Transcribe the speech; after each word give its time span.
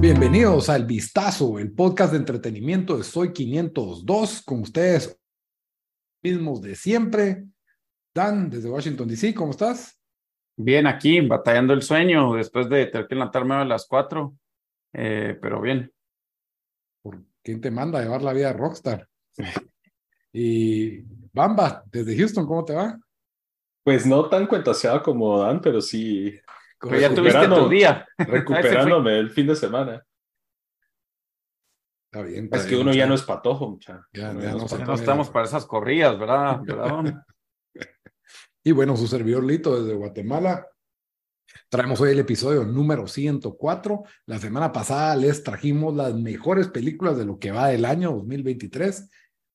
Bienvenidos 0.00 0.68
al 0.68 0.86
Vistazo, 0.86 1.58
el 1.58 1.72
podcast 1.72 2.12
de 2.12 2.18
entretenimiento 2.18 2.96
de 2.96 3.04
Soy 3.04 3.32
502, 3.32 4.42
con 4.42 4.62
ustedes 4.62 5.20
mismos 6.22 6.60
de 6.62 6.74
siempre. 6.74 7.44
Dan, 8.12 8.50
desde 8.50 8.68
Washington, 8.68 9.06
D.C., 9.06 9.34
¿cómo 9.34 9.52
estás? 9.52 10.00
Bien, 10.56 10.86
aquí, 10.86 11.20
batallando 11.20 11.72
el 11.72 11.82
sueño 11.82 12.34
después 12.34 12.68
de 12.68 12.86
tener 12.86 13.06
que 13.06 13.14
levantarme 13.14 13.54
a 13.54 13.64
las 13.64 13.86
cuatro, 13.86 14.36
eh, 14.92 15.38
pero 15.40 15.60
bien. 15.60 15.92
¿Por 17.02 17.22
quién 17.42 17.60
te 17.60 17.70
manda 17.70 17.98
a 17.98 18.02
llevar 18.02 18.22
la 18.22 18.32
vida 18.32 18.48
de 18.48 18.58
rockstar? 18.58 19.08
y 20.32 21.02
Bamba, 21.32 21.84
desde 21.86 22.16
Houston, 22.16 22.46
¿cómo 22.46 22.64
te 22.64 22.74
va? 22.74 22.98
Pues 23.82 24.06
no 24.06 24.28
tan 24.28 24.46
cuentaseado 24.46 25.02
como 25.02 25.38
Dan, 25.38 25.60
pero 25.60 25.80
sí. 25.80 26.38
Pero 26.80 26.98
ya 26.98 27.14
tuviste 27.14 27.48
tu 27.48 27.68
día. 27.68 28.06
Recuperándome 28.18 29.18
el 29.18 29.30
fin 29.30 29.46
de 29.46 29.56
semana. 29.56 30.04
Está 32.12 32.26
bien. 32.26 32.48
es 32.50 32.66
que 32.66 32.76
uno 32.76 32.92
ya 32.92 33.06
no 33.06 33.14
es 33.14 33.22
patojo, 33.22 33.70
muchacho. 33.70 34.04
Ya, 34.12 34.32
no, 34.32 34.94
estamos 34.94 35.30
para 35.30 35.46
esas 35.46 35.64
corridas, 35.64 36.18
¿verdad? 36.18 36.60
y 38.64 38.72
bueno, 38.72 38.96
su 38.96 39.06
servidor 39.06 39.44
Lito 39.44 39.80
desde 39.80 39.96
Guatemala. 39.96 40.66
Traemos 41.68 42.00
hoy 42.00 42.10
el 42.10 42.18
episodio 42.18 42.64
número 42.64 43.06
104. 43.06 44.02
La 44.26 44.38
semana 44.38 44.72
pasada 44.72 45.14
les 45.14 45.44
trajimos 45.44 45.94
las 45.94 46.14
mejores 46.14 46.68
películas 46.68 47.16
de 47.16 47.24
lo 47.24 47.38
que 47.38 47.52
va 47.52 47.68
del 47.68 47.84
año 47.84 48.10
2023. 48.12 49.08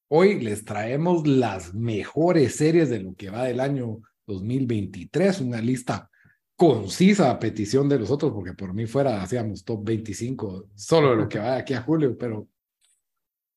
Hoy 0.08 0.39
les 0.39 0.64
traemos 0.64 1.28
las 1.28 1.73
mejores 1.73 2.55
series 2.55 2.89
de 2.89 3.00
lo 3.00 3.16
que 3.16 3.31
va 3.31 3.44
del 3.44 3.59
año 3.59 4.02
2023, 4.26 5.42
una 5.42 5.62
lista 5.62 6.10
concisa 6.56 7.32
a 7.32 7.40
petición 7.40 7.90
de 7.90 8.00
los 8.00 8.10
otros, 8.10 8.32
porque 8.32 8.54
por 8.54 8.74
mí 8.74 8.86
fuera 8.86 9.22
hacíamos 9.22 9.64
top 9.64 9.84
25 9.84 10.70
solo 10.76 11.12
de 11.12 11.16
lo 11.17 11.30
que 11.30 11.40
va 11.40 11.58
aquí 11.58 11.73
a 11.73 11.82
julio, 11.82 12.17
pero 12.17 12.48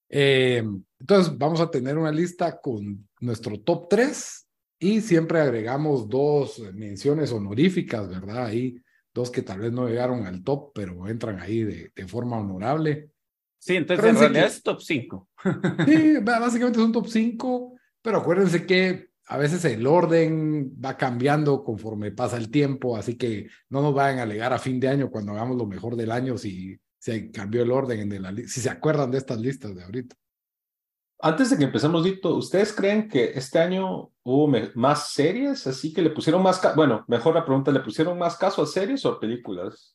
eh, 0.08 0.64
entonces 0.98 1.36
vamos 1.36 1.60
a 1.60 1.70
tener 1.70 1.97
una 1.97 2.10
lista 2.10 2.60
con 2.60 3.08
nuestro 3.20 3.60
top 3.60 3.88
3 3.88 4.48
y 4.80 5.00
siempre 5.00 5.41
agregamos 5.41 6.08
dos 6.08 6.60
menciones 6.75 7.32
honoríficas, 7.32 8.08
¿verdad? 8.08 8.47
Ahí 8.47 8.80
dos 9.14 9.30
que 9.30 9.42
tal 9.42 9.60
vez 9.60 9.72
no 9.72 9.88
llegaron 9.88 10.27
al 10.27 10.42
top, 10.42 10.72
pero 10.75 11.08
entran 11.08 11.41
ahí 11.41 11.62
de, 11.64 11.92
de 11.94 12.06
forma 12.06 12.38
honorable. 12.38 13.10
Sí, 13.58 13.77
entonces 13.77 14.06
en 14.06 14.19
realidad 14.19 14.47
es 14.47 14.62
top 14.62 14.80
5. 14.80 15.28
sí, 15.86 16.16
básicamente 16.22 16.78
es 16.78 16.84
un 16.84 16.92
top 16.92 17.08
5, 17.08 17.75
pero 18.03 18.19
acuérdense 18.19 18.64
que 18.64 19.07
a 19.30 19.36
veces 19.36 19.62
el 19.66 19.86
orden 19.86 20.72
va 20.82 20.96
cambiando 20.96 21.62
conforme 21.62 22.12
pasa 22.12 22.38
el 22.38 22.50
tiempo, 22.50 22.96
así 22.96 23.16
que 23.16 23.48
no 23.68 23.82
nos 23.82 23.94
vayan 23.94 24.20
a 24.20 24.22
alegar 24.22 24.54
a 24.54 24.58
fin 24.58 24.80
de 24.80 24.88
año 24.88 25.10
cuando 25.10 25.32
hagamos 25.32 25.58
lo 25.58 25.66
mejor 25.66 25.96
del 25.96 26.10
año 26.10 26.38
si, 26.38 26.80
si 26.98 27.30
cambió 27.30 27.62
el 27.62 27.70
orden, 27.70 28.08
de 28.08 28.20
la, 28.20 28.34
si 28.34 28.60
se 28.62 28.70
acuerdan 28.70 29.10
de 29.10 29.18
estas 29.18 29.38
listas 29.38 29.74
de 29.74 29.84
ahorita. 29.84 30.16
Antes 31.20 31.50
de 31.50 31.58
que 31.58 31.64
empecemos, 31.64 32.04
Dito, 32.04 32.36
¿ustedes 32.36 32.72
creen 32.72 33.06
que 33.06 33.32
este 33.34 33.58
año 33.58 34.10
hubo 34.22 34.50
más 34.76 35.12
series? 35.12 35.66
Así 35.66 35.92
que 35.92 36.00
le 36.00 36.10
pusieron 36.10 36.42
más, 36.42 36.62
bueno, 36.74 37.04
mejor 37.06 37.34
la 37.34 37.44
pregunta, 37.44 37.70
¿le 37.70 37.80
pusieron 37.80 38.16
más 38.16 38.36
caso 38.36 38.62
a 38.62 38.66
series 38.66 39.04
o 39.04 39.10
a 39.10 39.20
películas? 39.20 39.94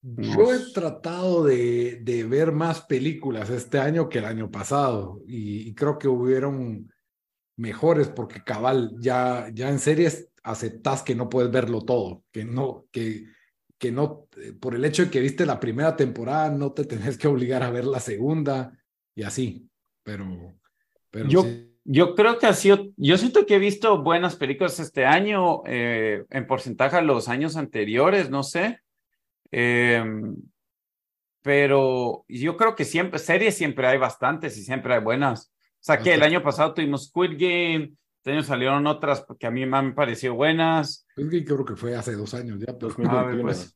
Yo 0.00 0.52
he 0.52 0.72
tratado 0.72 1.44
de, 1.44 2.00
de, 2.02 2.24
ver 2.24 2.50
más 2.50 2.80
películas 2.80 3.50
este 3.50 3.78
año 3.78 4.08
que 4.08 4.18
el 4.18 4.24
año 4.24 4.50
pasado 4.50 5.20
y 5.26 5.74
creo 5.74 5.98
que 5.98 6.08
hubieron 6.08 6.88
mejores 7.58 8.08
porque 8.08 8.42
cabal, 8.42 8.94
ya, 8.98 9.50
ya 9.52 9.68
en 9.68 9.78
series 9.78 10.30
aceptas 10.42 11.02
que 11.02 11.14
no 11.14 11.28
puedes 11.28 11.50
verlo 11.50 11.82
todo, 11.82 12.24
que 12.32 12.44
no, 12.44 12.86
que, 12.90 13.26
que 13.76 13.92
no, 13.92 14.28
eh, 14.36 14.52
por 14.52 14.74
el 14.74 14.84
hecho 14.84 15.04
de 15.04 15.10
que 15.10 15.20
viste 15.20 15.44
la 15.44 15.60
primera 15.60 15.96
temporada, 15.96 16.50
no 16.50 16.72
te 16.72 16.84
tenés 16.84 17.18
que 17.18 17.28
obligar 17.28 17.62
a 17.62 17.70
ver 17.70 17.84
la 17.84 18.00
segunda 18.00 18.72
y 19.14 19.24
así, 19.24 19.68
pero... 20.02 20.54
pero 21.10 21.28
yo, 21.28 21.44
yo 21.84 22.14
creo 22.14 22.38
que 22.38 22.46
ha 22.46 22.52
sido, 22.52 22.86
yo 22.96 23.18
siento 23.18 23.44
que 23.44 23.56
he 23.56 23.58
visto 23.58 24.02
buenas 24.02 24.36
películas 24.36 24.78
este 24.78 25.04
año, 25.04 25.62
eh, 25.66 26.24
en 26.30 26.46
porcentaje 26.46 26.96
a 26.96 27.02
los 27.02 27.28
años 27.28 27.56
anteriores, 27.56 28.30
no 28.30 28.42
sé. 28.42 28.80
Em, 29.50 30.36
pero 31.42 32.26
yo 32.28 32.56
creo 32.56 32.74
que 32.74 32.84
siempre, 32.84 33.18
series 33.18 33.56
siempre 33.56 33.86
hay 33.86 33.96
bastantes 33.96 34.56
y 34.58 34.64
siempre 34.64 34.94
hay 34.94 35.00
buenas. 35.00 35.50
Sea 35.88 35.98
que 35.98 36.12
el 36.12 36.22
año 36.22 36.42
pasado 36.42 36.74
tuvimos 36.74 37.06
Squid 37.06 37.38
Game, 37.38 37.92
este 38.18 38.32
año 38.32 38.42
salieron 38.42 38.86
otras 38.86 39.24
que 39.38 39.46
a 39.46 39.50
mí 39.50 39.64
me 39.64 39.78
han 39.78 39.94
parecido 39.94 40.34
buenas. 40.34 41.06
Squid 41.12 41.30
Game 41.30 41.44
creo 41.46 41.64
que 41.64 41.76
fue 41.76 41.96
hace 41.96 42.12
dos 42.12 42.34
años 42.34 42.58
ya, 42.60 42.76
pero, 42.78 42.94
pues, 43.42 43.74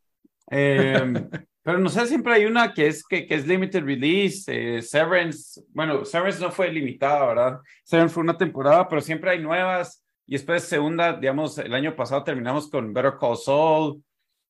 em, 0.50 1.14
pero 1.62 1.78
no 1.78 1.88
sé, 1.88 2.06
siempre 2.06 2.34
hay 2.34 2.44
una 2.44 2.74
que 2.74 2.88
es, 2.88 3.02
que, 3.02 3.26
que 3.26 3.34
es 3.34 3.46
limited 3.46 3.82
release, 3.82 4.44
eh, 4.48 4.82
Severance, 4.82 5.62
bueno, 5.68 6.04
Severance 6.04 6.38
no 6.38 6.50
fue 6.50 6.70
limitada, 6.70 7.24
¿verdad? 7.24 7.60
Severance 7.82 8.12
fue 8.12 8.24
una 8.24 8.36
temporada, 8.36 8.86
pero 8.90 9.00
siempre 9.00 9.30
hay 9.30 9.40
nuevas. 9.40 10.04
Y 10.26 10.32
después 10.32 10.64
segunda, 10.64 11.14
digamos, 11.14 11.56
el 11.56 11.72
año 11.72 11.96
pasado 11.96 12.24
terminamos 12.24 12.68
con 12.68 12.92
Better 12.92 13.14
Call 13.18 13.38
Saul. 13.38 14.02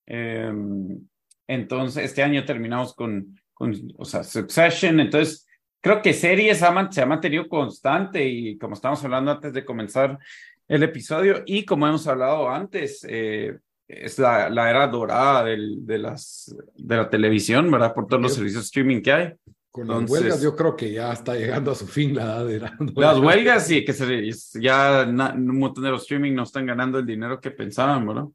Em, 0.07 0.99
entonces, 1.47 2.05
este 2.05 2.25
año 2.25 2.45
terminamos 2.45 2.93
con, 2.93 3.39
con, 3.55 3.73
o 3.99 4.05
sea, 4.05 4.25
Succession. 4.25 4.99
Entonces, 4.99 5.47
creo 5.83 6.01
que 6.01 6.15
series 6.15 6.59
se 6.59 6.67
ha 7.01 7.07
mantenido 7.07 7.49
constante 7.49 8.27
y 8.27 8.57
como 8.57 8.75
estamos 8.75 9.05
hablando 9.05 9.33
antes 9.33 9.53
de 9.53 9.65
comenzar 9.65 10.19
el 10.69 10.83
episodio 10.83 11.43
y 11.45 11.65
como 11.65 11.87
hemos 11.87 12.07
hablado 12.07 12.49
antes, 12.49 13.05
eh, 13.09 13.59
es 13.89 14.19
la, 14.19 14.49
la, 14.49 14.71
era 14.71 14.87
dorada 14.87 15.45
del, 15.45 15.85
de, 15.85 15.99
las, 15.99 16.55
de 16.77 16.97
la 16.97 17.11
televisión, 17.11 17.71
¿verdad? 17.71 17.93
Por 17.93 18.07
todos 18.07 18.23
los 18.23 18.35
servicios 18.35 18.65
streaming 18.65 19.03
que 19.03 19.13
hay. 19.13 19.33
Con 19.71 19.89
las 19.89 20.09
huelgas 20.09 20.41
yo 20.41 20.55
creo 20.55 20.77
que 20.77 20.93
ya 20.93 21.13
está 21.13 21.35
llegando 21.35 21.73
a 21.73 21.75
su 21.75 21.87
fin 21.87 22.15
la 22.15 22.23
edad 22.23 22.47
de 22.47 22.61
la 22.61 22.77
Las 22.97 23.19
huelgas 23.19 23.67
sí, 23.67 23.85
que 23.85 23.93
se, 23.93 24.31
ya 24.61 25.07
un 25.07 25.59
montón 25.59 25.83
de 25.83 25.91
los 25.91 26.03
streaming 26.03 26.33
no 26.33 26.45
están 26.45 26.67
ganando 26.67 26.99
el 26.99 27.07
dinero 27.07 27.41
que 27.41 27.51
pensaban, 27.51 28.07
¿verdad? 28.07 28.27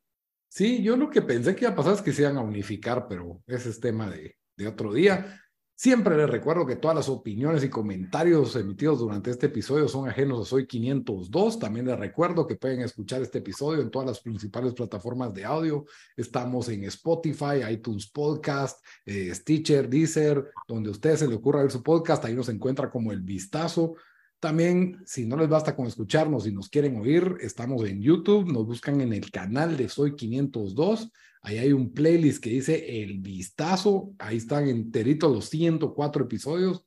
Sí, 0.49 0.81
yo 0.81 0.97
lo 0.97 1.09
que 1.09 1.21
pensé 1.21 1.55
que 1.55 1.65
iba 1.65 1.73
a 1.73 1.75
pasar 1.75 1.93
es 1.93 2.01
que 2.01 2.11
se 2.11 2.23
iban 2.23 2.37
a 2.37 2.41
unificar, 2.41 3.07
pero 3.07 3.41
ese 3.45 3.69
es 3.69 3.79
tema 3.79 4.09
de, 4.09 4.35
de 4.55 4.67
otro 4.67 4.91
día. 4.93 5.41
Siempre 5.79 6.17
les 6.17 6.27
recuerdo 6.27 6.65
que 6.65 6.75
todas 6.75 6.97
las 6.97 7.07
opiniones 7.07 7.63
y 7.63 7.69
comentarios 7.69 8.55
emitidos 8.55 8.97
durante 8.97 9.29
este 9.29 9.45
episodio 9.45 9.87
son 9.87 10.09
ajenos 10.09 10.41
a 10.41 10.49
Soy 10.49 10.65
502. 10.65 11.59
También 11.59 11.85
les 11.85 11.99
recuerdo 11.99 12.47
que 12.47 12.55
pueden 12.55 12.81
escuchar 12.81 13.21
este 13.21 13.37
episodio 13.37 13.83
en 13.83 13.91
todas 13.91 14.07
las 14.07 14.19
principales 14.19 14.73
plataformas 14.73 15.35
de 15.35 15.45
audio. 15.45 15.85
Estamos 16.15 16.67
en 16.69 16.85
Spotify, 16.85 17.61
iTunes 17.69 18.07
Podcast, 18.07 18.83
eh, 19.05 19.31
Stitcher, 19.35 19.87
Deezer, 19.87 20.49
donde 20.67 20.89
a 20.89 20.93
ustedes 20.93 21.19
se 21.19 21.27
les 21.27 21.37
ocurra 21.37 21.61
ver 21.61 21.69
su 21.69 21.83
podcast, 21.83 22.25
ahí 22.25 22.33
nos 22.33 22.49
encuentra 22.49 22.89
como 22.89 23.11
el 23.11 23.21
vistazo. 23.21 23.93
También, 24.39 25.03
si 25.05 25.27
no 25.27 25.37
les 25.37 25.47
basta 25.47 25.75
con 25.75 25.85
escucharnos 25.85 26.47
y 26.47 26.51
nos 26.51 26.69
quieren 26.69 26.99
oír, 26.99 27.37
estamos 27.39 27.87
en 27.87 28.01
YouTube, 28.01 28.51
nos 28.51 28.65
buscan 28.65 28.99
en 29.01 29.13
el 29.13 29.29
canal 29.29 29.77
de 29.77 29.89
Soy 29.89 30.15
502 30.15 31.11
Ahí 31.47 31.59
hay 31.59 31.71
un 31.71 31.93
playlist 31.93 32.43
que 32.43 32.49
dice 32.49 33.01
El 33.01 33.19
Vistazo. 33.19 34.13
Ahí 34.19 34.35
están 34.35 34.67
enteritos 34.67 35.33
los 35.33 35.45
104 35.45 36.25
episodios 36.25 36.83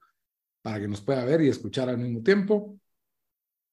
para 0.60 0.78
que 0.78 0.86
nos 0.86 1.00
pueda 1.00 1.24
ver 1.24 1.40
y 1.40 1.48
escuchar 1.48 1.88
al 1.88 1.96
mismo 1.96 2.22
tiempo. 2.22 2.78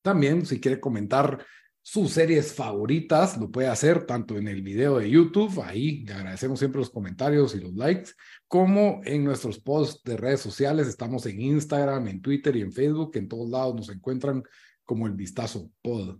También, 0.01 0.45
si 0.45 0.61
quiere 0.61 0.79
comentar 0.79 1.45
sus 1.81 2.11
series 2.11 2.53
favoritas, 2.53 3.37
lo 3.37 3.51
puede 3.51 3.67
hacer 3.67 4.05
tanto 4.05 4.37
en 4.37 4.47
el 4.47 4.61
video 4.61 4.99
de 4.99 5.09
YouTube, 5.09 5.61
ahí 5.61 6.05
le 6.05 6.13
agradecemos 6.13 6.59
siempre 6.59 6.79
los 6.79 6.89
comentarios 6.89 7.53
y 7.53 7.59
los 7.59 7.73
likes, 7.73 8.11
como 8.47 9.01
en 9.03 9.25
nuestros 9.25 9.59
posts 9.59 10.01
de 10.05 10.15
redes 10.15 10.39
sociales. 10.39 10.87
Estamos 10.87 11.25
en 11.25 11.41
Instagram, 11.41 12.07
en 12.07 12.21
Twitter 12.21 12.55
y 12.55 12.61
en 12.61 12.71
Facebook. 12.71 13.11
En 13.15 13.27
todos 13.27 13.49
lados 13.49 13.75
nos 13.75 13.89
encuentran 13.89 14.41
como 14.85 15.05
el 15.05 15.15
Vistazo 15.15 15.69
Pod. 15.81 16.17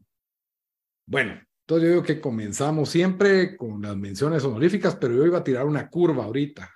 Bueno, 1.06 1.40
entonces 1.68 1.84
yo 1.90 1.96
digo 1.96 2.04
que 2.04 2.22
comenzamos 2.22 2.88
siempre 2.88 3.58
con 3.58 3.82
las 3.82 3.98
menciones 3.98 4.42
honoríficas, 4.46 4.96
pero 4.96 5.14
yo 5.14 5.26
iba 5.26 5.40
a 5.40 5.44
tirar 5.44 5.66
una 5.66 5.90
curva 5.90 6.24
ahorita. 6.24 6.74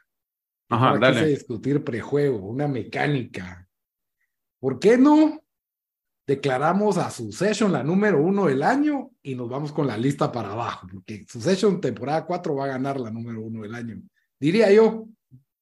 Ajá, 0.68 0.92
Para 1.00 1.14
dale. 1.14 1.28
discutir 1.28 1.82
prejuego, 1.82 2.40
una 2.40 2.68
mecánica. 2.68 3.66
¿Por 4.60 4.80
qué 4.80 4.98
no 4.98 5.42
declaramos 6.28 6.98
a 6.98 7.10
Succession 7.10 7.72
la 7.72 7.84
número 7.84 8.22
uno 8.22 8.48
del 8.48 8.64
año 8.64 9.12
y 9.24 9.34
nos 9.34 9.48
vamos 9.48 9.72
con 9.72 9.88
la 9.88 9.96
lista 9.96 10.30
para 10.30 10.52
abajo? 10.52 10.86
Porque 10.92 11.26
Succession 11.26 11.80
temporada 11.80 12.26
cuatro 12.26 12.56
va 12.56 12.66
a 12.66 12.70
ganar 12.76 13.00
la 13.00 13.12
número 13.12 13.40
uno 13.40 13.62
del 13.62 13.74
año. 13.74 13.96
Diría 14.38 14.74
yo. 14.74 15.08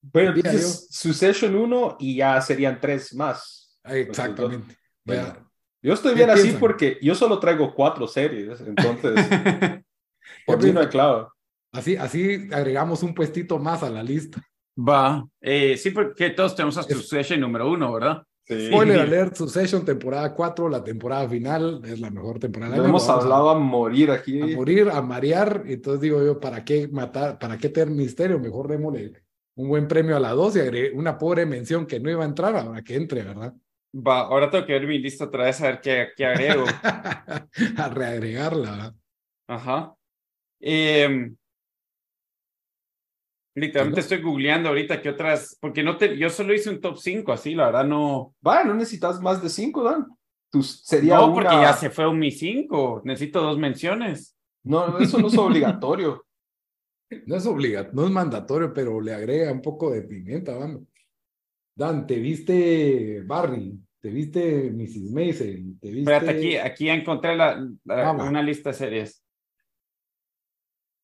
Bueno, 0.02 0.32
diría 0.32 0.54
yo. 0.54 0.58
Succession 0.58 1.54
uno 1.54 1.96
y 2.00 2.16
ya 2.16 2.40
serían 2.40 2.80
tres 2.80 3.14
más. 3.14 3.78
Exactamente. 3.84 4.76
Yo 5.82 5.94
estoy 5.94 6.14
bien 6.14 6.30
así 6.30 6.56
porque 6.60 6.98
yo 7.00 7.14
solo 7.14 7.38
traigo 7.38 7.74
cuatro 7.74 8.06
series, 8.06 8.60
entonces 8.60 9.14
por 10.46 10.62
mí 10.62 10.72
no 10.72 10.80
hay 10.80 10.88
clavo. 10.88 11.32
Así, 11.72 11.96
así 11.96 12.48
agregamos 12.52 13.02
un 13.02 13.14
puestito 13.14 13.58
más 13.58 13.82
a 13.82 13.90
la 13.90 14.02
lista. 14.02 14.42
Va, 14.78 15.26
eh, 15.40 15.76
sí, 15.76 15.90
porque 15.90 16.30
todos 16.30 16.54
tenemos 16.54 16.76
a 16.78 16.82
Succession 16.82 17.40
número 17.40 17.70
uno, 17.70 17.92
¿verdad? 17.92 18.22
Sí. 18.46 18.66
Spoiler 18.66 18.98
alert, 19.00 19.36
Succession, 19.36 19.84
temporada 19.84 20.34
4, 20.34 20.68
la 20.68 20.82
temporada 20.82 21.28
final, 21.28 21.80
es 21.84 22.00
la 22.00 22.10
mejor 22.10 22.38
temporada 22.40 22.76
Lo 22.76 22.84
hemos 22.84 23.06
Vamos 23.06 23.22
a- 23.22 23.24
hablado 23.24 23.50
a 23.50 23.58
morir 23.58 24.10
aquí. 24.10 24.40
a 24.40 24.56
morir, 24.56 24.88
a 24.90 25.00
marear. 25.02 25.62
Entonces 25.66 26.00
digo 26.00 26.22
yo, 26.24 26.40
¿para 26.40 26.64
qué 26.64 26.88
matar? 26.88 27.38
¿Para 27.38 27.56
qué 27.58 27.68
tener 27.68 27.94
misterio? 27.94 28.38
Mejor 28.40 28.66
démosle 28.68 29.12
un 29.54 29.68
buen 29.68 29.86
premio 29.86 30.16
a 30.16 30.20
la 30.20 30.30
dos 30.32 30.56
y 30.56 30.60
agregué 30.60 30.90
una 30.92 31.16
pobre 31.16 31.46
mención 31.46 31.86
que 31.86 32.00
no 32.00 32.10
iba 32.10 32.24
a 32.24 32.28
entrar 32.28 32.56
ahora 32.56 32.82
que 32.82 32.96
entre, 32.96 33.22
¿verdad? 33.22 33.54
Va, 33.92 34.20
ahora 34.20 34.48
tengo 34.50 34.64
que 34.66 34.72
ver 34.72 34.86
mi 34.86 34.98
lista 34.98 35.24
otra 35.24 35.44
vez 35.44 35.60
a 35.60 35.66
ver 35.66 35.80
qué, 35.80 36.08
qué 36.16 36.24
agrego. 36.24 36.64
a 37.76 37.88
reagregarla. 37.88 38.94
Ajá. 39.48 39.94
Em, 40.60 41.34
literalmente 43.56 44.00
estoy 44.00 44.22
googleando 44.22 44.68
ahorita 44.68 45.02
qué 45.02 45.10
otras, 45.10 45.56
porque 45.60 45.82
no 45.82 45.96
te, 45.96 46.16
yo 46.16 46.30
solo 46.30 46.54
hice 46.54 46.70
un 46.70 46.80
top 46.80 46.98
5, 46.98 47.32
así, 47.32 47.54
la 47.54 47.66
verdad 47.66 47.84
no. 47.84 48.34
Va, 48.46 48.62
no 48.62 48.74
necesitas 48.74 49.20
más 49.20 49.42
de 49.42 49.48
cinco, 49.48 49.82
Dan. 49.82 50.06
Tus, 50.52 50.82
sería 50.84 51.16
No, 51.16 51.26
una- 51.26 51.34
porque 51.34 51.60
ya 51.60 51.72
se 51.72 51.90
fue 51.90 52.08
un 52.08 52.18
mi 52.18 52.30
5, 52.30 53.02
necesito 53.04 53.40
dos 53.40 53.58
menciones. 53.58 54.36
No, 54.62 54.98
eso 54.98 55.18
no 55.18 55.28
es 55.28 55.34
obligatorio. 55.38 56.24
No 57.26 57.34
es 57.36 57.46
obligatorio, 57.46 57.92
no 58.00 58.06
es 58.06 58.12
mandatorio, 58.12 58.72
pero 58.72 59.00
le 59.00 59.12
agrega 59.12 59.50
un 59.50 59.62
poco 59.62 59.90
de 59.90 60.02
pimienta, 60.02 60.54
vamos. 60.56 60.82
Dan, 61.80 62.06
¿te 62.06 62.16
viste 62.18 63.22
Barry? 63.22 63.80
¿Te 64.02 64.10
viste 64.10 64.70
Mrs. 64.70 65.10
Maisel? 65.12 65.78
¿Te 65.80 65.90
viste... 65.90 66.12
Espérate, 66.12 66.30
aquí, 66.30 66.56
aquí 66.58 66.88
encontré 66.90 67.34
la, 67.34 67.66
la- 67.84 68.10
Ah, 68.10 68.12
una 68.12 68.42
lista 68.42 68.68
de 68.68 68.74
series. 68.76 69.22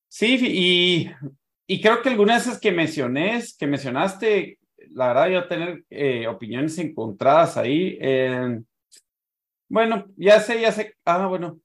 Sí, 0.08 0.36
y, 0.42 1.10
y 1.66 1.80
creo 1.80 2.02
que 2.02 2.10
algunas 2.10 2.44
de 2.44 2.50
esas 2.50 2.60
que 2.60 2.72
mencioné, 2.72 3.42
que 3.58 3.66
mencionaste, 3.66 4.58
la 4.90 5.08
verdad, 5.08 5.28
yo 5.30 5.48
tener 5.48 5.82
eh, 5.88 6.26
opiniones 6.26 6.76
encontradas 6.78 7.56
ahí. 7.56 7.96
eh, 7.98 8.60
bueno, 9.70 10.04
ya 10.18 10.40
sé, 10.40 10.60
ya 10.60 10.72
sé. 10.72 10.94
Ah, 11.06 11.26
bueno. 11.26 11.58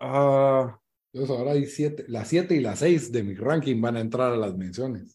Ah, 0.00 0.78
Entonces 1.12 1.36
ahora 1.36 1.52
hay 1.52 1.66
siete, 1.66 2.04
las 2.08 2.28
siete 2.28 2.54
y 2.56 2.60
las 2.60 2.80
seis 2.80 3.10
de 3.12 3.22
mi 3.22 3.34
ranking 3.34 3.80
van 3.80 3.96
a 3.96 4.00
entrar 4.00 4.32
a 4.32 4.36
las 4.36 4.56
menciones. 4.56 5.14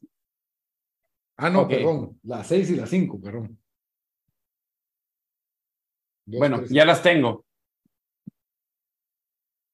Ah, 1.43 1.49
no, 1.49 1.61
Ok. 1.63 1.69
perdón, 1.69 2.19
las 2.23 2.47
seis 2.47 2.69
y 2.69 2.75
las 2.75 2.89
cinco, 2.89 3.19
perdón. 3.21 3.57
Dos, 6.25 6.39
bueno, 6.39 6.57
tres. 6.59 6.69
ya 6.69 6.85
las 6.85 7.03
tengo. 7.03 7.45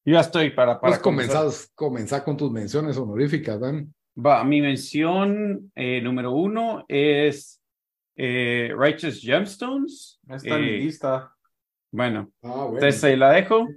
Yo 0.05 0.13
ya 0.15 0.21
estoy 0.21 0.49
para, 0.49 0.79
para 0.79 0.91
Pues 0.93 0.99
comenzás, 0.99 1.71
comenzá 1.75 2.23
con 2.23 2.35
tus 2.35 2.51
menciones 2.51 2.97
honoríficas, 2.97 3.59
Dan. 3.59 3.93
Va, 4.17 4.43
mi 4.43 4.61
mención 4.61 5.71
eh, 5.75 6.01
número 6.01 6.31
uno 6.31 6.85
es 6.87 7.61
eh, 8.15 8.73
Righteous 8.75 9.21
Gemstones. 9.21 10.19
Está 10.27 10.55
en 10.55 10.61
mi 10.61 10.67
Eh, 10.71 10.77
lista. 10.79 11.35
Bueno, 11.91 12.31
Ah, 12.41 12.63
bueno. 12.63 12.73
entonces 12.77 13.03
ahí 13.03 13.15
la 13.15 13.29
dejo. 13.31 13.67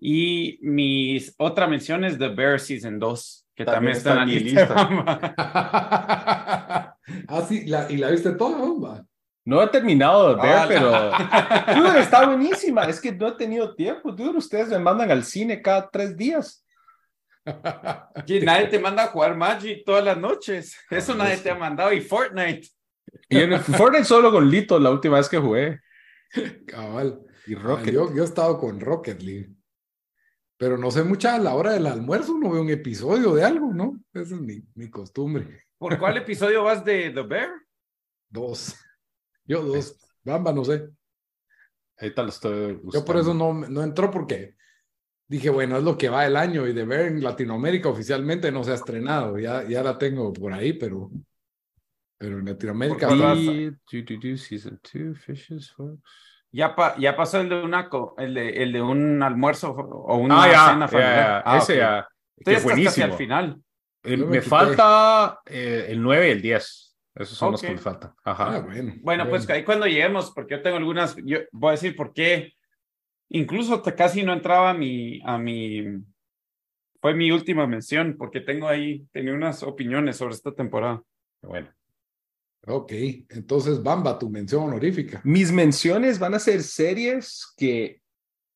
Y 0.00 0.58
mis 0.62 1.34
otra 1.38 1.66
mención 1.66 2.04
es 2.04 2.18
The 2.18 2.28
Bear 2.28 2.58
Season 2.60 2.98
2, 2.98 3.46
que 3.54 3.64
también, 3.64 3.94
También 3.94 3.96
está 3.96 4.12
en 4.12 4.16
la 4.16 4.66
está 4.66 4.86
en 4.86 4.96
mi 5.08 5.10
lista. 5.24 6.78
ah, 7.28 7.42
sí, 7.48 7.66
la, 7.66 7.90
y 7.90 7.96
la 7.96 8.10
viste 8.10 8.32
toda, 8.32 8.58
bomba. 8.58 9.04
No 9.44 9.60
he 9.60 9.66
terminado 9.68 10.28
de 10.36 10.42
ver, 10.42 10.54
Ah, 10.56 10.64
pero. 10.68 10.90
la- 10.90 11.74
Dude, 11.76 12.00
está 12.00 12.26
buenísima. 12.26 12.84
Es 12.84 13.00
que 13.00 13.10
no 13.12 13.28
he 13.28 13.32
tenido 13.32 13.74
tiempo. 13.74 14.12
Dude, 14.12 14.38
ustedes 14.38 14.68
me 14.68 14.78
mandan 14.78 15.10
al 15.10 15.24
cine 15.24 15.60
cada 15.60 15.88
tres 15.90 16.16
días. 16.16 16.64
Que 18.26 18.40
nadie 18.40 18.68
te 18.68 18.78
manda 18.78 19.02
a 19.04 19.08
jugar 19.08 19.36
Magic 19.36 19.82
todas 19.84 20.04
las 20.04 20.16
noches. 20.16 20.76
Eso 20.90 21.14
nadie 21.14 21.38
te 21.38 21.50
ha 21.50 21.56
mandado. 21.56 21.92
Y 21.92 22.00
Fortnite. 22.00 22.68
Y 23.28 23.38
en 23.40 23.52
el 23.54 23.58
Fortnite 23.60 24.04
solo 24.04 24.30
con 24.30 24.48
Lito 24.48 24.78
la 24.78 24.90
última 24.90 25.16
vez 25.16 25.28
que 25.28 25.38
jugué. 25.38 25.80
Cabal. 26.66 27.18
Y 27.46 27.56
Ah, 27.56 27.58
Rocket. 27.60 27.92
Yo, 27.94 28.14
yo 28.14 28.22
he 28.22 28.24
estado 28.24 28.58
con 28.58 28.78
Rocket 28.78 29.20
League. 29.22 29.50
Pero 30.62 30.78
no 30.78 30.92
sé 30.92 31.02
mucha 31.02 31.34
a 31.34 31.40
la 31.40 31.56
hora 31.56 31.72
del 31.72 31.88
almuerzo, 31.88 32.38
no 32.38 32.52
veo 32.52 32.62
un 32.62 32.70
episodio 32.70 33.34
de 33.34 33.42
algo, 33.42 33.74
¿no? 33.74 34.00
Esa 34.14 34.36
es 34.36 34.40
mi, 34.40 34.62
mi 34.76 34.88
costumbre. 34.88 35.64
¿Por 35.76 35.98
cuál 35.98 36.18
episodio 36.18 36.62
vas 36.62 36.84
de 36.84 37.10
The 37.10 37.22
Bear? 37.22 37.50
Dos. 38.28 38.76
Yo 39.44 39.64
dos. 39.64 39.98
Bamba, 40.22 40.52
no 40.52 40.64
sé. 40.64 40.88
Ahorita 41.98 42.22
lo 42.22 42.28
estoy 42.28 42.80
Yo 42.92 43.04
por 43.04 43.16
eso 43.16 43.34
no, 43.34 43.52
no 43.52 43.82
entró 43.82 44.08
porque 44.08 44.54
dije, 45.26 45.50
bueno, 45.50 45.78
es 45.78 45.82
lo 45.82 45.98
que 45.98 46.08
va 46.08 46.26
el 46.26 46.36
año 46.36 46.68
y 46.68 46.72
de 46.72 46.84
ver 46.84 47.06
en 47.06 47.24
Latinoamérica 47.24 47.88
oficialmente 47.88 48.52
no 48.52 48.62
se 48.62 48.70
ha 48.70 48.74
estrenado. 48.74 49.40
Ya, 49.40 49.64
ya 49.68 49.82
la 49.82 49.98
tengo 49.98 50.32
por 50.32 50.52
ahí, 50.52 50.74
pero, 50.74 51.10
pero 52.16 52.38
en 52.38 52.44
Latinoamérica. 52.44 53.08
Do, 53.08 53.16
do, 53.16 54.16
do, 54.16 54.36
season 54.36 54.78
two, 54.80 55.12
fishes, 55.16 55.72
folks. 55.72 56.31
Ya, 56.52 56.76
pa- 56.76 56.94
ya 56.98 57.16
pasó 57.16 57.40
el 57.40 57.48
de 57.48 57.62
una 57.62 57.88
co- 57.88 58.14
el 58.18 58.34
de, 58.34 58.62
el 58.62 58.72
de 58.72 58.82
un 58.82 59.22
almuerzo 59.22 59.70
o 59.72 60.16
una 60.18 60.42
Ah, 60.42 60.46
ya, 60.52 60.66
cena 60.72 60.86
ya, 60.86 60.88
familiar. 60.88 61.16
ya, 61.16 61.42
Ah, 61.46 61.58
ese 61.58 61.72
ok. 61.72 61.78
ya. 61.78 62.08
Que 62.36 62.40
estás 62.52 62.54
casi 62.54 62.64
buenísimo. 62.64 63.06
al 63.06 63.12
final. 63.14 63.62
El- 64.02 64.26
me 64.26 64.40
falta 64.42 65.40
eh, 65.46 65.86
el 65.88 66.02
9 66.02 66.28
y 66.28 66.30
el 66.32 66.42
10. 66.42 66.96
Esos 67.14 67.36
son 67.38 67.52
los 67.52 67.60
Ok. 67.62 67.66
que 67.68 67.72
me 67.74 67.78
faltan. 67.80 68.12
Ah, 68.24 68.32
Ajá. 68.32 68.60
bueno. 68.60 68.92
Bueno, 69.02 69.28
pues 69.28 69.48
ahí 69.50 69.64
cuando 69.64 69.86
lleguemos, 69.86 70.30
porque 70.32 70.56
yo 70.56 70.62
tengo 70.62 70.76
algunas, 70.76 71.16
yo 71.24 71.38
voy 71.52 71.68
a 71.68 71.72
decir 71.72 71.96
por 71.96 72.12
qué. 72.12 72.52
Incluso 73.30 73.82
casi 73.82 74.22
no 74.22 74.32
entraba 74.34 74.70
a 74.70 74.74
mi, 74.74 75.20
a 75.24 75.38
mi, 75.38 75.84
fue 77.00 77.14
mi 77.14 77.30
última 77.32 77.66
mención, 77.66 78.16
porque 78.18 78.40
tengo 78.40 78.68
ahí, 78.68 79.06
tenía 79.12 79.32
unas 79.32 79.62
opiniones 79.62 80.16
sobre 80.16 80.34
esta 80.34 80.52
temporada. 80.52 81.00
Bueno. 81.40 81.68
Ok, 82.66 82.92
entonces 83.30 83.82
Bamba, 83.82 84.18
tu 84.18 84.30
mención 84.30 84.64
honorífica. 84.64 85.20
Mis 85.24 85.50
menciones 85.50 86.18
van 86.18 86.34
a 86.34 86.38
ser 86.38 86.62
series 86.62 87.52
que 87.56 88.00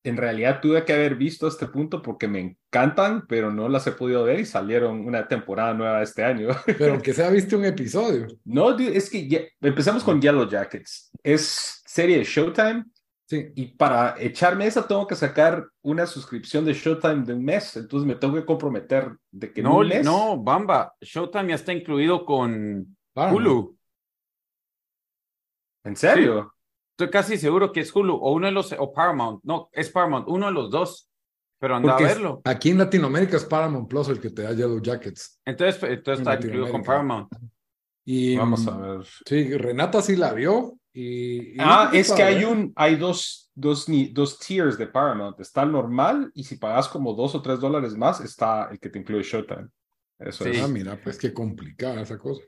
en 0.05 0.17
realidad 0.17 0.61
tuve 0.61 0.85
que 0.85 0.93
haber 0.93 1.17
visto 1.17 1.47
a 1.47 1.49
este 1.49 1.67
punto 1.67 2.01
porque 2.01 2.29
me 2.29 2.39
encantan, 2.41 3.27
pero 3.27 3.51
no 3.53 3.69
las 3.69 3.85
he 3.89 3.93
podido 3.93 4.23
ver 4.23 4.39
y 4.39 4.45
salieron 4.45 5.05
una 5.05 5.27
temporada 5.27 5.75
nueva 5.75 6.01
este 6.03 6.23
año. 6.23 6.49
Pero 6.79 6.93
aunque 6.93 7.13
sea 7.13 7.29
viste 7.31 7.57
un 7.57 7.65
episodio. 7.65 8.29
No, 8.45 8.71
dude, 8.73 8.97
es 8.97 9.11
que 9.11 9.27
ya- 9.27 9.41
empezamos 9.61 10.05
con 10.05 10.21
Yellow 10.23 10.49
Jackets. 10.49 11.11
Es 11.25 11.83
serie 11.85 12.19
de 12.19 12.25
Showtime 12.25 12.85
Sí. 13.29 13.49
y 13.57 13.67
para 13.75 14.15
echarme 14.21 14.69
esa 14.69 14.87
tengo 14.87 15.05
que 15.05 15.17
sacar 15.17 15.67
una 15.83 16.07
suscripción 16.07 16.65
de 16.65 16.73
Showtime 16.75 17.25
de 17.25 17.35
un 17.35 17.45
mes. 17.45 17.77
Entonces 17.77 18.07
me 18.07 18.15
tengo 18.15 18.35
que 18.35 18.45
comprometer 18.45 19.11
de 19.33 19.53
que 19.53 19.61
No, 19.65 19.81
mes. 19.81 20.05
no, 20.05 20.41
Bamba, 20.41 20.95
Showtime 21.01 21.49
ya 21.49 21.55
está 21.57 21.73
incluido 21.73 22.25
con. 22.25 22.97
Hulu. 23.17 23.76
¿En 25.87 25.97
serio? 25.97 26.53
Estoy 26.93 27.11
casi 27.11 27.37
seguro 27.39 27.73
que 27.73 27.81
es 27.81 27.95
Hulu 27.95 28.15
o 28.15 28.33
uno 28.33 28.47
de 28.47 28.53
los, 28.53 28.73
o 28.79 28.93
Paramount. 28.93 29.41
No, 29.45 29.69
es 29.73 29.91
Paramount, 29.91 30.27
uno 30.29 30.47
de 30.47 30.53
los 30.53 30.71
dos. 30.71 31.09
Pero 31.59 31.77
anda 31.77 31.93
a 31.93 31.97
Porque 31.97 32.13
verlo. 32.13 32.43
aquí 32.45 32.71
en 32.71 32.79
Latinoamérica 32.79 33.37
es 33.39 33.45
Paramount 33.45 33.89
Plus 33.89 34.09
el 34.09 34.21
que 34.21 34.31
te 34.31 34.43
da 34.43 34.53
Yellow 34.53 34.81
Jackets. 34.83 35.41
Entonces, 35.45 35.83
entonces 35.83 36.27
en 36.27 36.33
está 36.33 36.47
incluido 36.47 36.71
con. 36.71 36.83
Paramount. 36.83 37.29
Y, 38.05 38.37
Vamos 38.37 38.67
a 38.67 38.73
mm, 38.73 38.81
ver. 38.83 39.07
Sí, 39.27 39.57
Renata 39.57 40.03
sí 40.03 40.17
la 40.17 40.33
vio. 40.33 40.79
Y, 40.93 41.55
y 41.55 41.57
Ah, 41.59 41.91
es 41.93 42.13
que 42.13 42.23
hay 42.23 42.45
un, 42.45 42.73
hay 42.77 42.97
dos, 42.97 43.51
dos, 43.55 43.87
dos 44.13 44.39
tiers 44.39 44.77
de 44.79 44.87
Paramount. 44.87 45.39
Está 45.41 45.63
el 45.63 45.73
normal 45.73 46.31
y 46.35 46.45
si 46.45 46.57
pagas 46.57 46.89
como 46.89 47.15
dos 47.15 47.35
o 47.35 47.43
tres 47.43 47.59
dólares 47.61 47.97
más, 47.97 48.21
está 48.21 48.69
el 48.71 48.79
que 48.79 48.91
te 48.91 48.99
incluye 48.99 49.23
Showtime. 49.23 49.69
Eso 50.19 50.45
Sí. 50.45 50.51
es. 50.51 50.63
Ah, 50.63 50.69
mira, 50.69 50.99
pues 51.03 51.19
qué 51.19 51.33
complicada 51.33 52.01
esa 52.03 52.19
cosa. 52.19 52.43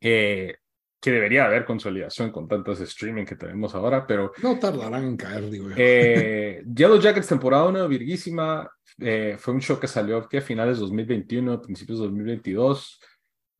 Eh, 0.00 0.54
que 1.00 1.10
debería 1.10 1.46
haber 1.46 1.64
consolidación 1.64 2.30
con 2.30 2.46
tantos 2.46 2.80
streaming 2.80 3.24
que 3.24 3.36
tenemos 3.36 3.74
ahora, 3.74 4.06
pero 4.06 4.32
No 4.42 4.58
tardarán 4.58 5.04
en 5.04 5.16
caer, 5.16 5.48
digo 5.50 5.68
yo. 5.70 5.74
eh, 5.78 6.62
Yellow 6.74 7.00
Jackets 7.00 7.28
temporada 7.28 7.64
1, 7.68 7.88
virguísima. 7.88 8.70
eh, 8.98 9.36
fue 9.38 9.54
un 9.54 9.60
show 9.60 9.80
que 9.80 9.86
salió 9.86 10.28
que 10.28 10.38
a 10.38 10.42
finales 10.42 10.76
de 10.76 10.82
2021, 10.82 11.62
principios 11.62 11.98
de 12.00 12.04
2022. 12.04 13.00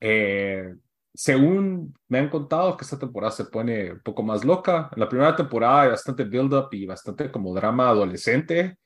Eh, 0.00 0.74
según 1.14 1.94
me 2.08 2.18
han 2.18 2.28
contado 2.28 2.76
que 2.76 2.84
esta 2.84 2.98
temporada 2.98 3.32
se 3.32 3.46
pone 3.46 3.92
un 3.92 4.00
poco 4.00 4.22
más 4.22 4.44
loca. 4.44 4.90
En 4.94 5.00
la 5.00 5.08
primera 5.08 5.34
temporada 5.34 5.82
hay 5.82 5.88
bastante 5.90 6.24
build-up 6.24 6.68
y 6.72 6.86
bastante 6.86 7.30
como 7.30 7.54
drama 7.54 7.88
adolescente, 7.88 8.76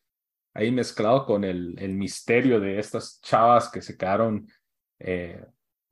ahí 0.55 0.71
mezclado 0.71 1.27
con 1.27 1.45
el, 1.45 1.75
el 1.79 1.95
misterio 1.95 2.61
de 2.61 2.79
estas 2.79 3.21
chavas 3.21 3.69
que 3.69 3.83
se 3.83 3.97
quedaron 3.97 4.49
eh, 5.01 5.45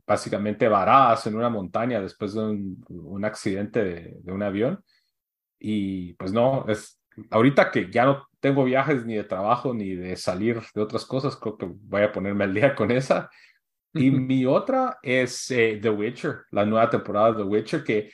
básicamente 0.06 0.68
varadas 0.68 1.26
en 1.26 1.36
una 1.36 1.48
montaña 1.48 2.00
después 2.00 2.34
de 2.34 2.40
un, 2.40 2.84
un 2.88 3.24
accidente 3.24 3.82
de, 3.84 4.16
de 4.20 4.32
un 4.32 4.42
avión. 4.42 4.82
Y 5.58 6.14
pues 6.14 6.32
no, 6.32 6.64
es 6.68 7.00
ahorita 7.30 7.70
que 7.70 7.90
ya 7.90 8.04
no 8.04 8.28
tengo 8.40 8.64
viajes 8.64 9.04
ni 9.04 9.14
de 9.14 9.24
trabajo 9.24 9.74
ni 9.74 9.94
de 9.94 10.16
salir 10.16 10.60
de 10.74 10.80
otras 10.80 11.04
cosas, 11.04 11.36
creo 11.36 11.56
que 11.56 11.66
voy 11.70 12.02
a 12.02 12.12
ponerme 12.12 12.44
al 12.44 12.54
día 12.54 12.74
con 12.74 12.90
esa. 12.90 13.30
Y 13.94 14.10
mi 14.10 14.46
otra 14.46 14.98
es 15.02 15.50
eh, 15.50 15.78
The 15.80 15.90
Witcher, 15.90 16.46
la 16.50 16.64
nueva 16.64 16.88
temporada 16.88 17.32
de 17.32 17.38
The 17.38 17.42
Witcher, 17.42 17.84
que 17.84 18.10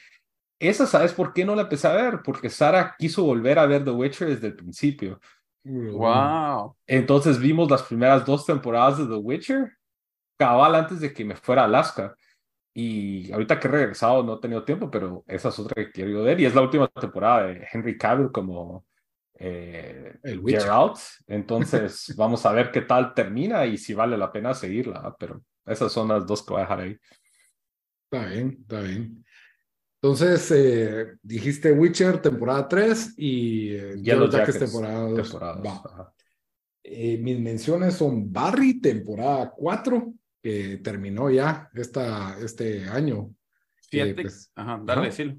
esa, 0.59 0.87
¿sabes 0.87 1.13
por 1.13 1.33
qué 1.33 1.45
no 1.45 1.55
la 1.55 1.63
empecé 1.63 1.87
a 1.87 1.93
ver? 1.93 2.21
Porque 2.25 2.51
Sara 2.51 2.97
quiso 2.99 3.23
volver 3.23 3.61
a 3.61 3.67
ver 3.67 3.85
The 3.85 3.91
Witcher 3.91 4.29
desde 4.29 4.49
el 4.49 4.57
principio. 4.57 5.21
Wow. 5.63 6.77
Entonces 6.87 7.39
vimos 7.39 7.71
las 7.71 7.83
primeras 7.83 8.25
dos 8.25 8.45
temporadas 8.45 8.99
de 8.99 9.07
The 9.07 9.15
Witcher, 9.15 9.78
cabal 10.39 10.75
antes 10.75 11.01
de 11.01 11.13
que 11.13 11.25
me 11.25 11.37
fuera 11.37 11.63
a 11.63 11.65
Alaska. 11.67 12.15
Y 12.73 13.31
ahorita 13.33 13.59
que 13.59 13.69
he 13.69 13.71
regresado 13.71 14.23
no 14.23 14.37
he 14.37 14.41
tenido 14.41 14.65
tiempo, 14.65 14.91
pero 14.91 15.25
esa 15.27 15.49
es 15.49 15.59
otra 15.59 15.75
que 15.85 15.91
quiero 15.91 16.23
ver. 16.23 16.41
Y 16.41 16.47
es 16.47 16.55
la 16.55 16.63
última 16.63 16.87
temporada 16.89 17.49
de 17.49 17.67
Henry 17.71 17.99
Cavill 17.99 18.31
como 18.31 18.87
eh, 19.35 20.17
El 20.23 20.43
Geralt. 20.43 20.97
Entonces 21.27 22.15
vamos 22.17 22.47
a 22.47 22.53
ver 22.53 22.71
qué 22.71 22.83
tal 22.83 23.15
termina 23.15 23.67
y 23.67 23.77
si 23.77 23.95
vale 23.95 24.17
la 24.17 24.31
pena 24.33 24.55
seguirla. 24.55 25.15
Pero 25.19 25.43
esas 25.67 25.93
son 25.93 26.09
las 26.09 26.27
dos 26.27 26.45
que 26.45 26.53
voy 26.53 26.61
a 26.61 26.63
dejar 26.63 26.81
ahí. 26.81 26.97
Está 28.11 28.27
bien, 28.27 28.59
está 28.61 28.81
bien. 28.81 29.25
Entonces, 30.01 30.51
eh, 30.53 31.17
dijiste 31.21 31.73
Witcher 31.73 32.23
temporada 32.23 32.69
3 32.69 33.15
y 33.17 33.75
eh, 33.75 33.97
Yellow 34.01 34.31
Jackets, 34.31 34.61
temporada 34.61 35.01
2. 35.01 35.23
temporada 35.23 35.57
dos, 35.57 35.67
Va. 35.67 35.83
ajá. 35.85 36.15
Eh, 36.91 37.19
mis 37.19 37.39
menciones 37.39 37.95
son 37.95 38.33
Barry 38.33 38.81
temporada 38.81 39.53
4, 39.55 40.15
que 40.43 40.79
terminó 40.79 41.31
ya 41.31 41.71
esta, 41.75 42.39
este 42.41 42.89
año. 42.89 43.35
que, 43.91 44.05
Fíjate. 44.05 44.23
pues, 44.23 44.53
Ajá, 44.55 44.81
dale, 44.85 45.07
decirlo. 45.07 45.37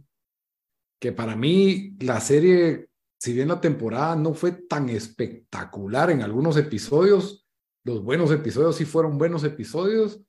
que 0.99 1.11
para 1.11 1.35
mí 1.35 1.95
la 1.99 2.19
serie, 2.19 2.89
si 3.17 3.33
bien 3.33 3.47
la 3.47 3.61
temporada 3.61 4.15
no 4.15 4.33
fue 4.33 4.51
tan 4.51 4.89
espectacular 4.89 6.11
en 6.11 6.21
algunos 6.21 6.57
episodios, 6.57 7.47
los 7.83 8.03
buenos 8.03 8.31
episodios 8.31 8.75
sí 8.75 8.85
fueron 8.85 9.17
buenos 9.17 9.43
episodios. 9.43 10.21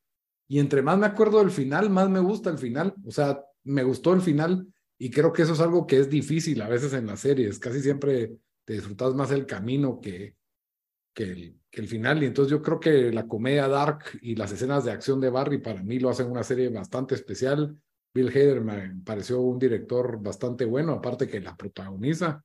Y 0.49 0.59
entre 0.59 0.83
más 0.83 0.99
me 0.99 1.07
acuerdo 1.07 1.39
del 1.39 1.51
final, 1.51 1.91
más 1.91 2.09
me 2.09 2.21
gusta 2.21 2.51
el 2.51 2.59
final. 2.59 2.95
O 3.07 3.11
sea, 3.11 3.45
me 3.65 3.83
gustó 3.83 4.13
el 4.15 4.21
final 4.21 4.67
y 4.99 5.11
creo 5.11 5.33
que 5.33 5.43
eso 5.43 5.53
es 5.53 5.61
algo 5.61 5.87
que 5.87 5.99
es 5.99 6.11
difícil 6.11 6.61
a 6.63 6.69
veces 6.69 6.93
en 6.93 7.07
las 7.07 7.21
series. 7.21 7.59
Casi 7.59 7.81
siempre 7.81 8.37
te 8.65 8.75
disfrutas 8.75 9.15
más 9.15 9.31
el 9.31 9.47
camino 9.47 10.01
que, 10.01 10.35
que, 11.15 11.55
el, 11.73 11.89
final. 11.89 12.23
Y 12.23 12.27
entonces 12.27 12.51
yo 12.51 12.63
creo 12.63 12.81
que 12.81 13.13
la 13.13 13.27
comedia 13.27 13.69
dark 13.69 14.05
y 14.23 14.35
las 14.35 14.53
escenas 14.53 14.85
de 14.85 14.93
acción 14.93 15.21
de 15.21 15.31
Barry 15.31 15.59
para 15.59 15.83
mí 15.83 15.99
lo 15.99 16.11
hacen 16.11 16.31
una 16.31 16.43
serie 16.43 16.69
bastante 16.69 17.15
especial. 17.15 17.77
Bill 18.13 18.29
Hader 18.29 18.61
me 18.61 19.03
pareció 19.05 19.41
un 19.41 19.59
director 19.59 20.21
bastante 20.21 20.65
bueno, 20.65 20.93
aparte 20.93 21.29
que 21.29 21.41
la 21.41 21.57
protagoniza 21.57 22.45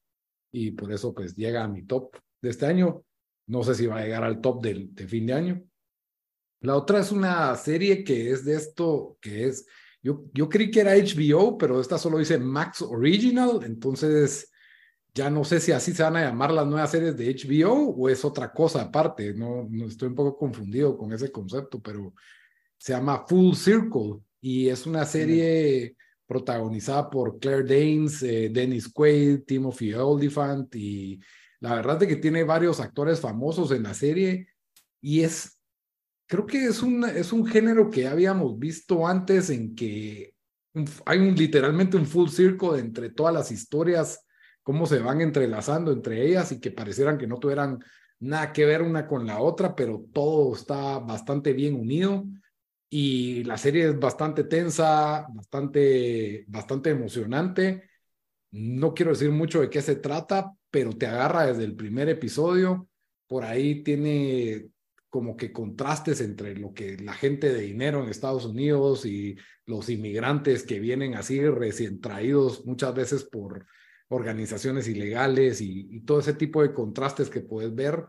y 0.51 0.71
por 0.71 0.91
eso 0.91 1.13
pues 1.13 1.35
llega 1.35 1.63
a 1.63 1.67
mi 1.67 1.83
top 1.83 2.15
de 2.41 2.49
este 2.49 2.65
año. 2.65 3.03
No 3.47 3.63
sé 3.63 3.75
si 3.75 3.87
va 3.87 3.99
a 3.99 4.03
llegar 4.03 4.23
al 4.23 4.41
top 4.41 4.61
del, 4.61 4.93
de 4.93 5.07
fin 5.07 5.25
de 5.25 5.33
año. 5.33 5.63
La 6.61 6.75
otra 6.75 6.99
es 6.99 7.11
una 7.11 7.55
serie 7.55 8.03
que 8.03 8.31
es 8.31 8.45
de 8.45 8.55
esto, 8.55 9.17
que 9.21 9.47
es, 9.47 9.67
yo, 10.01 10.25
yo 10.33 10.49
creí 10.49 10.71
que 10.71 10.81
era 10.81 10.95
HBO, 10.95 11.57
pero 11.57 11.79
esta 11.79 11.97
solo 11.97 12.17
dice 12.17 12.37
Max 12.39 12.81
Original, 12.81 13.59
entonces 13.63 14.51
ya 15.15 15.29
no 15.29 15.45
sé 15.45 15.61
si 15.61 15.71
así 15.71 15.93
se 15.93 16.03
van 16.03 16.17
a 16.17 16.23
llamar 16.23 16.51
las 16.51 16.67
nuevas 16.67 16.91
series 16.91 17.15
de 17.15 17.33
HBO 17.33 17.95
o 17.95 18.09
es 18.09 18.25
otra 18.25 18.51
cosa 18.51 18.81
aparte, 18.81 19.33
no, 19.33 19.65
no 19.69 19.85
estoy 19.85 20.09
un 20.09 20.15
poco 20.15 20.37
confundido 20.37 20.97
con 20.97 21.13
ese 21.13 21.31
concepto, 21.31 21.81
pero 21.81 22.13
se 22.77 22.91
llama 22.91 23.25
Full 23.25 23.53
Circle 23.55 24.19
y 24.41 24.67
es 24.67 24.85
una 24.85 25.05
serie 25.05 25.95
protagonizada 26.27 27.09
por 27.09 27.39
Claire 27.39 27.63
Danes, 27.63 28.21
eh, 28.23 28.49
Dennis 28.51 28.89
Quaid, 28.89 29.43
Timothy 29.45 29.93
Olyphant 29.93 30.75
y 30.75 31.21
la 31.61 31.75
verdad 31.75 32.03
es 32.03 32.09
que 32.09 32.17
tiene 32.17 32.43
varios 32.43 32.81
actores 32.81 33.21
famosos 33.21 33.71
en 33.71 33.83
la 33.83 33.93
serie 33.93 34.49
y 34.99 35.21
es, 35.21 35.61
creo 36.27 36.45
que 36.45 36.65
es 36.65 36.81
un, 36.81 37.05
es 37.05 37.31
un 37.31 37.45
género 37.45 37.89
que 37.89 38.05
habíamos 38.05 38.59
visto 38.59 39.07
antes 39.07 39.49
en 39.49 39.75
que 39.75 40.33
hay 41.05 41.19
un, 41.19 41.35
literalmente 41.35 41.95
un 41.95 42.05
full 42.05 42.27
circle 42.27 42.79
entre 42.79 43.11
todas 43.11 43.33
las 43.33 43.49
historias, 43.49 44.24
cómo 44.65 44.87
se 44.87 44.97
van 44.97 45.21
entrelazando 45.21 45.91
entre 45.91 46.25
ellas 46.25 46.51
y 46.51 46.59
que 46.59 46.71
parecieran 46.71 47.19
que 47.19 47.27
no 47.27 47.37
tuvieran 47.37 47.77
nada 48.19 48.51
que 48.51 48.65
ver 48.65 48.81
una 48.81 49.05
con 49.05 49.27
la 49.27 49.39
otra, 49.39 49.75
pero 49.75 50.07
todo 50.11 50.55
está 50.55 50.97
bastante 50.97 51.53
bien 51.53 51.75
unido 51.75 52.25
y 52.89 53.43
la 53.43 53.59
serie 53.59 53.89
es 53.89 53.99
bastante 53.99 54.45
tensa, 54.45 55.27
bastante, 55.31 56.45
bastante 56.47 56.89
emocionante. 56.89 57.83
No 58.49 58.95
quiero 58.95 59.11
decir 59.11 59.29
mucho 59.29 59.61
de 59.61 59.69
qué 59.69 59.83
se 59.83 59.97
trata, 59.97 60.51
pero 60.71 60.93
te 60.93 61.05
agarra 61.05 61.45
desde 61.45 61.63
el 61.63 61.75
primer 61.75 62.09
episodio. 62.09 62.89
Por 63.27 63.43
ahí 63.43 63.83
tiene 63.83 64.69
como 65.11 65.37
que 65.37 65.53
contrastes 65.53 66.21
entre 66.21 66.55
lo 66.55 66.73
que 66.73 66.97
la 66.97 67.13
gente 67.13 67.53
de 67.53 67.61
dinero 67.61 68.03
en 68.03 68.09
Estados 68.09 68.45
Unidos 68.45 69.05
y 69.05 69.37
los 69.67 69.89
inmigrantes 69.89 70.63
que 70.63 70.79
vienen 70.79 71.13
así 71.13 71.39
recién 71.47 72.01
traídos 72.01 72.65
muchas 72.65 72.95
veces 72.95 73.25
por 73.25 73.67
organizaciones 74.09 74.87
ilegales 74.87 75.61
y, 75.61 75.87
y 75.89 76.01
todo 76.01 76.19
ese 76.19 76.33
tipo 76.33 76.61
de 76.61 76.73
contrastes 76.73 77.29
que 77.29 77.41
puedes 77.41 77.73
ver. 77.73 78.05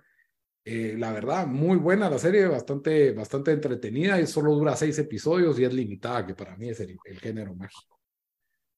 Eh, 0.64 0.96
la 0.98 1.12
verdad, 1.12 1.46
muy 1.46 1.76
buena 1.76 2.10
la 2.10 2.18
serie, 2.18 2.46
bastante, 2.46 3.12
bastante 3.12 3.52
entretenida 3.52 4.20
y 4.20 4.26
solo 4.26 4.52
dura 4.52 4.74
seis 4.74 4.98
episodios 4.98 5.58
y 5.58 5.64
es 5.64 5.72
limitada, 5.72 6.26
que 6.26 6.34
para 6.34 6.56
mí 6.56 6.68
es 6.68 6.80
el, 6.80 6.96
el 7.04 7.20
género 7.20 7.54
mágico. 7.54 8.00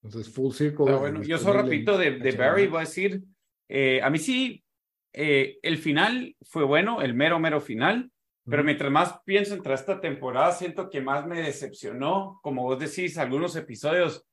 Entonces, 0.03 0.33
Full 0.33 0.53
Circle. 0.53 0.85
Pero 0.85 0.99
bueno, 1.01 1.23
yo 1.23 1.39
solo 1.39 1.63
repito 1.63 1.97
de, 1.97 2.19
de 2.19 2.33
Barry, 2.33 2.67
voy 2.67 2.79
a 2.79 2.81
decir, 2.81 3.23
eh, 3.69 4.01
a 4.03 4.11
mí 4.11 4.19
sí, 4.19 4.63
eh, 5.13 5.59
el 5.63 5.79
final 5.79 6.37
fue 6.43 6.65
bueno, 6.65 7.01
el 7.01 7.15
mero, 7.15 7.39
mero 7.41 7.61
final, 7.61 8.13
pero 8.45 8.63
mientras 8.63 8.93
más 8.93 9.21
pienso 9.25 9.55
entre 9.55 9.75
esta 9.75 10.01
temporada, 10.01 10.53
siento 10.53 10.89
que 10.91 11.01
más 11.01 11.27
me 11.27 11.43
decepcionó, 11.43 12.39
como 12.43 12.65
vos 12.65 12.79
decís, 12.79 13.19
algunos 13.19 13.57
episodios, 13.57 14.27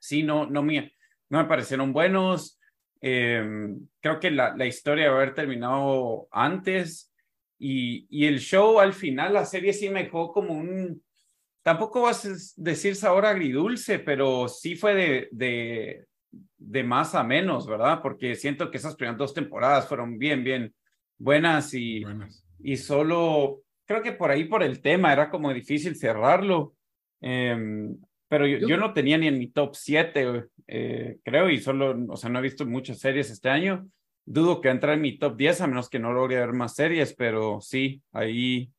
sí, 0.00 0.22
no, 0.22 0.46
no 0.46 0.62
me, 0.62 0.92
no 1.30 1.38
me 1.38 1.44
parecieron 1.44 1.92
buenos, 1.92 2.58
eh, 3.00 3.74
creo 4.00 4.18
que 4.18 4.30
la, 4.30 4.56
la 4.56 4.66
historia 4.66 5.04
debe 5.04 5.16
haber 5.16 5.34
terminado 5.34 6.28
antes 6.30 7.12
y, 7.58 8.06
y 8.10 8.26
el 8.26 8.40
show 8.40 8.80
al 8.80 8.92
final, 8.92 9.34
la 9.34 9.44
serie 9.44 9.72
sí 9.72 9.88
me 9.88 10.04
dejó 10.04 10.32
como 10.32 10.54
un, 10.54 11.02
tampoco 11.62 12.02
vas 12.02 12.24
a 12.24 12.30
decir 12.56 12.96
sabor 12.96 13.26
agridulce, 13.26 13.98
pero 13.98 14.48
sí 14.48 14.76
fue 14.76 14.94
de, 14.94 15.28
de, 15.32 16.06
de 16.56 16.82
más 16.84 17.14
a 17.14 17.22
menos, 17.24 17.66
¿verdad? 17.66 18.00
Porque 18.02 18.34
siento 18.34 18.70
que 18.70 18.78
esas 18.78 18.96
primeras 18.96 19.18
dos 19.18 19.34
temporadas 19.34 19.86
fueron 19.88 20.18
bien, 20.18 20.44
bien 20.44 20.74
buenas 21.18 21.74
y, 21.74 22.04
Buenas. 22.04 22.44
y 22.60 22.76
solo, 22.76 23.62
creo 23.84 24.02
que 24.02 24.12
por 24.12 24.30
ahí, 24.30 24.44
por 24.44 24.62
el 24.62 24.80
tema, 24.80 25.12
era 25.12 25.30
como 25.30 25.52
difícil 25.52 25.96
cerrarlo. 25.96 26.74
Em, 27.20 27.96
pero 28.28 28.46
yo, 28.46 28.58
Yo- 28.58 28.68
yo 28.68 28.76
no 28.76 28.92
tenía 28.92 29.18
ni 29.18 29.26
en 29.26 29.38
mi 29.38 29.48
top 29.48 29.74
7, 29.74 30.44
eh, 30.66 31.18
creo, 31.24 31.50
y 31.50 31.58
solo, 31.60 31.96
o 32.08 32.16
sea, 32.16 32.30
no 32.30 32.38
he 32.38 32.42
visto 32.42 32.64
muchas 32.66 32.98
series 32.98 33.30
este 33.30 33.48
año. 33.48 33.88
Dudo 34.26 34.60
que 34.60 34.68
entre 34.68 34.92
en 34.92 35.00
mi 35.00 35.18
top 35.18 35.36
10, 35.36 35.60
a 35.62 35.66
menos 35.66 35.88
que 35.88 35.98
no 35.98 36.12
logre 36.12 36.36
ver 36.36 36.52
más 36.52 36.74
series, 36.74 37.14
pero 37.14 37.60
sí, 37.62 38.02
ahí, 38.12 38.70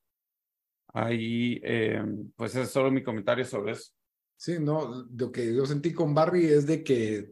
ahí, 0.93 1.59
em, 1.63 2.31
pues 2.35 2.55
es 2.55 2.69
solo 2.69 2.91
mi 2.91 3.03
comentario 3.03 3.45
sobre 3.45 3.73
eso. 3.73 3.91
Sí, 4.37 4.57
no, 4.59 5.07
lo 5.15 5.31
que 5.31 5.53
yo 5.53 5.65
sentí 5.65 5.91
con 5.93 6.13
Barry 6.13 6.45
es 6.45 6.65
de 6.65 6.83
que, 6.83 7.31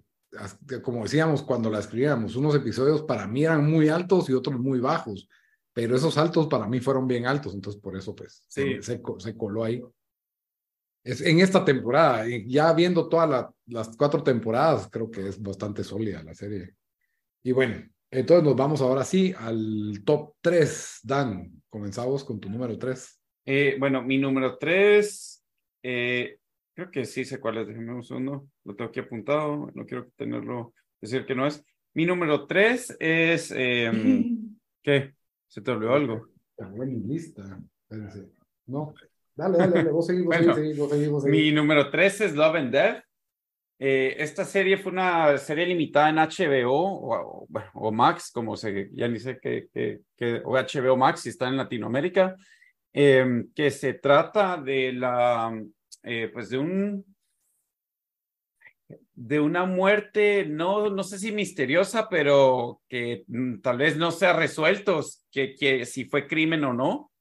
como 0.84 1.04
decíamos 1.04 1.42
cuando 1.44 1.70
la 1.70 1.80
escribíamos, 1.80 2.36
unos 2.36 2.56
episodios 2.56 3.04
para 3.04 3.28
mí 3.28 3.44
eran 3.46 3.70
muy 3.70 3.88
altos 3.90 4.30
y 4.30 4.34
otros 4.34 4.60
muy 4.60 4.80
bajos, 4.80 5.30
pero 5.74 5.96
esos 5.96 6.18
altos 6.18 6.48
para 6.48 6.68
mí 6.68 6.80
fueron 6.80 7.08
bien 7.08 7.26
altos, 7.26 7.54
entonces 7.54 7.82
por 7.82 7.96
eso 7.96 8.14
pues 8.16 8.44
Sí. 8.48 8.78
se 8.82 9.02
coló 9.38 9.64
ahí. 9.64 9.82
Es, 11.04 11.22
en 11.22 11.40
esta 11.40 11.64
temporada, 11.64 12.26
ya 12.46 12.74
viendo 12.74 13.08
todas 13.08 13.30
la- 13.30 13.54
las 13.68 13.96
cuatro 13.96 14.24
temporadas, 14.24 14.90
creo 14.92 15.10
que 15.10 15.28
es 15.28 15.42
bastante 15.42 15.84
sólida 15.84 16.24
la 16.24 16.34
serie. 16.34 16.76
Y 17.44 17.52
bueno, 17.52 17.84
entonces 18.12 18.44
nos 18.44 18.56
vamos 18.56 18.82
ahora 18.82 19.04
sí 19.04 19.34
al 19.38 20.02
top 20.06 20.34
3. 20.42 21.00
Dan, 21.04 21.62
comenzamos 21.70 22.24
con 22.24 22.40
tu 22.40 22.50
número 22.50 22.78
3. 22.78 23.20
Eh, 23.46 23.78
bueno, 23.80 24.02
mi 24.02 24.18
número 24.18 24.58
tres, 24.58 25.42
eh, 25.82 26.38
creo 26.74 26.92
que 26.92 27.06
sí 27.06 27.24
sé 27.24 27.40
cuál 27.40 27.60
es, 27.60 27.68
déjeme 27.68 27.94
un 27.94 28.04
segundo, 28.04 28.50
lo 28.66 28.76
tengo 28.76 28.90
aquí 28.90 29.00
apuntado, 29.00 29.72
no 29.74 29.86
quiero 29.86 30.10
tenerlo, 30.18 30.74
decir 31.00 31.26
que 31.26 31.34
no 31.34 31.48
es. 31.48 31.64
Mi 31.94 32.06
número 32.06 32.46
tres 32.46 32.94
es, 33.00 33.52
em, 33.56 34.58
¿qué? 34.84 35.14
¿Se 35.48 35.62
te 35.62 35.72
olvidó 35.72 35.94
algo? 35.94 36.28
Está 36.58 36.70
buena 36.70 37.00
lista. 37.08 37.58
Espérense. 37.90 38.30
No, 38.66 38.94
dale, 39.38 39.58
dale, 39.58 39.72
dale, 39.78 39.92
vos 39.92 40.06
seguís, 40.06 40.26
vos 40.26 40.36
Bueno, 40.36 40.54
seguís, 40.56 40.78
vos 40.78 40.90
seguís, 40.92 41.10
vos 41.10 41.24
Mi 41.26 41.52
número 41.52 41.90
tres 41.90 42.22
es 42.22 42.36
Love 42.36 42.56
and 42.56 42.72
Death. 42.72 43.04
Eh, 43.80 44.16
esta 44.18 44.44
serie 44.44 44.78
fue 44.78 44.92
una 44.92 45.38
serie 45.38 45.66
limitada 45.68 46.10
en 46.10 46.18
HBO 46.18 46.72
o, 46.74 47.44
o, 47.44 47.48
o 47.76 47.92
Max, 47.92 48.32
como 48.34 48.56
se, 48.58 48.90
ya 48.92 49.08
ni 49.08 49.20
sé 49.20 49.38
qué, 49.40 49.68
qué- 49.72 50.00
qué- 50.18 50.42
o 50.44 50.58
HBO 50.58 50.98
Max 50.98 51.22
si 51.22 51.30
está 51.30 51.48
en 51.48 51.58
Latinoamérica, 51.58 52.36
eh, 52.92 53.44
que 53.54 53.70
se 53.70 53.94
trata 53.94 54.58
de 54.58 54.94
la, 54.94 55.56
eh, 56.02 56.30
pues 56.34 56.50
de 56.50 56.58
un, 56.58 57.06
de 59.14 59.40
una 59.40 59.66
muerte, 59.66 60.46
no, 60.48 60.90
no 60.90 61.04
sé 61.04 61.20
si 61.20 61.32
misteriosa, 61.32 62.10
pero 62.10 62.82
que 62.88 63.26
mm, 63.28 63.60
tal 63.62 63.78
vez 63.78 63.96
no 63.98 64.12
se 64.12 64.26
ha 64.26 64.34
resuelto, 64.34 65.02
que, 65.32 65.54
que 65.54 65.86
si 65.86 66.06
fue 66.06 66.26
crimen 66.28 66.64
o 66.64 66.74
no. 66.74 67.12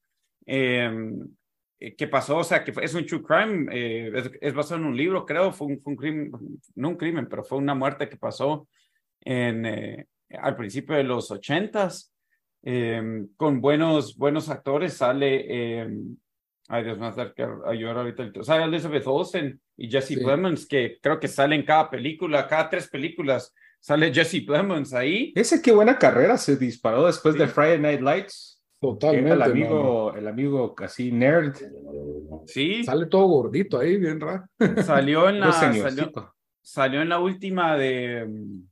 Em, 1.79 1.89
eh, 1.89 1.95
¿Qué 1.97 2.07
pasó? 2.09 2.39
O 2.39 2.45
sea, 2.45 2.65
que 2.65 2.73
es 2.83 2.95
un 2.95 3.05
true 3.07 3.23
crime, 3.23 3.69
eh, 3.73 4.13
es, 4.15 4.31
es 4.41 4.55
basado 4.55 4.81
en 4.81 4.87
un 4.87 4.97
libro, 4.97 5.25
creo, 5.27 5.53
fue 5.53 5.67
un, 5.69 5.81
fue 5.81 5.93
un 5.93 5.97
crimen, 5.97 6.33
no 6.75 6.89
un 6.91 6.97
crimen, 6.97 7.27
pero 7.29 7.45
fue 7.45 7.59
una 7.59 7.75
muerte 7.75 8.09
que 8.09 8.17
pasó 8.17 8.69
en, 9.21 9.67
eh, 9.67 10.07
al 10.31 10.57
principio 10.57 10.97
de 10.97 11.05
los 11.05 11.31
ochentas, 11.31 12.13
eh, 12.63 13.27
con 13.37 13.61
buenos, 13.61 14.17
buenos 14.17 14.49
actores, 14.49 14.95
sale, 14.95 15.45
eh, 15.83 15.89
Ay, 16.69 16.83
Dios, 16.83 17.01
va 17.01 17.15
a 17.15 17.71
ayudar 17.71 17.99
ahorita. 17.99 18.43
Sea, 18.43 18.65
Elizabeth 18.65 19.07
Olsen 19.07 19.61
y 19.77 19.89
Jesse 19.89 20.09
Sí. 20.09 20.17
Plemons, 20.17 20.67
que 20.67 20.99
creo 21.01 21.21
que 21.21 21.29
salen 21.29 21.65
cada 21.65 21.89
película, 21.89 22.49
cada 22.49 22.69
tres 22.69 22.89
películas, 22.89 23.55
sale 23.79 24.13
Jesse 24.13 24.45
Plemons 24.45 24.93
ahí. 24.93 25.33
Ese 25.37 25.63
qué 25.63 25.71
buena 25.71 25.97
carrera 25.97 26.37
se 26.37 26.57
disparó 26.57 27.07
después 27.07 27.35
Sí. 27.37 27.41
de 27.41 27.47
Friday 27.47 27.79
Night 27.79 28.01
Lights. 28.01 28.56
Totalmente. 28.81 29.33
el 29.33 29.39
mano. 29.39 29.53
amigo, 29.53 30.15
el 30.17 30.29
amigo 30.29 30.75
casi 30.75 31.11
nerd. 31.13 31.55
Sí, 32.47 32.85
Sale 32.85 33.07
todo 33.07 33.27
gordito 33.27 33.79
ahí, 33.79 33.97
bien 33.97 34.21
raro. 34.21 34.45
salió 34.85 35.29
en 35.29 35.41
la, 35.41 35.53
salió, 35.53 36.13
salió 36.63 37.03
en 37.03 37.09
la 37.09 37.19
última 37.19 37.77
de. 37.77 38.27
mm, 38.29 38.69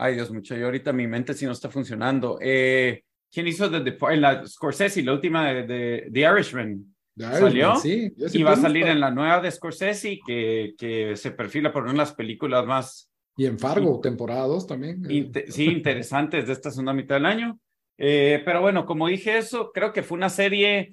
Ay, 0.00 0.14
Dios, 0.14 0.30
mucho, 0.30 0.54
yo 0.56 0.66
ahorita 0.66 0.92
mi 0.92 1.06
mente 1.08 1.34
sí 1.34 1.44
no 1.44 1.52
está 1.52 1.68
funcionando. 1.70 2.38
Eh, 2.40 3.02
¿Quién 3.32 3.48
hizo 3.48 3.68
The 3.70 3.78
Depart- 3.80 4.14
en 4.14 4.20
la 4.20 4.46
Scorsese, 4.46 5.02
la 5.02 5.12
última 5.12 5.52
de, 5.52 5.66
de 5.66 6.10
The 6.12 6.20
Irishman? 6.20 6.94
De 7.16 7.24
¿Salió? 7.24 7.72
Irishman, 7.72 7.80
Sí. 8.28 8.38
Y 8.38 8.42
va 8.44 8.52
a 8.52 8.56
salir 8.56 8.86
en 8.86 9.00
la 9.00 9.10
nueva 9.10 9.40
de 9.40 9.50
Scorsese, 9.50 10.20
que, 10.24 10.74
que 10.78 11.16
se 11.16 11.32
perfila 11.32 11.72
por 11.72 11.82
una 11.82 11.92
de 11.92 11.98
las 11.98 12.12
películas 12.14 12.64
más 12.64 13.10
Y 13.36 13.46
en 13.46 13.58
Fargo, 13.58 13.98
temporada 14.00 14.46
2 14.46 14.66
también. 14.68 15.02
Sí, 15.48 15.64
interesantes 15.64 16.46
de 16.46 16.52
esta 16.52 16.70
segunda 16.70 16.92
mitad 16.92 17.16
del 17.16 17.26
año. 17.26 17.58
Eh, 17.98 18.42
pero 18.44 18.60
bueno, 18.60 18.86
como 18.86 19.08
dije 19.08 19.36
eso, 19.38 19.72
creo 19.72 19.92
que 19.92 20.02
fue 20.02 20.16
una 20.16 20.30
serie 20.30 20.90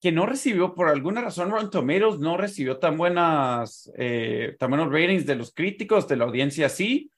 que 0.00 0.12
no 0.12 0.26
recibió, 0.26 0.74
por 0.74 0.88
alguna 0.88 1.20
razón, 1.20 1.50
Rotten 1.50 1.70
Tomatoes 1.70 2.18
no 2.20 2.36
recibió 2.36 2.78
tan 2.78 2.96
buenas, 2.96 3.90
eh, 3.98 4.56
tan 4.58 4.70
buenos 4.70 4.90
ratings 4.92 5.26
de 5.26 5.34
los 5.36 5.52
críticos, 5.52 6.08
de 6.08 6.16
la 6.16 6.24
audiencia 6.24 6.68
sí, 6.68 7.10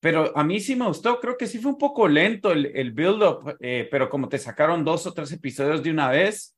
pero 0.00 0.36
a 0.36 0.44
mí 0.44 0.60
sí 0.60 0.76
me 0.76 0.86
gustó, 0.86 1.20
creo 1.20 1.36
que 1.36 1.46
sí 1.46 1.58
fue 1.58 1.72
un 1.72 1.78
poco 1.78 2.08
lento 2.08 2.52
el, 2.52 2.66
el 2.74 2.92
build-up, 2.92 3.56
eh, 3.60 3.88
pero 3.90 4.08
como 4.10 4.28
te 4.28 4.38
sacaron 4.38 4.84
dos 4.84 5.06
o 5.06 5.14
tres 5.14 5.32
episodios 5.32 5.82
de 5.82 5.90
una 5.90 6.10
vez, 6.10 6.56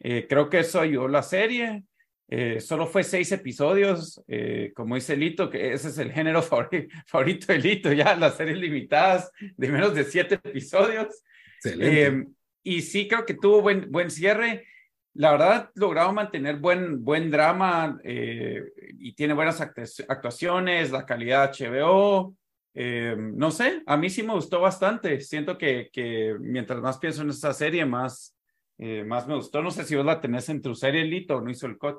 eh, 0.00 0.26
creo 0.28 0.48
que 0.48 0.60
eso 0.60 0.80
ayudó 0.80 1.08
la 1.08 1.22
serie. 1.22 1.84
Eh, 2.30 2.60
solo 2.60 2.86
fue 2.86 3.04
seis 3.04 3.32
episodios, 3.32 4.22
eh, 4.28 4.72
como 4.74 4.96
dice 4.96 5.16
Lito, 5.16 5.48
que 5.48 5.72
ese 5.72 5.88
es 5.88 5.98
el 5.98 6.12
género 6.12 6.42
favori- 6.42 6.88
favorito 7.06 7.52
de 7.52 7.58
Lito, 7.58 7.92
ya 7.92 8.14
las 8.16 8.36
series 8.36 8.58
limitadas 8.58 9.30
de 9.56 9.68
menos 9.68 9.94
de 9.94 10.04
siete 10.04 10.34
episodios. 10.34 11.22
Eh, 11.64 12.24
y 12.62 12.82
sí, 12.82 13.08
creo 13.08 13.24
que 13.24 13.34
tuvo 13.34 13.62
buen, 13.62 13.90
buen 13.90 14.10
cierre. 14.10 14.66
La 15.14 15.32
verdad, 15.32 15.70
logrado 15.74 16.12
mantener 16.12 16.56
buen, 16.56 17.02
buen 17.02 17.30
drama 17.30 17.98
eh, 18.04 18.62
y 18.98 19.14
tiene 19.14 19.34
buenas 19.34 19.60
actu- 19.60 20.04
actuaciones, 20.08 20.90
la 20.90 21.04
calidad 21.06 21.50
HBO. 21.50 22.36
eh, 22.74 23.16
no 23.18 23.50
sé, 23.50 23.82
a 23.86 23.96
mí 23.96 24.08
sí 24.10 24.22
me 24.22 24.34
gustó 24.34 24.60
bastante. 24.60 25.20
Siento 25.20 25.58
que, 25.58 25.88
que 25.92 26.36
mientras 26.38 26.80
más 26.80 26.98
pienso 26.98 27.22
en 27.22 27.30
esta 27.30 27.52
serie, 27.52 27.84
más, 27.84 28.36
eh, 28.78 29.02
más 29.04 29.26
me 29.26 29.34
gustó. 29.34 29.60
No 29.62 29.70
sé 29.72 29.82
si 29.84 29.96
vos 29.96 30.06
la 30.06 30.20
tenés 30.20 30.48
en 30.50 30.62
tu 30.62 30.74
serie, 30.74 31.04
Lito, 31.04 31.40
no 31.40 31.50
hizo 31.50 31.66
el 31.66 31.78
cut. 31.78 31.96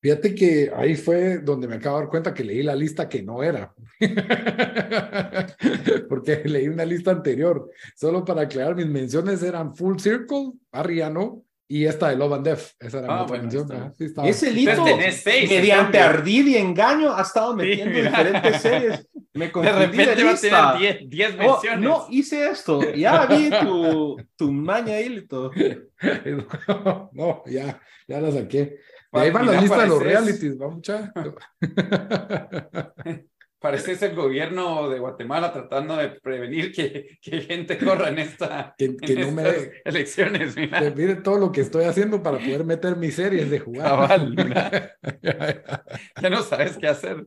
Fíjate 0.00 0.34
que 0.34 0.72
ahí 0.74 0.96
fue 0.96 1.38
donde 1.38 1.68
me 1.68 1.76
acabo 1.76 1.96
de 1.96 2.02
dar 2.02 2.10
cuenta 2.10 2.32
que 2.32 2.42
leí 2.42 2.62
la 2.62 2.74
lista 2.74 3.06
que 3.08 3.22
no 3.22 3.42
era. 3.42 3.74
Porque 6.08 6.42
leí 6.44 6.68
una 6.68 6.86
lista 6.86 7.10
anterior. 7.10 7.70
Solo 7.96 8.24
para 8.24 8.42
aclarar, 8.42 8.76
mis 8.76 8.86
menciones 8.86 9.42
eran 9.42 9.76
Full 9.76 9.98
Circle, 9.98 10.52
Arriano, 10.72 11.44
y 11.72 11.86
esta 11.86 12.08
de 12.08 12.16
Love 12.16 12.32
and 12.34 12.44
Death. 12.44 12.62
Esa 12.80 12.98
era 12.98 13.06
Ah, 13.08 13.16
mi 13.18 13.22
otra 13.22 13.38
bueno. 13.38 13.74
Ajá, 13.84 13.94
sí. 13.96 14.12
Ese 14.24 15.12
seis, 15.12 15.48
mediante 15.48 16.00
ardid 16.00 16.46
y 16.48 16.56
engaño, 16.56 17.14
ha 17.16 17.22
estado 17.22 17.54
metiendo 17.54 17.96
diferentes 17.96 18.60
series. 18.62 19.08
Me 19.34 19.46
De 19.48 19.72
repente 19.72 20.24
va 20.24 20.30
a 20.30 20.32
lista. 20.32 20.72
tener 20.76 21.08
10 21.08 21.08
10 21.08 21.34
Oh, 21.34 21.36
menciones. 21.52 21.80
no 21.80 22.06
hice 22.10 22.48
esto. 22.50 22.92
Ya 22.94 23.24
vi 23.26 23.50
tu, 23.60 24.16
tu 24.36 24.50
maña 24.52 24.94
ahí, 24.94 25.08
Lito. 25.08 25.52
no, 27.12 27.42
ya, 27.46 27.80
ya 28.08 28.20
la 28.20 28.32
saqué. 28.32 28.78
De 29.12 29.20
ahí 29.20 29.30
van 29.30 29.42
mira, 29.42 29.54
las 29.54 29.62
listas 29.62 29.82
de 29.82 29.88
los 29.88 30.02
realities, 30.02 30.60
¿va, 30.60 30.68
mucha? 30.70 31.12
Pareces 33.60 34.00
el 34.00 34.14
gobierno 34.14 34.88
de 34.88 34.98
Guatemala 34.98 35.52
tratando 35.52 35.94
de 35.94 36.08
prevenir 36.08 36.72
que, 36.72 37.18
que 37.20 37.42
gente 37.42 37.76
corra 37.76 38.08
en, 38.08 38.18
esta, 38.18 38.74
que, 38.76 38.86
en 38.86 38.96
que 38.96 39.14
no 39.16 39.32
me 39.32 39.42
estas 39.42 39.68
elecciones. 39.84 40.54
que 40.54 40.62
Mira, 40.62 40.90
mire 40.96 41.16
todo 41.16 41.38
lo 41.38 41.52
que 41.52 41.60
estoy 41.60 41.84
haciendo 41.84 42.22
para 42.22 42.38
poder 42.38 42.64
meter 42.64 42.96
mis 42.96 43.16
series 43.16 43.50
de 43.50 43.58
jugar. 43.58 43.86
Cabal, 43.86 44.34
ya 46.22 46.30
no 46.30 46.42
sabes 46.42 46.78
qué 46.78 46.88
hacer. 46.88 47.26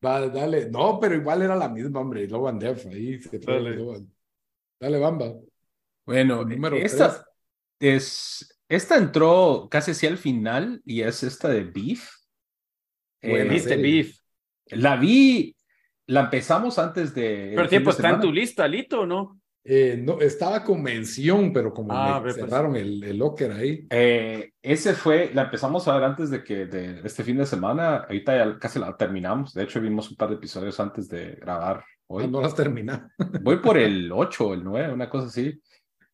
Vale, 0.00 0.30
dale. 0.30 0.70
No, 0.70 1.00
pero 1.00 1.16
igual 1.16 1.42
era 1.42 1.56
la 1.56 1.68
misma, 1.68 2.00
hombre. 2.00 2.28
And 2.30 2.62
Death, 2.62 2.86
ahí 2.86 3.18
se 3.18 3.40
Dale. 3.40 3.76
Dale, 4.78 4.98
Bamba. 5.00 5.34
Bueno, 6.06 6.44
Número 6.44 6.76
esta, 6.76 7.26
es, 7.80 8.60
esta 8.68 8.96
entró 8.96 9.66
casi 9.68 9.90
hacia 9.90 10.08
el 10.08 10.18
final 10.18 10.80
y 10.84 11.02
es 11.02 11.24
esta 11.24 11.48
de 11.48 11.64
Beef. 11.64 12.08
Eh, 13.22 13.42
Viste, 13.42 13.70
serie. 13.70 13.82
Beef. 13.82 14.17
La 14.70 14.96
vi, 14.96 15.54
la 16.06 16.20
empezamos 16.22 16.78
antes 16.78 17.14
de. 17.14 17.48
Pero 17.50 17.62
el 17.62 17.68
tiempo 17.68 17.90
está 17.90 18.10
en 18.10 18.20
tu 18.20 18.32
lista, 18.32 18.66
Lito, 18.66 19.06
¿no? 19.06 19.40
Eh, 19.64 20.00
no, 20.02 20.18
estaba 20.20 20.64
con 20.64 20.82
mención, 20.82 21.52
pero 21.52 21.74
como 21.74 21.92
Ah, 21.92 22.14
me 22.20 22.32
pues. 22.32 22.36
cerraron 22.36 22.74
el, 22.74 23.04
el 23.04 23.18
locker 23.18 23.52
ahí. 23.52 23.86
Eh, 23.90 24.52
ese 24.62 24.94
fue, 24.94 25.30
la 25.34 25.42
empezamos 25.42 25.86
a 25.86 25.94
ver 25.94 26.04
antes 26.04 26.30
de 26.30 26.42
que 26.42 26.64
de 26.64 27.02
este 27.04 27.22
fin 27.22 27.36
de 27.36 27.44
semana. 27.44 27.98
Ahorita 27.98 28.34
ya 28.36 28.58
casi 28.58 28.78
la 28.78 28.96
terminamos. 28.96 29.52
De 29.52 29.64
hecho, 29.64 29.80
vimos 29.80 30.10
un 30.10 30.16
par 30.16 30.30
de 30.30 30.36
episodios 30.36 30.80
antes 30.80 31.08
de 31.08 31.32
grabar 31.32 31.84
hoy. 32.06 32.24
Ah, 32.24 32.28
no 32.30 32.40
las 32.40 32.54
termina. 32.54 33.12
Voy 33.42 33.56
por 33.58 33.76
el 33.78 34.10
8 34.10 34.46
o 34.46 34.54
el 34.54 34.64
9, 34.64 34.94
una 34.94 35.10
cosa 35.10 35.26
así. 35.26 35.60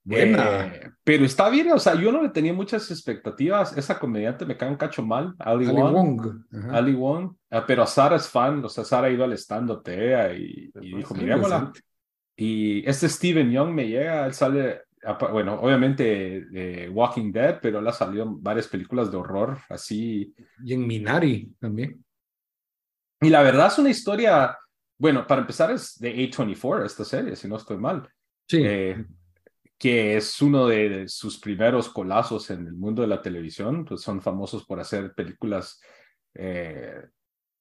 Buena. 0.05 0.67
Eh, 0.67 0.91
pero 1.03 1.25
está 1.25 1.49
bien, 1.49 1.73
o 1.73 1.79
sea, 1.79 1.95
yo 1.95 2.13
no 2.13 2.23
le 2.23 2.29
tenía 2.29 2.53
muchas 2.53 2.91
expectativas. 2.91 3.77
Esa 3.77 3.99
comediante 3.99 4.45
me 4.45 4.57
cae 4.57 4.69
un 4.69 4.77
cacho 4.77 5.03
mal, 5.03 5.35
Ali, 5.39 5.67
Ali 5.67 5.75
Wong. 5.75 5.95
Wong. 5.95 6.45
Ali 6.71 6.95
Wong. 6.95 7.35
Ah, 7.51 7.65
pero 7.67 7.87
Sara 7.87 8.17
es 8.17 8.29
fan, 8.29 8.63
o 8.63 8.69
sea, 8.69 8.85
Sara 8.85 9.07
ha 9.07 9.11
ido 9.11 9.25
al 9.25 9.33
stand 9.33 9.83
TEA 9.83 10.35
y, 10.35 10.71
y 10.81 10.97
dijo, 10.97 11.15
Ah, 11.15 11.23
interesante. 11.23 11.81
Y 12.37 12.89
este 12.89 13.09
Steven 13.09 13.51
Young 13.51 13.71
me 13.73 13.89
llega, 13.89 14.27
él 14.27 14.35
sale, 14.35 14.83
bueno, 15.31 15.61
obviamente 15.61 16.45
de 16.51 16.91
Walking 16.91 17.33
Dead, 17.33 17.59
pero 17.63 17.79
él 17.79 17.87
ha 17.87 17.93
salido 17.93 18.25
en 18.25 18.43
varias 18.43 18.69
películas 18.69 19.11
de 19.11 19.17
horror, 19.17 19.59
así. 19.69 20.35
Y 20.65 20.75
en 20.75 20.87
Minari 20.87 21.55
también. 21.59 22.05
Y 23.21 23.31
la 23.31 23.43
verdad 23.43 23.69
es 23.69 23.79
una 23.79 23.91
historia, 23.91 24.59
bueno, 24.99 25.27
para 25.27 25.41
empezar 25.41 25.71
es 25.71 25.99
de 25.99 26.15
A24 26.15 26.85
esta 26.85 27.05
serie, 27.05 27.37
si 27.37 27.49
no 27.49 27.57
estoy 27.57 27.79
mal. 27.79 28.07
Sí. 28.49 28.63
Eh, 28.65 29.05
que 29.79 30.17
es 30.17 30.41
uno 30.41 30.67
de, 30.67 31.09
sus 31.09 31.39
primeros 31.39 31.89
colazos 31.89 32.51
en 32.51 32.67
el 32.67 32.75
mundo 32.75 33.03
de 33.03 33.09
la 33.09 33.23
televisión, 33.23 33.85
pues 33.85 34.01
son 34.01 34.23
famosos 34.23 34.65
por 34.65 34.81
hacer 34.81 35.13
películas 35.15 35.81
eh, 36.35 37.03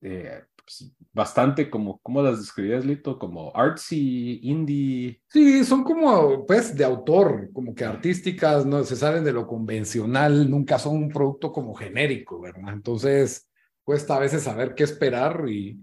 eh, 0.01 0.43
pues, 0.55 0.91
bastante 1.11 1.69
como, 1.69 1.99
¿cómo 1.99 2.21
las 2.21 2.39
describías, 2.39 2.85
Lito? 2.85 3.17
Como 3.17 3.55
artsy, 3.55 4.39
indie. 4.43 5.21
Sí, 5.27 5.63
son 5.63 5.83
como, 5.83 6.45
pues, 6.45 6.75
de 6.75 6.83
autor, 6.83 7.49
como 7.53 7.73
que 7.73 7.85
artísticas, 7.85 8.65
no 8.65 8.83
se 8.83 8.95
salen 8.95 9.23
de 9.23 9.33
lo 9.33 9.47
convencional, 9.47 10.49
nunca 10.49 10.79
son 10.79 10.97
un 10.97 11.09
producto 11.09 11.51
como 11.51 11.73
genérico, 11.73 12.41
¿verdad? 12.41 12.73
Entonces, 12.73 13.49
cuesta 13.83 14.15
a 14.15 14.19
veces 14.19 14.43
saber 14.43 14.75
qué 14.75 14.83
esperar 14.83 15.45
y, 15.49 15.79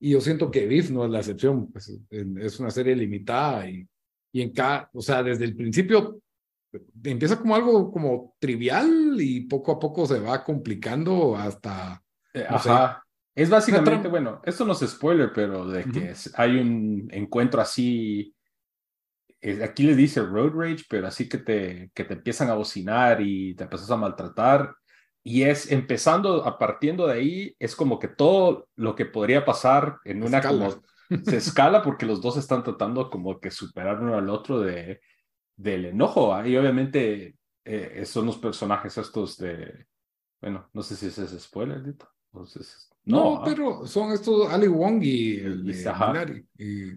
y 0.00 0.10
yo 0.10 0.20
siento 0.20 0.50
que 0.50 0.66
Beef 0.66 0.90
no 0.90 1.04
es 1.04 1.10
la 1.10 1.18
excepción, 1.18 1.70
pues, 1.70 2.00
es 2.10 2.60
una 2.60 2.70
serie 2.70 2.96
limitada 2.96 3.68
y, 3.68 3.86
y 4.32 4.42
en 4.42 4.52
cada, 4.52 4.90
o 4.92 5.00
sea, 5.02 5.22
desde 5.22 5.44
el 5.44 5.56
principio 5.56 6.20
empieza 7.04 7.38
como 7.38 7.54
algo 7.56 7.90
como 7.90 8.34
trivial 8.38 9.16
y 9.20 9.42
poco 9.42 9.72
a 9.72 9.78
poco 9.78 10.06
se 10.06 10.20
va 10.20 10.44
complicando 10.44 11.36
hasta, 11.36 12.02
Eh, 12.34 12.46
No 12.50 12.58
sé. 12.58 12.70
ajá. 12.70 13.04
Es 13.34 13.48
básicamente, 13.50 14.08
bueno, 14.08 14.40
esto 14.44 14.64
no 14.64 14.72
es 14.72 14.80
spoiler, 14.80 15.32
pero 15.32 15.66
de 15.66 15.84
que 15.84 15.88
Ujú. 15.88 16.10
es- 16.10 16.32
hay 16.36 16.56
un 16.58 17.08
encuentro 17.12 17.60
así, 17.60 18.34
eh, 19.40 19.62
aquí 19.62 19.84
les 19.84 19.96
dice 19.96 20.20
road 20.22 20.52
rage, 20.54 20.84
pero 20.88 21.06
así 21.06 21.28
que 21.28 21.38
te, 21.38 21.90
que 21.94 22.04
te 22.04 22.14
empiezan 22.14 22.50
a 22.50 22.54
bocinar 22.54 23.20
y 23.20 23.54
te 23.54 23.64
empiezas 23.64 23.90
a 23.90 23.96
maltratar. 23.96 24.74
Y 25.22 25.42
es 25.42 25.70
empezando, 25.70 26.44
a 26.44 26.58
partiendo 26.58 27.06
de 27.06 27.14
ahí, 27.14 27.56
es 27.58 27.76
como 27.76 27.98
que 27.98 28.08
todo 28.08 28.68
lo 28.76 28.94
que 28.94 29.04
podría 29.06 29.44
pasar 29.44 29.98
en 30.04 30.22
una 30.22 30.42
como 30.42 30.82
se 31.24 31.36
escala 31.36 31.82
porque 31.82 32.06
los 32.06 32.20
dos 32.20 32.36
están 32.36 32.62
tratando 32.62 33.10
como 33.10 33.40
que 33.40 33.50
superar 33.50 34.00
uno 34.00 34.16
al 34.16 34.28
otro 34.30 34.60
de, 34.60 35.00
del 35.56 35.86
enojo. 35.86 36.34
¿ah? 36.34 36.46
Y 36.46 36.56
obviamente 36.56 37.36
eh, 37.64 38.04
son 38.06 38.26
los 38.26 38.38
personajes 38.38 38.96
estos 38.98 39.36
de, 39.38 39.86
bueno, 40.40 40.68
no 40.72 40.82
sé 40.82 40.96
si 40.96 41.06
ese 41.06 41.24
es 41.24 41.30
spoiler, 41.42 41.82
Dito. 41.82 42.08
O 42.32 42.44
si 42.44 42.58
es- 42.60 42.90
No, 43.04 43.36
¿ah? 43.36 43.42
pero 43.44 43.86
son 43.86 44.12
estos 44.12 44.48
Ali 44.50 44.68
Wong 44.68 45.02
y 45.02 45.36
el 45.38 45.64
Y- 46.58 46.64
y, 46.64 46.92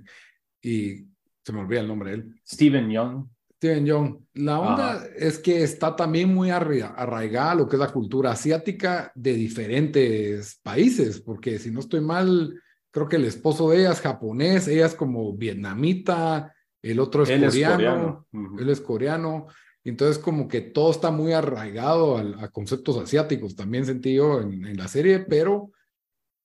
y 0.61 1.07
se 1.43 1.53
me 1.53 1.59
olvida 1.61 1.79
el 1.79 1.87
nombre 1.87 2.11
de 2.11 2.15
él. 2.17 2.41
Steven 2.45 2.89
Young. 2.89 3.27
Steven 3.57 3.85
Young. 3.85 4.17
La 4.33 4.59
onda 4.59 4.91
Ajá. 4.93 5.05
es 5.15 5.37
que 5.39 5.63
está 5.63 5.95
también 5.95 6.33
muy 6.33 6.49
arra- 6.49 6.95
arraigada 6.95 7.55
lo 7.55 7.67
que 7.69 7.75
es 7.75 7.79
la 7.79 7.91
cultura 7.91 8.31
asiática 8.31 9.11
de 9.15 9.33
diferentes 9.33 10.59
países, 10.63 11.21
porque 11.21 11.59
si 11.59 11.69
no 11.71 11.79
estoy 11.79 12.01
mal, 12.01 12.59
creo 12.91 13.07
que 13.07 13.15
el 13.15 13.25
esposo 13.25 13.69
de 13.69 13.79
ella 13.79 13.91
es 13.91 14.01
japonés, 14.01 14.67
ella 14.67 14.85
es 14.85 14.95
como 14.95 15.33
vietnamita, 15.35 16.53
el 16.81 16.99
otro 16.99 17.23
es 17.23 17.29
Él 17.29 17.43
es 17.43 17.53
coreano, 17.53 17.75
coreano. 17.75 18.27
Ujú. 18.33 18.59
él 18.59 18.69
es 18.69 18.81
coreano. 18.81 19.47
Entonces, 19.83 20.19
como 20.19 20.47
que 20.47 20.61
todo 20.61 20.91
está 20.91 21.09
muy 21.09 21.33
arraigado 21.33 22.17
a, 22.17 22.43
a 22.43 22.49
conceptos 22.49 22.97
asiáticos, 22.97 23.55
también 23.55 23.85
sentí 23.85 24.15
yo 24.15 24.41
en, 24.41 24.65
en, 24.65 24.77
la 24.77 24.87
serie, 24.87 25.19
pero 25.19 25.71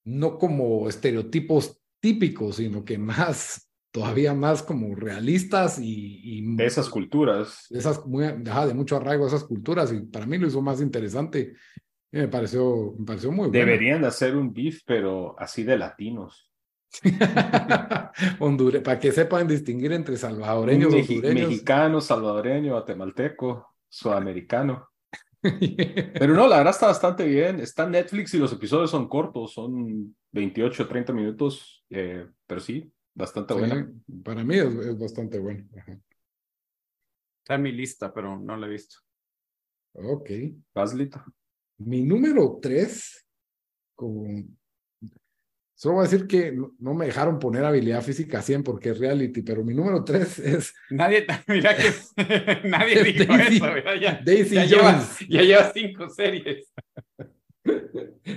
no 0.05 0.37
como 0.39 0.89
estereotipos 0.89 1.79
típicos, 1.99 2.55
sino 2.55 2.83
que 2.83 2.97
más, 2.97 3.69
todavía 3.91 4.33
más 4.33 4.63
como 4.63 4.95
realistas 4.95 5.79
y... 5.79 6.21
y 6.23 6.55
de 6.55 6.65
esas 6.65 6.89
culturas. 6.89 7.67
Esas, 7.69 8.05
muy, 8.05 8.25
de 8.25 8.73
mucho 8.73 8.95
arraigo 8.95 9.25
a 9.25 9.27
esas 9.27 9.43
culturas, 9.43 9.91
y 9.91 9.99
para 10.01 10.25
mí 10.25 10.37
lo 10.37 10.47
hizo 10.47 10.61
más 10.61 10.81
interesante. 10.81 11.53
Y 12.11 12.17
me 12.17 12.27
pareció, 12.27 12.93
me 12.97 13.05
pareció 13.05 13.31
muy 13.31 13.49
bueno. 13.49 13.51
Deberían 13.51 14.01
de 14.01 14.07
hacer 14.07 14.35
un 14.35 14.53
beef, 14.53 14.81
pero 14.85 15.35
así 15.39 15.63
de 15.63 15.77
latinos. 15.77 16.51
Honduras, 18.39 18.81
para 18.81 18.99
que 18.99 19.11
sepan 19.11 19.47
distinguir 19.47 19.91
entre 19.91 20.15
salvadoreños, 20.17 20.93
Mexi 20.93 21.15
hondureños. 21.15 21.49
Mexicano, 21.49 22.01
salvadoreño, 22.01 22.71
guatemalteco, 22.73 23.75
sudamericano. 23.89 24.89
Pero 25.41 26.33
no, 26.33 26.47
la 26.47 26.57
verdad 26.57 26.73
está 26.73 26.87
bastante 26.87 27.25
bien. 27.25 27.59
Está 27.59 27.83
en 27.83 27.91
Netflix 27.91 28.33
y 28.33 28.39
los 28.39 28.51
episodios 28.53 28.89
son 28.89 29.07
cortos, 29.07 29.53
son 29.53 30.15
28, 30.31 30.87
30 30.87 31.13
minutos, 31.13 31.85
eh, 31.89 32.27
pero 32.45 32.59
sí, 32.59 32.91
bastante 33.13 33.53
Sí, 33.53 33.59
buena. 33.59 33.91
para 34.23 34.43
mí 34.43 34.55
es, 34.55 34.65
es 34.65 34.99
bastante 34.99 35.39
bueno. 35.39 35.63
Ajá. 35.77 35.97
Está 37.43 37.55
en 37.55 37.61
mi 37.61 37.71
lista, 37.71 38.13
pero 38.13 38.37
no 38.37 38.57
la 38.57 38.65
he 38.67 38.69
visto. 38.69 38.97
Ok. 39.93 40.29
Paslito. 40.73 41.23
Mi 41.79 42.01
número 42.03 42.59
tres, 42.61 43.25
con... 43.95 44.57
solo 45.75 45.95
voy 45.95 46.05
a 46.05 46.09
decir 46.09 46.27
que 46.27 46.51
no, 46.51 46.73
no 46.79 46.93
me 46.93 47.05
dejaron 47.05 47.37
poner 47.39 47.63
habilidad 47.65 48.01
física 48.01 48.41
100 48.41 48.63
porque 48.63 48.89
es 48.89 48.99
reality, 48.99 49.41
pero 49.43 49.63
mi 49.63 49.73
número 49.75 50.03
tres 50.03 50.39
es 50.53 50.73
Nadie, 50.89 51.25
mira 51.47 51.75
que 51.75 52.63
nadie 52.67 53.03
dijo 53.03 53.23
Daisy- 53.33 53.55
eso, 53.57 53.65
mira, 53.73 53.95
ya, 53.99 54.21
Daisy 54.25 54.55
ya, 54.55 54.65
lleva, 54.65 54.93
Jones. 54.93 55.19
ya 55.29 55.41
lleva 55.43 55.71
cinco 55.73 56.09
series. 56.09 56.73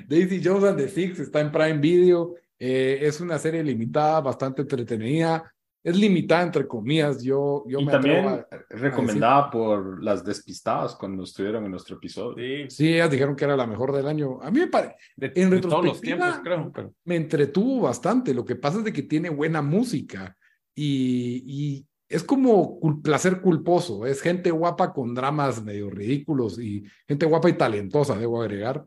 Daisy 0.08 0.40
Jones 0.42 0.64
and 0.64 0.78
the 0.78 0.88
Six 0.88 1.18
está 1.20 1.40
en 1.40 1.50
Prime 1.52 1.78
Video. 1.78 2.34
Eh, 2.58 2.98
es 3.02 3.20
una 3.20 3.38
serie 3.38 3.62
limitada, 3.62 4.20
bastante 4.20 4.62
entretenida. 4.62 5.52
Es 5.82 5.96
limitada 5.96 6.42
entre 6.42 6.66
comillas. 6.68 7.22
Yo, 7.22 7.64
yo 7.66 7.80
Y 7.80 7.86
me 7.86 7.92
también 7.92 8.26
a- 8.26 8.46
recomendada 8.68 9.50
por 9.50 10.02
las 10.04 10.22
despistadas 10.24 10.94
cuando 10.94 11.22
estuvieron 11.24 11.64
en 11.64 11.70
nuestro 11.70 11.96
episodio. 11.96 12.36
Sí, 12.68 12.70
Sí, 12.76 12.92
ellas 12.94 13.10
dijeron 13.10 13.34
que 13.34 13.44
era 13.46 13.56
la 13.56 13.66
mejor 13.66 13.92
del 13.92 14.06
año. 14.06 14.38
A 14.42 14.50
mí 14.50 14.60
me, 14.60 14.66
pare- 14.66 14.96
de, 15.16 15.32
En 15.36 15.48
de 15.50 15.60
todos 15.60 15.84
los 15.84 16.00
retrospectiva, 16.00 16.18
tiempos, 16.18 16.40
creo. 16.44 16.72
pero- 16.72 16.94
me 17.04 17.16
entretuvo 17.16 17.80
bastante. 17.82 18.34
Lo 18.34 18.44
que 18.44 18.56
pasa 18.56 18.78
es 18.78 18.84
de 18.84 18.92
que 18.92 19.02
tiene 19.04 19.30
buena 19.30 19.62
música 19.62 20.36
y, 20.74 21.42
y 21.46 21.86
es 22.08 22.24
como 22.24 22.78
cul- 22.78 23.00
placer 23.02 23.40
culposo. 23.40 24.04
Es 24.04 24.20
gente 24.20 24.50
guapa 24.50 24.92
con 24.92 25.14
dramas 25.14 25.62
medio 25.64 25.88
ridículos 25.88 26.58
y 26.58 26.84
gente 27.08 27.24
guapa 27.24 27.48
y 27.48 27.54
talentosa, 27.54 28.18
debo 28.18 28.42
agregar. 28.42 28.84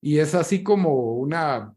Y 0.00 0.18
es 0.18 0.34
así 0.34 0.62
como 0.62 1.14
una 1.16 1.74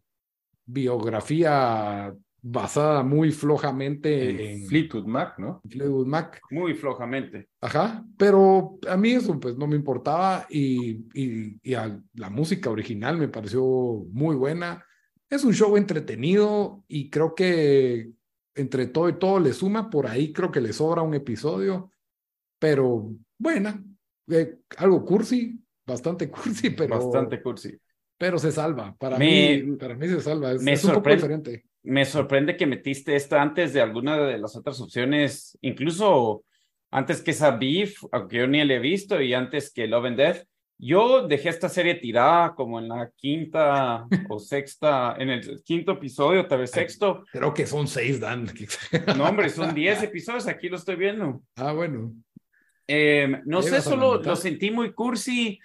biografía 0.65 2.13
basada 2.43 3.03
muy 3.03 3.31
flojamente 3.31 4.53
en 4.53 4.67
Fleetwood 4.67 5.05
Mac, 5.05 5.39
¿no? 5.39 5.61
Fleetwood 5.69 6.05
Mac. 6.05 6.41
Muy 6.51 6.73
flojamente. 6.73 7.47
Ajá, 7.61 8.05
pero 8.17 8.77
a 8.87 8.97
mí 8.97 9.11
eso 9.11 9.39
pues 9.39 9.57
no 9.57 9.65
me 9.65 9.75
importaba 9.77 10.45
y, 10.49 11.05
y, 11.13 11.57
y 11.63 11.73
a- 11.73 11.99
la 12.15 12.29
música 12.29 12.69
original 12.69 13.17
me 13.17 13.29
pareció 13.29 13.63
muy 13.63 14.35
buena. 14.35 14.85
Es 15.29 15.43
un 15.45 15.53
show 15.53 15.77
entretenido 15.77 16.83
y 16.87 17.09
creo 17.09 17.33
que 17.33 18.11
entre 18.55 18.87
todo 18.87 19.09
y 19.09 19.17
todo 19.17 19.39
le 19.39 19.53
suma, 19.53 19.89
por 19.89 20.05
ahí 20.05 20.31
creo 20.33 20.51
que 20.51 20.61
le 20.61 20.73
sobra 20.73 21.01
un 21.01 21.13
episodio, 21.15 21.91
pero 22.59 23.11
buena, 23.37 23.83
Eh, 24.29 24.57
algo 24.77 25.03
cursi, 25.03 25.59
bastante 25.85 26.29
cursi, 26.29 26.69
pero, 26.69 26.95
Bastante 26.95 27.41
cursi. 27.41 27.77
pero 28.17 28.39
se 28.39 28.51
salva. 28.53 28.95
Para, 28.97 29.17
Me- 29.19 29.61
mí, 29.63 29.75
para 29.77 29.95
mí 29.95 30.07
se 30.07 30.21
salva, 30.21 30.53
es, 30.53 30.61
me 30.61 30.73
es 30.73 30.83
un 30.85 30.93
poco 30.93 31.09
diferente. 31.09 31.65
Me 31.83 32.05
sorprende 32.05 32.55
que 32.55 32.65
metiste 32.65 33.15
esta 33.15 33.41
antes 33.41 33.73
de 33.73 33.81
alguna 33.81 34.17
de 34.17 34.37
las 34.37 34.55
otras 34.55 34.79
opciones, 34.79 35.57
incluso 35.61 36.43
antes 36.91 37.21
que 37.21 37.31
esa 37.31 37.51
Beef, 37.51 38.03
aunque 38.11 38.37
yo 38.37 38.47
ni 38.47 38.63
la 38.63 38.75
he 38.75 38.79
visto, 38.79 39.21
y 39.21 39.33
antes 39.33 39.71
que 39.71 39.87
Love 39.87 40.05
and 40.05 40.17
Death. 40.17 40.43
Yo 40.79 41.27
dejé 41.27 41.49
esta 41.49 41.69
serie 41.69 41.95
tirada 41.95 42.55
como 42.55 42.79
en 42.79 42.89
la 42.89 43.09
quinta 43.15 44.05
o 44.29 44.39
sexta, 44.39 45.15
en 45.17 45.29
el 45.29 45.63
quinto 45.63 45.93
episodio, 45.93 46.47
tal 46.47 46.59
vez 46.59 46.71
sexto. 46.71 47.23
Creo 47.31 47.53
que 47.53 47.65
son 47.65 47.87
seis, 47.87 48.19
Dan. 48.19 48.47
No, 49.17 49.25
hombre, 49.25 49.49
son 49.49 49.73
diez 49.73 50.01
episodios, 50.03 50.47
aquí 50.47 50.69
lo 50.69 50.77
estoy 50.77 50.95
viendo. 50.95 51.41
ah, 51.55 51.73
bueno. 51.73 52.13
Eh, 52.87 53.41
no 53.45 53.61
sé, 53.61 53.81
solo 53.81 54.21
lo 54.21 54.35
sentí 54.35 54.71
muy 54.71 54.93
cursi. 54.93 55.59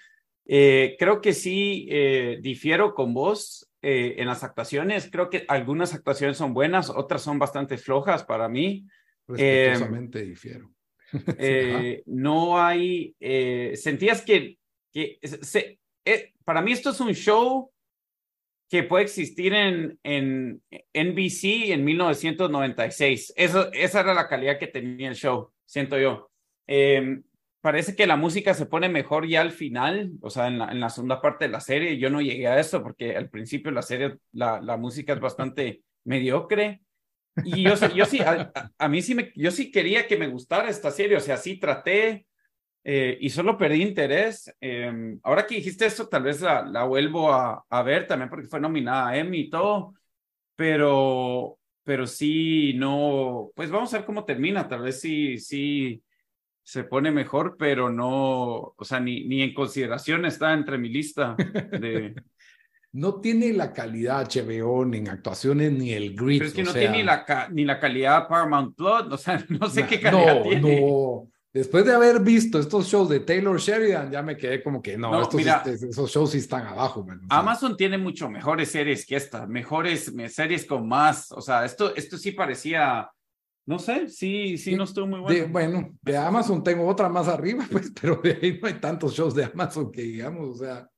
Eh, 0.47 0.97
creo 0.99 1.21
que 1.21 1.33
sí 1.33 1.87
eh, 1.91 2.39
difiero 2.41 2.95
con 2.95 3.13
vos 3.13 3.69
eh, 3.83 4.17
en 4.19 4.27
las 4.27 4.43
actuaciones. 4.45 5.09
Creo 5.11 5.31
que 5.31 5.45
algunas 5.49 5.95
actuaciones 5.95 6.37
son 6.37 6.55
buenas, 6.55 6.91
otras 6.91 7.23
son 7.23 7.39
bastante 7.39 7.77
flojas 7.79 8.25
para 8.25 8.49
mí. 8.49 8.87
Respetuosamente 9.27 10.23
difiero. 10.23 10.71
Sí, 11.11 11.15
ajá. 11.17 11.35
Eh, 11.39 12.03
no 12.07 12.61
hay, 12.63 13.15
eh, 13.19 13.73
sentías 13.77 14.21
que, 14.21 14.59
que 14.93 15.19
se- 15.23 15.79
eh, 16.05 16.35
para 16.45 16.61
mí 16.61 16.73
esto 16.73 16.91
es 16.91 17.01
un 17.01 17.15
show 17.15 17.71
que 18.69 18.83
puede 18.83 19.05
existir 19.05 19.55
en, 19.55 19.99
en 20.03 20.63
NBC 20.93 21.73
en 21.73 21.83
1996. 21.85 23.33
Eso, 23.37 23.73
esa 23.73 24.01
era 24.01 24.13
la 24.13 24.29
calidad 24.29 24.59
que 24.59 24.67
tenía 24.67 25.09
el 25.09 25.15
show, 25.15 25.51
siento 25.65 25.99
yo. 25.99 26.31
Eh, 26.67 27.21
parece 27.61 27.97
que 27.97 28.07
la 28.07 28.17
música 28.17 28.55
se 28.55 28.67
pone 28.67 28.89
mejor 28.89 29.27
ya 29.29 29.41
al 29.41 29.53
final, 29.53 30.13
o 30.23 30.31
sea, 30.31 30.49
en 30.49 30.59
la, 30.59 30.71
en 30.71 30.81
la 30.81 30.91
segunda 30.91 31.21
parte 31.21 31.47
de 31.47 31.51
la 31.53 31.61
serie. 31.61 31.99
Yo 31.99 32.11
no 32.11 32.21
llegué 32.23 32.47
a 32.49 32.59
eso 32.61 32.83
porque 32.83 33.17
al 33.17 33.31
principio 33.31 33.71
la 33.73 33.83
serie, 33.83 34.19
la, 34.33 34.61
la 34.61 34.77
música 34.77 35.13
es 35.15 35.21
bastante 35.21 35.83
mediocre. 36.05 36.83
Y 37.43 37.65
yo, 37.65 37.75
yo 37.95 38.07
sí, 38.07 38.23
a, 38.23 38.53
a- 38.79 38.89
mí 38.89 39.03
sí 39.03 39.15
me, 39.15 39.33
yo 39.37 39.51
sí 39.51 39.71
quería 39.71 40.07
que 40.09 40.17
me 40.19 40.29
gustara 40.29 40.69
esta 40.71 40.91
serie, 40.91 41.17
o 41.17 41.21
sea, 41.21 41.37
sí 41.37 41.59
traté 41.61 42.27
eh, 42.85 43.19
y 43.21 43.31
solo 43.31 43.59
perdí 43.59 43.83
interés. 43.83 44.55
Eh, 44.61 45.19
ahora 45.23 45.47
que 45.47 45.57
dijiste 45.57 45.87
esto, 45.87 46.09
tal 46.09 46.25
vez 46.25 46.41
la, 46.41 46.63
la 46.65 46.85
vuelvo 46.85 47.33
a, 47.33 47.65
a 47.69 47.83
ver 47.83 48.07
también 48.07 48.31
porque 48.31 48.49
fue 48.49 48.61
nominada 48.61 49.09
a 49.11 49.19
Emmy 49.19 49.41
y 49.43 49.51
todo, 49.51 49.95
pero, 50.57 51.59
pero 51.85 52.07
sí, 52.07 52.75
no, 52.75 53.51
pues 53.55 53.71
vamos 53.71 53.93
a 53.95 53.99
ver 53.99 54.07
cómo 54.07 54.25
termina, 54.25 54.69
tal 54.69 54.83
vez 54.83 55.01
sí, 55.01 55.39
sí 55.39 56.03
se 56.69 56.85
pone 56.85 57.11
mejor, 57.11 57.57
pero 57.59 57.91
no, 57.91 58.75
o 58.77 58.85
sea, 58.85 59.01
ni, 59.01 59.25
ni 59.25 59.41
en 59.41 59.55
consideración 59.55 60.27
está 60.27 60.53
entre 60.53 60.77
mi 60.77 60.91
lista 60.91 61.35
de... 61.35 62.15
no 62.93 63.23
tiene 63.23 63.55
la 63.55 63.73
calidad 63.73 64.29
HBO 64.29 64.85
ni 64.85 64.99
en 64.99 65.09
actuaciones 65.09 65.73
ni 65.73 65.93
el 65.93 66.15
grit. 66.15 66.41
Pero 66.41 66.49
es 66.49 66.55
que 66.55 66.63
no 66.65 66.73
sea, 66.73 66.81
tiene 66.83 66.99
ni 66.99 67.03
la, 67.05 67.49
ni 67.53 67.65
la 67.65 67.81
calidad 67.81 68.29
Paramount 68.29 68.77
Plus, 68.77 69.11
o 69.11 69.17
sea, 69.17 69.43
no 69.49 69.67
sé 69.71 69.81
na- 69.81 69.87
qué 69.87 69.99
calidad 69.99 70.37
no, 70.37 70.43
tiene. 70.43 70.81
No, 70.83 71.29
después 71.55 71.87
de 71.87 71.95
haber 71.95 72.21
visto 72.21 72.59
estos 72.59 72.87
shows 72.87 73.09
de 73.09 73.21
Taylor 73.21 73.59
Sheridan, 73.59 74.11
ya 74.13 74.23
me 74.23 74.37
quedé 74.37 74.63
como 74.63 74.83
que 74.83 74.99
no, 74.99 75.11
No, 75.11 75.23
estos, 75.23 75.37
mira. 75.37 75.63
esos 75.65 76.11
shows 76.11 76.33
sí 76.33 76.39
están 76.39 76.67
abajo, 76.67 77.03
man. 77.03 77.19
O 77.25 77.29
sea, 77.29 77.39
Amazon 77.39 77.79
tiene 77.79 77.97
mucho 77.97 78.29
mejores 78.29 78.71
series 78.71 79.07
que 79.07 79.17
esta, 79.17 79.47
mejores 79.47 80.13
me- 80.13 80.29
series 80.29 80.67
con 80.67 80.87
más, 80.87 81.33
o 81.33 81.41
sea, 81.41 81.65
esto, 81.65 81.97
esto 81.97 82.19
sí 82.19 82.33
parecía, 82.33 83.09
no 83.69 83.79
sé, 83.79 84.09
sí, 84.09 84.57
sí, 84.57 84.75
no 84.75 84.85
estuvo 84.85 85.07
muy 85.07 85.19
de- 85.33 85.45
bueno. 85.47 85.53
bueno, 85.81 85.99
de 86.03 86.17
Amazon 86.17 86.65
tengo 86.65 86.87
otra 86.87 87.09
más 87.11 87.29
arriba, 87.29 87.65
pues, 87.71 87.93
pero 88.01 88.17
de 88.17 88.39
ahí 88.41 88.59
no 88.61 88.67
hay 88.69 88.81
tantos 88.81 89.13
shows 89.15 89.35
de 89.35 89.45
Amazon 89.45 89.93
que 89.93 90.03
digamos, 90.03 90.49
o 90.49 90.65
sea. 90.65 90.89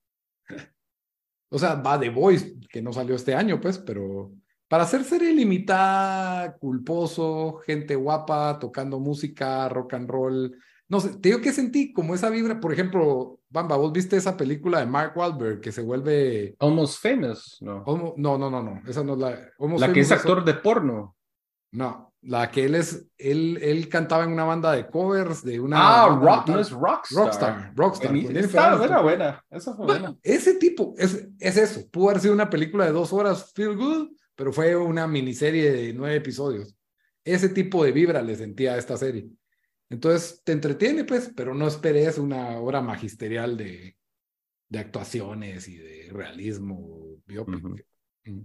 O 1.53 1.59
sea, 1.59 1.75
va 1.75 1.99
The 1.99 2.11
Voice, 2.11 2.55
que 2.71 2.81
no 2.81 2.93
salió 2.93 3.17
este 3.17 3.35
año, 3.35 3.61
pues, 3.61 3.77
pero 3.79 4.33
para 4.69 4.85
hacer 4.85 5.03
serie 5.03 5.33
limitada, 5.35 6.57
culposo, 6.59 7.57
gente 7.67 7.97
guapa, 7.97 8.57
tocando 8.61 9.01
música, 9.01 9.69
rock 9.69 9.95
and 9.95 10.09
roll. 10.09 10.57
No 10.89 11.01
sé, 11.01 11.11
te 11.19 11.31
digo 11.31 11.41
que 11.41 11.53
sentí 11.53 11.93
como 11.93 12.15
esa 12.15 12.31
vibra, 12.31 12.61
por 12.61 12.73
ejemplo, 12.73 13.41
Bamba, 13.49 13.77
vos 13.77 13.93
viste 13.93 14.17
esa 14.17 14.37
película 14.37 14.79
de 14.79 14.87
Mark 14.87 15.13
Wahlberg 15.17 15.61
que 15.61 15.73
se 15.73 15.83
vuelve. 15.83 16.55
Almost 16.61 17.03
Famous, 17.03 17.59
¿no? 17.61 17.83
Almo- 17.85 18.15
No, 18.17 18.39
no, 18.39 18.49
no, 18.49 18.63
no, 18.63 18.81
esa 18.89 19.03
no 19.03 19.15
es 19.15 19.19
la. 19.19 19.39
Almost 19.59 19.81
La 19.81 19.93
que 19.93 20.01
es 20.01 20.13
actor 20.13 20.45
de 20.45 20.55
porno. 20.55 21.17
No, 21.73 22.10
la 22.23 22.51
que 22.51 22.65
él 22.65 22.75
es, 22.75 23.07
él, 23.17 23.59
él 23.63 23.89
cantaba 23.89 24.25
en 24.25 24.33
una 24.33 24.45
banda 24.45 24.73
de 24.73 24.87
covers 24.87 25.43
de 25.43 25.59
una. 25.59 26.05
Ah, 26.05 26.09
Rock, 26.09 26.49
no 26.49 26.61
es 26.61 26.71
Rockstar. 26.71 27.25
Rockstar, 27.25 27.73
Rockstar. 27.75 28.15
Jennifer 28.15 28.45
Está 28.45 28.77
buena, 28.77 29.01
buena. 29.01 29.45
Esa 29.51 29.75
fue 29.75 29.87
buena. 29.87 30.17
Ese 30.23 30.55
tipo, 30.55 30.95
es, 30.99 31.29
es 31.39 31.57
eso. 31.57 31.89
Pudo 31.91 32.11
haber 32.11 32.21
sido 32.21 32.35
una 32.35 32.51
película 32.51 32.85
de 32.85 32.93
dos 32.93 33.13
horas, 33.13 33.53
feel 33.55 33.77
good, 33.77 34.11
pero 34.35 34.53
fue 34.53 34.77
una 34.77 35.07
miniserie 35.07 35.73
de 35.73 35.93
nueve 35.95 36.17
episodios. 36.17 36.77
Ese 37.25 37.49
tipo 37.49 37.85
de 37.85 37.93
vibra 37.93 38.23
le 38.23 38.37
sentía 38.37 38.75
a 38.75 38.79
esta 38.79 38.97
serie. 38.97 39.29
Entonces, 39.89 40.43
te 40.45 40.53
entretiene, 40.53 41.05
pues, 41.05 41.33
pero 41.35 41.55
no 41.55 41.67
esperes 41.67 42.19
una 42.19 42.59
obra 42.59 42.81
magisterial 42.81 43.57
de, 43.57 43.97
de 44.69 44.79
actuaciones 44.79 45.69
y 45.69 45.77
de 45.77 46.09
realismo 46.13 47.17
biopic. 47.27 47.85
Mm. 48.25 48.41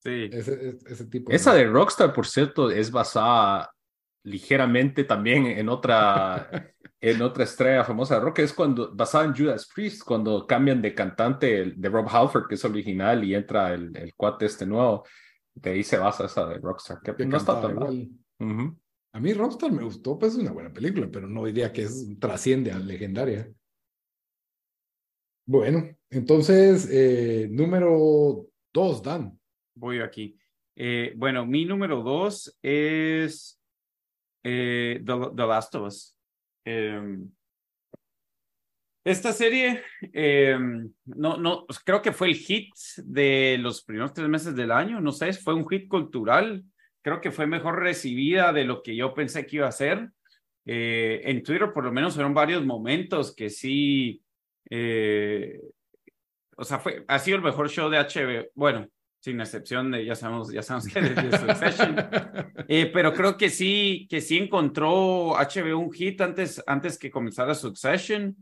Sí. 0.00 0.30
Ese, 0.32 1.06
tipo 1.06 1.30
Esa 1.30 1.54
de 1.54 1.66
Rockstar, 1.66 2.12
por 2.12 2.26
cierto, 2.26 2.70
es 2.70 2.90
basada 2.90 3.72
ligeramente 4.24 5.04
también 5.04 5.46
en 5.46 5.68
otra, 5.68 6.50
en 7.00 7.22
otra 7.22 7.44
estrella 7.44 7.84
famosa 7.84 8.14
de 8.14 8.20
rock, 8.20 8.36
que 8.36 8.42
es 8.42 8.52
cuando, 8.52 8.94
basada 8.94 9.24
en 9.24 9.34
Judas 9.34 9.68
Priest, 9.74 10.02
cuando 10.04 10.46
cambian 10.46 10.82
de 10.82 10.94
cantante 10.94 11.72
de 11.76 11.88
Rob 11.88 12.08
Halford, 12.08 12.46
que 12.48 12.54
es 12.54 12.64
original, 12.64 13.24
y 13.24 13.34
entra 13.34 13.74
el, 13.74 13.96
el 13.96 14.14
cuate 14.14 14.46
este 14.46 14.66
nuevo, 14.66 15.04
de 15.54 15.70
ahí 15.70 15.82
se 15.82 15.98
basa 15.98 16.26
esa 16.26 16.46
de 16.46 16.58
Rockstar, 16.58 17.00
que, 17.02 17.14
que 17.14 17.26
no 17.26 17.36
está 17.36 17.60
tan 17.60 17.74
mal. 17.74 18.08
A 19.12 19.20
mí 19.20 19.32
Rockstar 19.32 19.72
me 19.72 19.82
gustó, 19.82 20.18
pues 20.18 20.34
es 20.34 20.38
una 20.38 20.52
buena 20.52 20.72
película, 20.72 21.08
pero 21.10 21.26
no 21.26 21.44
diría 21.46 21.72
que 21.72 21.82
es 21.82 22.06
trasciende 22.20 22.70
a 22.70 22.78
legendaria. 22.78 23.50
Bueno, 25.46 25.88
entonces, 26.10 26.88
eh, 26.90 27.48
número 27.50 28.46
dos, 28.72 29.02
Dan. 29.02 29.37
Voy 29.78 30.00
aquí. 30.00 30.36
Eh, 30.74 31.12
bueno, 31.16 31.46
mi 31.46 31.64
número 31.64 32.02
dos 32.02 32.56
es 32.62 33.60
eh, 34.42 35.00
The, 35.04 35.12
The 35.34 35.46
Last 35.46 35.74
of 35.76 35.86
Us. 35.86 36.16
Em, 36.64 37.30
esta 39.04 39.32
serie, 39.32 39.82
em, 40.12 40.92
no, 41.06 41.36
no, 41.36 41.64
pues, 41.66 41.78
creo 41.78 42.02
que 42.02 42.12
fue 42.12 42.28
el 42.28 42.34
hit 42.34 42.74
de 42.98 43.56
los 43.58 43.82
primeros 43.82 44.12
tres 44.12 44.28
meses 44.28 44.54
del 44.54 44.70
año, 44.70 45.00
no 45.00 45.12
sé, 45.12 45.32
fue 45.32 45.54
un 45.54 45.66
hit 45.68 45.88
cultural, 45.88 46.64
creo 47.02 47.20
que 47.20 47.30
fue 47.30 47.46
mejor 47.46 47.78
recibida 47.80 48.52
de 48.52 48.64
lo 48.64 48.82
que 48.82 48.94
yo 48.96 49.14
pensé 49.14 49.46
que 49.46 49.56
iba 49.56 49.68
a 49.68 49.72
ser. 49.72 50.10
Eh, 50.66 51.22
en 51.24 51.42
Twitter 51.42 51.72
por 51.72 51.84
lo 51.84 51.92
menos 51.92 52.14
fueron 52.14 52.34
varios 52.34 52.66
momentos 52.66 53.34
que 53.34 53.48
sí, 53.48 54.22
eh, 54.68 55.58
o 56.56 56.64
sea, 56.64 56.78
fue, 56.78 57.04
ha 57.08 57.18
sido 57.18 57.38
el 57.38 57.42
mejor 57.42 57.70
show 57.70 57.88
de 57.88 57.98
HBO, 57.98 58.50
bueno, 58.54 58.88
sin 59.20 59.40
excepción 59.40 59.90
de, 59.90 60.04
ya 60.04 60.14
sabemos, 60.14 60.52
ya 60.52 60.62
sabemos 60.62 60.92
que 60.92 61.00
de, 61.00 61.38
Succession. 61.38 61.96
Eh, 62.70 62.90
pero 62.92 63.14
creo 63.14 63.38
que 63.38 63.48
sí, 63.48 64.06
que 64.10 64.20
sí 64.20 64.36
encontró 64.36 65.34
HBO 65.36 65.78
un 65.78 65.90
hit 65.90 66.20
antes, 66.20 66.62
antes 66.66 66.98
que 66.98 67.10
comenzara 67.10 67.54
Succession. 67.54 68.36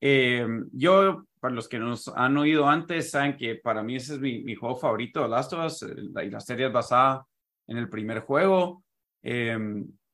Eh, 0.00 0.44
yo, 0.72 1.24
para 1.38 1.54
los 1.54 1.68
que 1.68 1.78
nos 1.78 2.08
han 2.08 2.36
oído 2.36 2.68
antes, 2.68 3.10
saben 3.10 3.36
que 3.36 3.54
para 3.54 3.84
mí 3.84 3.94
ese 3.96 4.14
es 4.14 4.20
mi, 4.20 4.42
mi 4.42 4.56
juego 4.56 4.76
favorito 4.76 5.22
de 5.22 5.28
Last 5.28 5.52
of 5.52 5.66
Us, 5.66 5.86
la, 6.12 6.24
y 6.24 6.30
la 6.30 6.40
serie 6.40 6.66
es 6.66 6.72
basada 6.72 7.24
en 7.68 7.76
el 7.76 7.88
primer 7.88 8.20
juego. 8.20 8.82
Eh, 9.22 9.56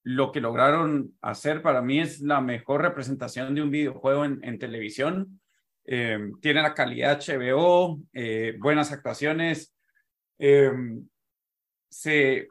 lo 0.03 0.31
que 0.31 0.40
lograron 0.40 1.14
hacer 1.21 1.62
para 1.62 1.83
mí 1.83 1.99
es 1.99 2.21
la 2.21 2.40
mejor 2.40 2.83
representación 2.83 3.55
de 3.55 3.62
un 3.62 3.71
videojuego 3.71 4.25
en, 4.25 4.38
en 4.45 4.59
televisión. 4.59 5.40
Eh, 5.85 6.33
tiene 6.40 6.62
la 6.62 6.75
calidad 6.75 7.21
HBO, 7.21 8.01
eh, 8.12 8.57
buenas 8.59 8.92
actuaciones. 8.92 9.75
Eh, 10.38 10.70
se 11.88 12.49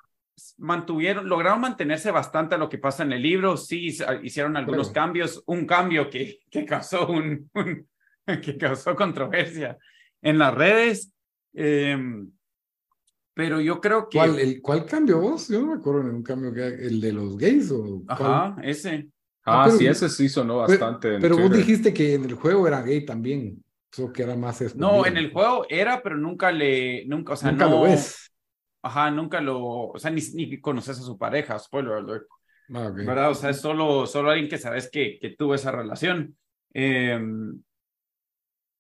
mantuvieron, 0.58 1.28
lograron 1.30 1.62
mantenerse 1.62 2.12
bastante 2.12 2.56
a 2.56 2.58
lo 2.58 2.68
que 2.70 2.78
pasa 2.78 3.04
en 3.04 3.14
el 3.14 3.22
libro. 3.22 3.58
Sí, 3.58 3.96
hicieron 4.24 4.58
algunos 4.58 4.90
Claro. 4.92 5.06
cambios. 5.08 5.44
Un 5.46 5.66
cambio 5.66 6.10
que, 6.10 6.40
que 6.50 6.66
causó 6.66 7.08
un, 7.08 7.50
un- 7.54 7.88
que 8.42 8.58
causó 8.58 8.96
controversia 8.96 9.78
en 10.22 10.38
las 10.38 10.54
redes. 10.54 11.12
Eh, 11.54 11.98
pero 13.34 13.60
yo 13.60 13.82
creo 13.82 14.08
que. 14.10 14.18
¿Cuál, 14.18 14.40
el, 14.40 14.62
¿Cuál 14.62 14.86
cambio 14.86 15.20
vos? 15.20 15.48
Yo 15.50 15.62
no 15.62 15.68
me 15.68 15.74
acuerdo 15.76 16.04
de 16.04 16.10
un 16.12 16.24
cambio 16.24 16.54
que 16.54 16.66
el 16.68 17.02
de 17.02 17.12
los 17.14 17.38
gays 17.38 17.70
o 17.72 18.02
cuál? 18.06 18.32
Ajá, 18.32 18.56
ese. 18.64 19.10
Ah, 19.46 19.64
pero- 19.66 19.78
sí, 19.78 19.86
ese 19.88 20.10
sí 20.10 20.28
sonó 20.30 20.58
bastante. 20.58 21.16
en 21.16 21.22
Pero 21.22 21.38
vos 21.38 21.52
dijiste 21.52 21.94
que 21.94 22.16
en 22.16 22.24
el 22.26 22.34
juego 22.34 22.68
era 22.68 22.82
gay 22.82 23.06
también. 23.06 23.64
Eso 23.96 24.12
que 24.12 24.24
era 24.24 24.36
más 24.36 24.60
No, 24.76 25.06
escondido. 25.06 25.06
en 25.06 25.18
el 25.18 25.32
juego 25.32 25.66
era, 25.70 26.02
pero 26.04 26.18
nunca 26.18 26.52
le, 26.52 27.06
nunca, 27.08 27.34
o 27.34 27.36
sea, 27.36 27.52
Nunca 27.52 27.66
no, 27.66 27.72
lo 27.78 27.82
ves. 27.84 28.32
Ajá, 28.82 29.10
nunca 29.10 29.40
lo, 29.42 29.60
o 29.88 29.98
sea, 29.98 30.12
ni, 30.12 30.22
ni 30.34 30.60
conoces 30.60 31.00
a 31.00 31.02
su 31.02 31.18
pareja, 31.18 31.58
spoiler 31.58 31.94
alert. 31.94 32.26
Ah, 32.74 32.88
ok. 32.90 32.98
¿verdad? 32.98 33.32
O 33.32 33.36
sea, 33.36 33.52
es 33.52 33.62
solo, 33.62 34.06
solo 34.06 34.30
alguien 34.32 34.50
que 34.50 34.58
sabes 34.58 34.90
que, 34.92 35.18
que 35.20 35.30
tuvo 35.32 35.56
esa 35.56 35.72
relación. 35.72 36.36
Eh, 36.74 37.18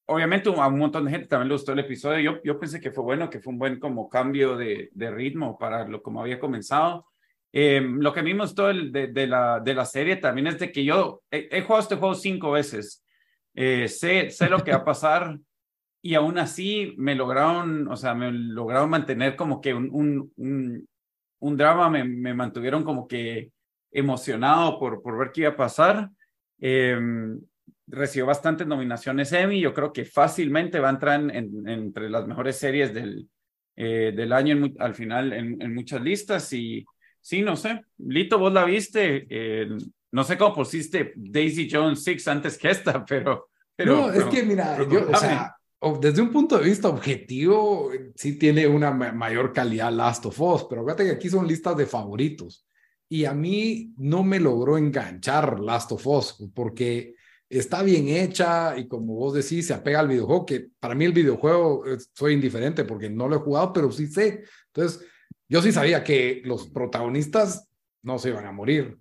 obviamente 0.07 0.49
a 0.49 0.67
un 0.67 0.79
montón 0.79 1.05
de 1.05 1.11
gente 1.11 1.27
también 1.27 1.49
le 1.49 1.55
gustó 1.55 1.71
el 1.73 1.79
episodio. 1.79 2.19
Yo, 2.19 2.41
yo 2.43 2.59
pensé 2.59 2.79
que 2.79 2.91
fue 2.91 3.03
bueno, 3.03 3.29
que 3.29 3.39
fue 3.39 3.53
un 3.53 3.59
buen 3.59 3.79
como 3.79 4.09
cambio 4.09 4.55
de, 4.57 4.89
de 4.93 5.11
ritmo 5.11 5.57
para 5.57 5.87
lo 5.87 6.01
como 6.01 6.21
había 6.21 6.39
comenzado. 6.39 7.07
Eh, 7.51 7.81
lo 7.81 8.13
que 8.13 8.21
me 8.21 8.33
gustó 8.37 8.67
del- 8.67 8.91
de, 8.91 9.07
de 9.07 9.27
la, 9.27 9.59
de 9.61 9.73
la 9.73 9.85
serie 9.85 10.17
también 10.17 10.47
es 10.47 10.59
de 10.59 10.71
que 10.71 10.83
yo 10.83 11.21
he, 11.31 11.47
he 11.51 11.61
jugado 11.61 11.81
este 11.83 11.95
juego 11.95 12.13
cinco 12.15 12.51
veces. 12.51 13.04
Eh, 13.55 13.87
sé, 13.87 14.29
sé 14.31 14.49
lo 14.49 14.63
que 14.63 14.71
va 14.71 14.77
a 14.79 14.85
pasar 14.85 15.39
y 16.01 16.15
aún 16.15 16.37
así 16.39 16.93
me 16.97 17.15
lograron, 17.15 17.87
o 17.89 17.95
sea, 17.97 18.13
me 18.15 18.31
lograron 18.31 18.89
mantener 18.89 19.35
como 19.35 19.61
que 19.61 19.73
un, 19.73 19.89
un, 19.91 20.33
un, 20.37 20.87
un 21.39 21.57
drama, 21.57 21.89
me, 21.89 22.03
me 22.03 22.33
mantuvieron 22.33 22.83
como 22.83 23.07
que 23.07 23.51
emocionado 23.91 24.79
por, 24.79 25.01
por 25.01 25.17
ver 25.17 25.31
qué 25.33 25.41
iba 25.41 25.51
a 25.51 25.55
pasar. 25.57 26.11
Eh, 26.59 26.97
recibió 27.87 28.25
bastantes 28.25 28.67
nominaciones 28.67 29.31
Emmy, 29.33 29.59
yo 29.61 29.73
creo 29.73 29.93
que 29.93 30.05
fácilmente 30.05 30.79
va 30.79 30.89
a 30.89 30.91
entrar 30.91 31.19
en, 31.21 31.29
en- 31.31 31.67
entre 31.69 32.09
las 32.09 32.27
mejores 32.27 32.57
series 32.57 32.93
del, 32.93 33.29
eh, 33.75 34.11
del 34.15 34.33
año 34.33 34.55
en 34.55 34.75
al 34.79 34.95
final 34.95 35.33
en 35.33 35.73
muchas 35.75 36.01
listas 36.01 36.51
y 36.53 36.85
sí, 37.21 37.41
no 37.41 37.55
sé, 37.55 37.81
Lito, 37.97 38.39
vos 38.39 38.51
la 38.53 38.65
viste, 38.65 39.27
eh, 39.29 39.67
no 40.15 40.23
sé 40.23 40.37
cómo 40.37 40.55
pusiste 40.55 41.11
Daisy 41.17 41.67
Jones 41.69 42.01
6 42.05 42.27
antes 42.29 42.57
que 42.57 42.69
esta, 42.69 43.03
pero... 43.05 43.49
pero 43.75 43.97
no, 43.97 44.11
es 44.13 44.23
que 44.25 44.43
mira, 44.43 44.75
pero 44.77 44.89
yo, 44.89 45.09
o 45.11 45.17
sea, 45.17 45.57
desde 45.99 46.21
un 46.21 46.31
punto 46.31 46.57
de 46.57 46.63
vista 46.63 46.87
objetivo, 46.87 47.91
sí 48.15 48.39
tiene 48.39 48.65
una 48.65 48.91
ma- 48.91 49.11
mayor 49.11 49.51
calidad 49.51 49.91
Last 49.91 50.25
of 50.25 50.39
Us, 50.39 50.67
pero 50.69 50.85
fíjate 50.85 51.03
que 51.03 51.11
aquí 51.11 51.29
son 51.29 51.45
listas 51.45 51.75
de 51.75 51.85
favoritos. 51.85 52.65
Y 53.09 53.25
a 53.25 53.33
mí 53.33 53.93
no 53.97 54.23
me 54.23 54.39
logró 54.39 54.77
enganchar 54.77 55.59
Last 55.59 55.91
of 55.91 56.07
Us, 56.07 56.49
porque 56.53 57.15
está 57.49 57.83
bien 57.83 58.07
hecha 58.07 58.77
y 58.77 58.87
como 58.87 59.15
vos 59.15 59.33
decís, 59.33 59.67
se 59.67 59.73
apega 59.73 59.99
al 59.99 60.07
videojuego, 60.07 60.45
que 60.45 60.69
para 60.79 60.95
mí 60.95 61.03
el 61.03 61.11
videojuego 61.11 61.85
eh, 61.85 61.97
soy 62.13 62.35
indiferente 62.35 62.85
porque 62.85 63.09
no 63.09 63.27
lo 63.27 63.35
he 63.35 63.39
jugado, 63.39 63.73
pero 63.73 63.91
sí 63.91 64.07
sé. 64.07 64.45
Entonces, 64.67 65.05
yo 65.49 65.61
sí 65.61 65.73
sabía 65.73 66.05
que 66.05 66.41
los 66.45 66.69
protagonistas 66.69 67.67
no 68.01 68.17
se 68.17 68.29
iban 68.29 68.45
a 68.45 68.53
morir. 68.53 68.97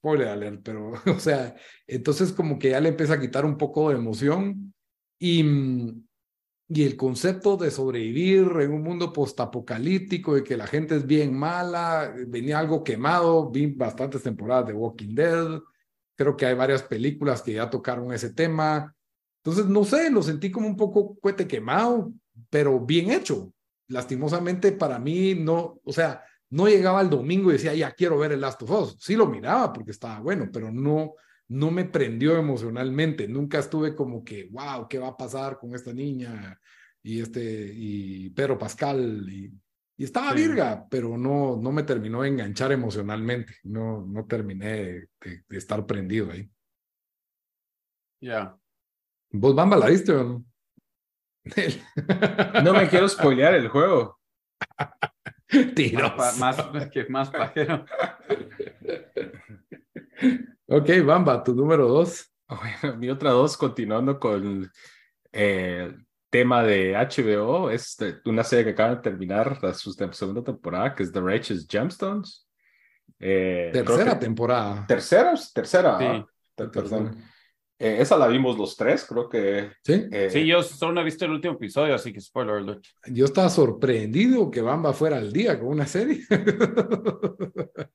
Spoiler 0.00 0.28
alert, 0.28 0.62
pero, 0.64 0.92
o 1.06 1.20
sea, 1.20 1.54
entonces 1.86 2.32
como 2.32 2.58
que 2.58 2.70
ya 2.70 2.80
le 2.80 2.88
empieza 2.88 3.14
a 3.14 3.20
quitar 3.20 3.44
un 3.44 3.58
poco 3.58 3.90
de 3.90 3.96
emoción 3.96 4.74
y, 5.18 5.42
mm, 5.42 6.08
y 6.68 6.84
el 6.84 6.96
concepto 6.96 7.56
de 7.56 7.70
sobrevivir 7.70 8.46
en 8.60 8.72
un 8.72 8.82
mundo 8.82 9.12
postapocalíptico 9.12 10.38
y 10.38 10.44
que 10.44 10.56
la 10.56 10.66
gente 10.66 10.96
es 10.96 11.06
bien 11.06 11.36
mala, 11.36 12.14
venía 12.28 12.58
algo 12.58 12.82
quemado, 12.82 13.50
vi 13.50 13.66
bastantes 13.66 14.22
temporadas 14.22 14.68
de 14.68 14.72
Walking 14.72 15.14
Dead, 15.14 15.60
creo 16.16 16.36
que 16.36 16.46
hay 16.46 16.54
varias 16.54 16.82
películas 16.82 17.42
que 17.42 17.54
ya 17.54 17.68
tocaron 17.68 18.12
ese 18.12 18.32
tema, 18.32 18.94
entonces 19.42 19.66
no 19.66 19.84
sé, 19.84 20.10
lo 20.10 20.22
sentí 20.22 20.50
como 20.50 20.66
un 20.66 20.76
poco 20.76 21.18
cohete 21.18 21.46
quemado, 21.46 22.12
pero 22.48 22.80
bien 22.80 23.10
hecho. 23.10 23.52
Lastimosamente 23.88 24.72
para 24.72 24.98
mí 24.98 25.34
no, 25.34 25.80
o 25.82 25.92
sea, 25.92 26.22
no 26.50 26.66
llegaba 26.68 27.00
el 27.00 27.10
domingo 27.10 27.50
y 27.50 27.54
decía, 27.54 27.74
ya 27.74 27.92
quiero 27.92 28.18
ver 28.18 28.32
el 28.32 28.40
Last 28.40 28.62
of 28.62 28.70
Us. 28.70 28.96
Sí 29.00 29.14
lo 29.16 29.26
miraba 29.26 29.72
porque 29.72 29.92
estaba 29.92 30.20
bueno, 30.20 30.48
pero 30.52 30.70
no, 30.70 31.14
no 31.48 31.70
me 31.70 31.84
prendió 31.84 32.36
emocionalmente. 32.36 33.26
Nunca 33.28 33.58
estuve 33.60 33.94
como 33.94 34.24
que, 34.24 34.48
wow, 34.50 34.86
¿qué 34.88 34.98
va 34.98 35.08
a 35.08 35.16
pasar 35.16 35.58
con 35.58 35.74
esta 35.74 35.92
niña? 35.92 36.58
Y 37.02 37.20
este, 37.20 37.70
y 37.74 38.30
Pedro 38.30 38.58
Pascal. 38.58 39.26
Y, 39.28 39.52
y 39.96 40.04
estaba 40.04 40.32
Sí. 40.32 40.36
virga, 40.38 40.86
pero 40.90 41.16
no, 41.16 41.56
no 41.56 41.72
me 41.72 41.82
terminó 41.84 42.22
de 42.22 42.28
enganchar 42.28 42.72
emocionalmente. 42.72 43.54
No, 43.64 44.04
no 44.06 44.26
terminé 44.26 44.66
de, 44.66 45.08
de- 45.20 45.44
de 45.48 45.58
estar 45.58 45.86
prendido 45.86 46.30
ahí. 46.32 46.50
Ya. 48.20 48.56
¿Vos, 49.32 49.54
Bamba, 49.54 49.76
la 49.76 49.86
viste 49.86 50.12
o 50.12 50.24
no? 50.24 50.44
No 52.64 52.72
me 52.74 52.88
quiero 52.88 53.08
spoilear 53.08 53.54
el 53.54 53.68
juego. 53.68 54.18
Tiros. 55.74 56.38
Más, 56.38 56.56
que 56.92 57.06
más 57.08 57.30
pajero. 57.30 57.84
Ok, 60.72 60.88
Bamba, 61.04 61.42
tu 61.42 61.52
número 61.54 61.88
dos. 61.88 62.32
Bueno, 62.46 62.96
mi 62.96 63.10
otra 63.10 63.30
dos, 63.30 63.56
continuando 63.56 64.20
con 64.20 64.70
eh, 65.32 65.88
el 65.90 66.06
tema 66.30 66.62
de 66.62 66.94
HBO, 66.94 67.70
es 67.70 67.96
una 68.24 68.44
serie 68.44 68.64
que 68.66 68.70
acaba 68.70 68.96
de 68.96 69.02
terminar 69.02 69.58
la, 69.62 69.74
su 69.74 69.92
segunda 69.92 70.44
temporada, 70.44 70.94
que 70.94 71.02
es 71.02 71.12
The 71.12 71.20
Righteous 71.20 71.66
Gemstones. 71.68 72.46
Eh, 73.18 73.70
Tercera 73.72 74.12
que- 74.12 74.20
temporada. 74.26 74.86
¿Tercera? 74.86 75.34
Tercera. 75.52 75.98
Sí. 75.98 76.04
ah, 76.06 76.26
perdón. 76.72 77.20
Eh, 77.82 77.96
esa 78.00 78.18
la 78.18 78.28
vimos 78.28 78.58
los 78.58 78.76
tres, 78.76 79.06
creo 79.08 79.26
que. 79.28 79.70
Sí, 79.82 80.06
eh, 80.12 80.28
Sí, 80.30 80.46
yo 80.46 80.62
solo 80.62 80.92
no 80.92 81.00
he 81.00 81.04
visto 81.04 81.24
el 81.24 81.30
último 81.30 81.54
episodio, 81.54 81.94
así 81.94 82.12
que 82.12 82.20
spoiler 82.20 82.56
alert. 82.56 82.84
yo 83.06 83.24
estaba 83.24 83.48
sorprendido 83.48 84.50
que 84.50 84.60
Bamba 84.60 84.92
fuera 84.92 85.16
al 85.16 85.32
día 85.32 85.58
con 85.58 85.68
una 85.68 85.86
serie. 85.86 86.20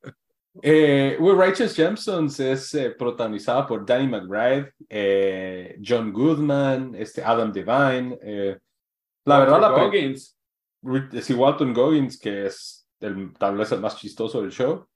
Eh, 0.62 1.18
We 1.20 1.34
Righteous 1.34 1.76
Gemstones 1.76 2.40
es 2.40 2.74
eh, 2.76 2.92
protagonizada 2.92 3.68
por 3.68 3.86
Danny 3.86 4.08
McBride, 4.08 4.72
eh, 4.88 5.78
John 5.86 6.14
Goodman, 6.14 6.96
este 6.96 7.22
Adam 7.22 7.52
Devine. 7.52 8.18
eh, 8.22 8.58
la 9.26 9.40
verdad, 9.40 9.60
la, 9.60 9.70
Goggins. 9.72 10.38
sí, 11.22 11.34
Walton 11.34 11.74
Goggins, 11.74 12.18
que 12.18 12.46
es 12.46 12.88
el, 13.02 13.34
tal 13.38 13.58
vez 13.58 13.72
el 13.74 13.82
más 13.82 13.98
chistoso 13.98 14.42
del 14.42 14.52
show. 14.52 14.88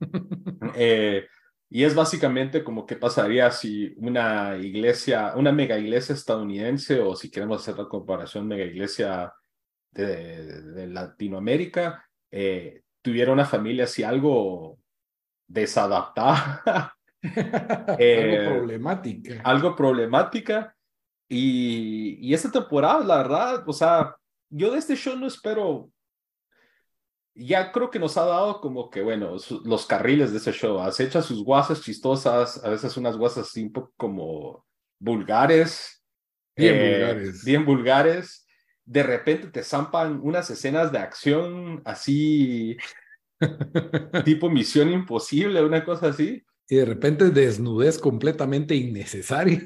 Eh, 0.74 1.26
Y 1.74 1.82
es 1.82 1.92
básicamente 1.92 2.62
como 2.62 2.86
qué 2.86 2.94
pasaría 2.94 3.50
si 3.50 3.92
una 3.96 4.56
iglesia, 4.56 5.32
una 5.34 5.50
mega 5.50 5.76
iglesia 5.76 6.14
estadounidense, 6.14 7.00
o 7.00 7.16
si 7.16 7.32
queremos 7.32 7.60
hacer 7.60 7.76
la 7.76 7.88
comparación, 7.88 8.46
mega 8.46 8.64
iglesia 8.64 9.34
de, 9.90 10.62
de 10.70 10.86
Latinoamérica, 10.86 12.08
eh, 12.30 12.82
tuviera 13.02 13.32
una 13.32 13.44
familia 13.44 13.84
así 13.84 14.04
algo 14.04 14.78
desadaptada. 15.48 16.94
eh, 17.98 18.38
algo 18.38 18.54
problemática. 18.54 19.40
Algo 19.42 19.74
problemática. 19.74 20.76
Y, 21.28 22.18
y 22.20 22.34
esta 22.34 22.52
temporada, 22.52 23.02
la 23.02 23.16
verdad, 23.16 23.68
o 23.68 23.72
sea, 23.72 24.14
yo 24.48 24.70
de 24.70 24.78
este 24.78 24.94
show 24.94 25.16
no 25.16 25.26
espero 25.26 25.90
ya 27.34 27.72
creo 27.72 27.90
que 27.90 27.98
nos 27.98 28.16
ha 28.16 28.24
dado 28.24 28.60
como 28.60 28.90
que, 28.90 29.02
bueno, 29.02 29.36
los 29.64 29.86
carriles 29.86 30.32
de 30.32 30.38
ese 30.38 30.52
show. 30.52 30.78
Has 30.80 31.00
hecho 31.00 31.20
sus 31.22 31.44
guasas 31.44 31.82
chistosas, 31.82 32.62
a 32.64 32.70
veces 32.70 32.96
unas 32.96 33.16
guasas 33.16 33.48
así 33.48 33.62
un 33.62 33.72
poco 33.72 33.92
como 33.96 34.66
vulgares. 34.98 36.02
Bien 36.56 36.74
eh, 36.76 36.90
vulgares. 36.90 37.44
Bien 37.44 37.64
vulgares. 37.64 38.46
De 38.84 39.02
repente 39.02 39.48
te 39.48 39.62
zampan 39.62 40.20
unas 40.22 40.48
escenas 40.50 40.92
de 40.92 40.98
acción 40.98 41.82
así, 41.84 42.76
tipo 44.24 44.50
Misión 44.50 44.92
Imposible, 44.92 45.64
una 45.64 45.84
cosa 45.84 46.08
así 46.08 46.44
y 46.68 46.76
de 46.76 46.84
repente 46.84 47.30
desnudez 47.30 47.98
completamente 47.98 48.74
innecesaria. 48.74 49.62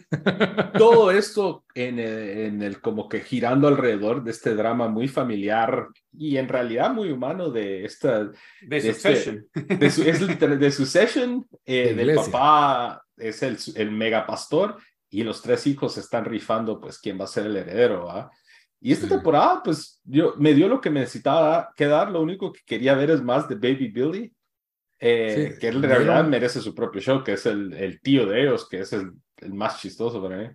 Todo 0.77 1.11
esto 1.13 1.65
en 1.75 1.99
el, 1.99 2.29
en 2.39 2.63
el, 2.63 2.81
como 2.81 3.09
que 3.09 3.21
girando 3.21 3.69
alrededor 3.69 4.25
de 4.25 4.33
este 4.33 4.55
drama 4.55 4.89
muy 4.89 5.07
familiar 5.07 5.89
y 6.13 6.37
en 6.37 6.49
realidad 6.49 6.93
muy 6.93 7.11
humano 7.11 7.51
de 7.51 7.85
esta 7.85 8.25
de, 8.25 8.33
de 8.63 8.81
Succession. 8.81 9.47
Este, 9.55 9.77
de, 9.77 9.91
su, 9.91 10.03
es 10.03 10.21
de 10.39 10.71
Succession, 10.73 11.47
eh, 11.65 11.95
del 11.95 12.17
papá 12.17 13.05
es 13.17 13.43
el, 13.43 13.57
el 13.77 13.93
mega 13.93 14.27
pastor 14.27 14.77
y 15.09 15.23
los 15.23 15.41
tres 15.41 15.67
hijos 15.67 15.97
están 15.99 16.25
rifando 16.25 16.81
pues 16.81 16.99
quién 16.99 17.19
va 17.19 17.25
a 17.25 17.29
ser 17.29 17.47
el 17.47 17.57
heredero, 17.57 18.11
¿ah? 18.11 18.31
Y 18.81 18.93
esta 18.93 19.09
temporada, 19.09 19.61
pues, 19.65 20.01
yo, 20.05 20.35
me 20.39 20.55
dio 20.55 20.69
lo 20.69 20.81
que 20.81 20.91
necesitaba 20.91 21.73
que 21.77 21.87
dar. 21.87 22.11
Lo 22.11 22.23
único 22.23 22.53
que 22.53 22.61
quería 22.65 22.95
ver 22.95 23.11
es 23.11 23.23
más 23.23 23.49
de 23.49 23.57
Baby 23.57 23.89
Billy. 23.89 24.33
Eh, 25.01 25.57
que 25.61 25.69
él 25.69 25.81
de 25.81 25.89
realidad 25.89 26.27
merece 26.27 26.61
su 26.61 26.75
propio 26.75 27.01
show, 27.01 27.23
que 27.23 27.35
es 27.35 27.47
el, 27.47 27.73
el 27.75 28.01
tío 28.01 28.27
de 28.27 28.43
ellos, 28.43 28.69
que 28.69 28.81
es 28.81 28.93
el, 28.93 29.13
el, 29.37 29.55
más 29.55 29.81
chistoso 29.81 30.21
para 30.21 30.37
mí. 30.39 30.49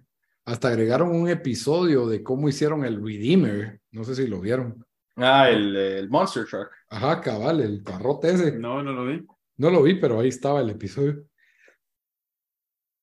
Hasta 0.46 0.68
agregaron 0.68 1.16
un 1.16 1.30
episodio 1.30 2.08
de 2.08 2.22
cómo 2.22 2.50
hicieron 2.50 2.84
el 2.84 2.98
Redeemer, 2.98 3.80
no 3.92 4.04
sé 4.04 4.16
si 4.16 4.28
lo 4.28 4.42
vieron. 4.42 4.86
Ah, 5.16 5.50
el, 5.50 5.76
el 5.76 6.10
Monster 6.10 6.46
Truck. 6.46 6.70
Ajá, 6.90 7.22
cabal, 7.22 7.62
el 7.62 7.84
carrote 7.84 8.32
ese. 8.32 8.52
No, 8.52 8.84
no 8.84 8.92
lo 8.92 9.06
vi. 9.06 9.26
No 9.58 9.70
lo 9.70 9.84
vi, 9.84 9.96
pero 9.96 10.20
ahí 10.20 10.28
estaba 10.28 10.60
el 10.60 10.72
episodio. 10.72 11.24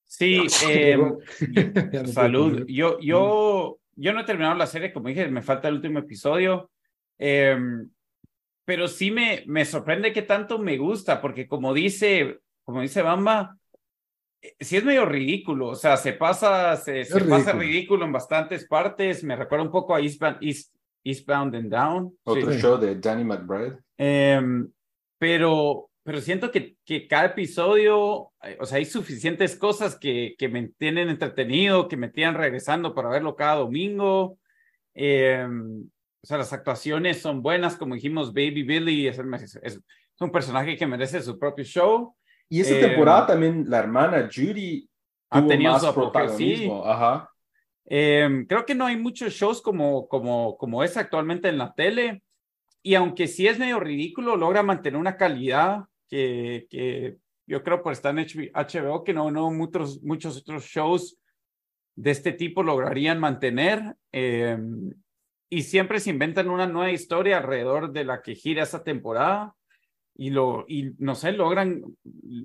Sí, 0.04 0.46
eh, 0.68 0.98
no 0.98 2.06
salud. 2.12 2.66
Yo, 2.66 2.98
yo, 3.00 3.78
yo 3.94 4.12
no 4.12 4.20
he 4.20 4.24
terminado 4.24 4.56
la 4.56 4.66
serie, 4.66 4.92
como 4.92 5.08
dije, 5.08 5.28
me 5.28 5.42
falta 5.42 5.68
el 5.68 5.74
último 5.74 6.00
episodio. 6.00 6.70
Eh, 7.18 7.56
pero 8.70 8.86
sí 8.86 9.10
me, 9.10 9.42
me 9.48 9.64
sorprende 9.64 10.12
que 10.12 10.22
tanto 10.22 10.56
me 10.60 10.78
gusta, 10.78 11.20
porque 11.20 11.48
como 11.48 11.74
dice, 11.74 12.38
como 12.62 12.82
dice 12.82 13.02
Bamba, 13.02 13.58
eh, 14.40 14.54
sí 14.60 14.76
es 14.76 14.84
medio 14.84 15.04
ridículo, 15.06 15.70
o 15.70 15.74
sea, 15.74 15.96
se 15.96 16.12
pasa, 16.12 16.76
se, 16.76 17.04
se 17.04 17.18
ridículo. 17.18 17.36
pasa 17.36 17.52
ridículo 17.58 18.04
en 18.04 18.12
bastantes 18.12 18.68
partes, 18.68 19.24
me 19.24 19.34
recuerda 19.34 19.64
un 19.64 19.72
poco 19.72 19.92
a 19.92 20.00
Eastbound, 20.00 20.36
East, 20.40 20.72
Eastbound 21.02 21.56
and 21.56 21.68
Down. 21.68 22.16
Otro 22.22 22.52
sí. 22.52 22.60
show 22.60 22.78
de 22.78 22.94
Danny 22.94 23.24
McBride. 23.24 23.76
Eh, 23.98 24.40
pero, 25.18 25.90
pero 26.04 26.20
siento 26.20 26.52
que, 26.52 26.76
que 26.84 27.08
cada 27.08 27.24
episodio, 27.24 28.30
eh, 28.40 28.56
o 28.60 28.66
sea, 28.66 28.78
hay 28.78 28.84
suficientes 28.84 29.56
cosas 29.56 29.98
que, 29.98 30.36
que 30.38 30.48
me 30.48 30.68
tienen 30.78 31.08
entretenido, 31.08 31.88
que 31.88 31.96
me 31.96 32.10
tienen 32.10 32.36
regresando 32.36 32.94
para 32.94 33.08
verlo 33.08 33.34
cada 33.34 33.56
domingo. 33.56 34.38
Eh, 34.94 35.44
o 36.22 36.26
sea, 36.26 36.38
las 36.38 36.52
actuaciones 36.52 37.20
son 37.20 37.42
buenas, 37.42 37.76
como 37.76 37.94
dijimos, 37.94 38.32
Baby 38.32 38.62
Billy 38.62 39.08
es, 39.08 39.18
es, 39.18 39.56
es 39.62 39.80
un 40.20 40.30
personaje 40.30 40.76
que 40.76 40.86
merece 40.86 41.22
su 41.22 41.38
propio 41.38 41.64
show. 41.64 42.14
Y 42.48 42.60
esta 42.60 42.76
eh, 42.76 42.80
temporada 42.80 43.28
también 43.28 43.64
la 43.68 43.78
hermana 43.78 44.28
Judy 44.32 44.88
ha 45.30 45.46
tenido 45.46 45.72
más 45.72 45.82
su 45.82 45.94
protagonismo. 45.94 46.82
Sí. 46.82 46.90
Ajá. 46.90 47.30
Eh, 47.86 48.44
creo 48.48 48.66
que 48.66 48.74
no 48.74 48.86
hay 48.86 48.96
muchos 48.96 49.32
shows 49.32 49.62
como, 49.62 50.06
como, 50.08 50.56
como 50.58 50.84
es 50.84 50.96
actualmente 50.96 51.48
en 51.48 51.58
la 51.58 51.72
tele. 51.74 52.22
Y 52.82 52.94
aunque 52.94 53.26
sí 53.26 53.46
es 53.46 53.58
medio 53.58 53.80
ridículo, 53.80 54.36
logra 54.36 54.62
mantener 54.62 54.98
una 54.98 55.16
calidad 55.16 55.84
que, 56.08 56.66
que 56.70 57.16
yo 57.46 57.62
creo 57.62 57.82
por 57.82 57.92
estar 57.92 58.16
en 58.16 58.26
HBO, 58.26 59.04
que 59.04 59.14
no, 59.14 59.30
no 59.30 59.50
muchos, 59.50 60.02
muchos 60.02 60.36
otros 60.36 60.64
shows 60.64 61.18
de 61.96 62.10
este 62.10 62.32
tipo 62.32 62.62
lograrían 62.62 63.18
mantener. 63.18 63.96
Eh, 64.12 64.58
y 65.50 65.62
siempre 65.62 65.98
se 66.00 66.10
inventan 66.10 66.48
una 66.48 66.66
nueva 66.66 66.92
historia 66.92 67.38
alrededor 67.38 67.92
de 67.92 68.04
la 68.04 68.22
que 68.22 68.36
gira 68.36 68.62
esa 68.62 68.84
temporada 68.84 69.54
y 70.14 70.30
lo 70.30 70.64
y 70.68 70.94
no 70.98 71.14
sé 71.14 71.32
logran 71.32 71.82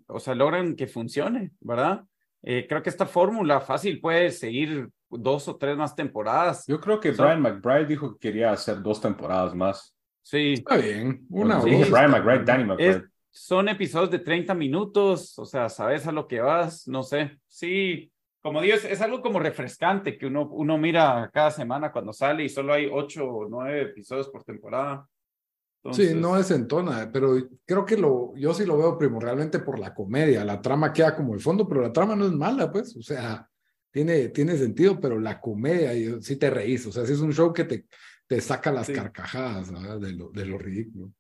o 0.08 0.20
sea 0.20 0.36
logran 0.36 0.76
que 0.76 0.88
funcione 0.88 1.52
verdad 1.60 2.04
eh, 2.42 2.66
creo 2.68 2.82
que 2.82 2.90
esta 2.90 3.06
fórmula 3.06 3.62
fácil 3.62 4.00
puede 4.02 4.32
seguir 4.32 4.90
dos 5.10 5.48
o 5.48 5.56
tres 5.56 5.76
más 5.78 5.96
temporadas. 5.96 6.66
Yo 6.68 6.80
creo 6.80 7.00
que 7.00 7.12
so, 7.12 7.24
Brian 7.24 7.42
McBride 7.42 7.86
dijo 7.86 8.14
que 8.14 8.30
quería 8.30 8.52
hacer 8.52 8.84
dos 8.84 9.02
temporadas 9.02 9.56
más. 9.56 9.96
Sí. 10.22 10.54
Está 10.54 10.78
bien 10.78 11.26
una 11.30 11.60
sí, 11.62 11.70
Brian 11.90 12.12
McBride 12.12 12.44
Danny 12.44 12.64
McBride. 12.66 12.90
es, 12.90 13.04
son 13.32 13.68
episodios 13.68 14.12
de 14.12 14.20
30 14.20 14.54
minutos 14.54 15.38
o 15.38 15.46
sea 15.46 15.68
sabes 15.70 16.08
a 16.08 16.12
lo 16.12 16.28
que 16.28 16.40
vas 16.40 16.88
no 16.88 17.02
sé. 17.04 17.40
Sí 17.48 18.12
como 18.46 18.62
digo, 18.62 18.76
es, 18.76 18.86
es, 18.86 19.02
algo 19.02 19.24
como 19.24 19.40
refrescante 19.40 20.20
que 20.20 20.28
uno, 20.28 20.48
uno 20.52 20.78
mira 20.78 21.32
cada 21.34 21.50
semana 21.50 21.92
cuando 21.92 22.14
sale 22.14 22.44
y 22.44 22.50
solo 22.50 22.74
hay 22.74 22.86
ocho 22.86 23.28
o 23.28 23.50
nueve 23.50 23.82
episodios 23.82 24.30
por 24.30 24.44
temporada. 24.44 25.10
Entonces... 25.78 26.12
Sí, 26.12 26.16
no 26.16 26.38
es 26.38 26.52
entona, 26.52 27.10
pero 27.12 27.36
creo 27.66 27.84
que 27.84 27.98
lo, 27.98 28.36
yo 28.36 28.54
sí 28.54 28.64
lo 28.64 28.78
veo 28.78 29.00
primordialmente 29.00 29.58
por 29.58 29.80
la 29.80 29.96
comedia. 29.96 30.46
La 30.46 30.62
trama 30.62 30.94
queda 30.94 31.16
como 31.16 31.34
el 31.34 31.40
fondo, 31.40 31.68
pero 31.68 31.82
la 31.82 31.92
trama 31.92 32.16
no 32.16 32.28
es 32.28 32.34
mala, 32.34 32.72
pues. 32.72 32.96
O 32.96 33.02
sea, 33.02 33.50
tiene, 33.90 34.30
tiene 34.30 34.56
sentido, 34.58 35.00
pero 35.00 35.20
la 35.20 35.42
comedia, 35.42 36.22
sí 36.22 36.36
te 36.36 36.52
reís. 36.52 36.86
O 36.86 36.92
sea, 36.92 37.04
sí 37.04 37.14
es 37.14 37.22
un 37.22 37.34
show 37.34 37.52
que 37.52 37.64
te, 37.64 37.88
te 38.28 38.40
saca 38.42 38.72
las 38.72 38.86
sí. 38.86 38.94
carcajadas 38.94 39.72
de 40.00 40.12
lo, 40.14 40.30
de 40.30 40.46
lo 40.46 40.60
ridículo. 40.60 41.12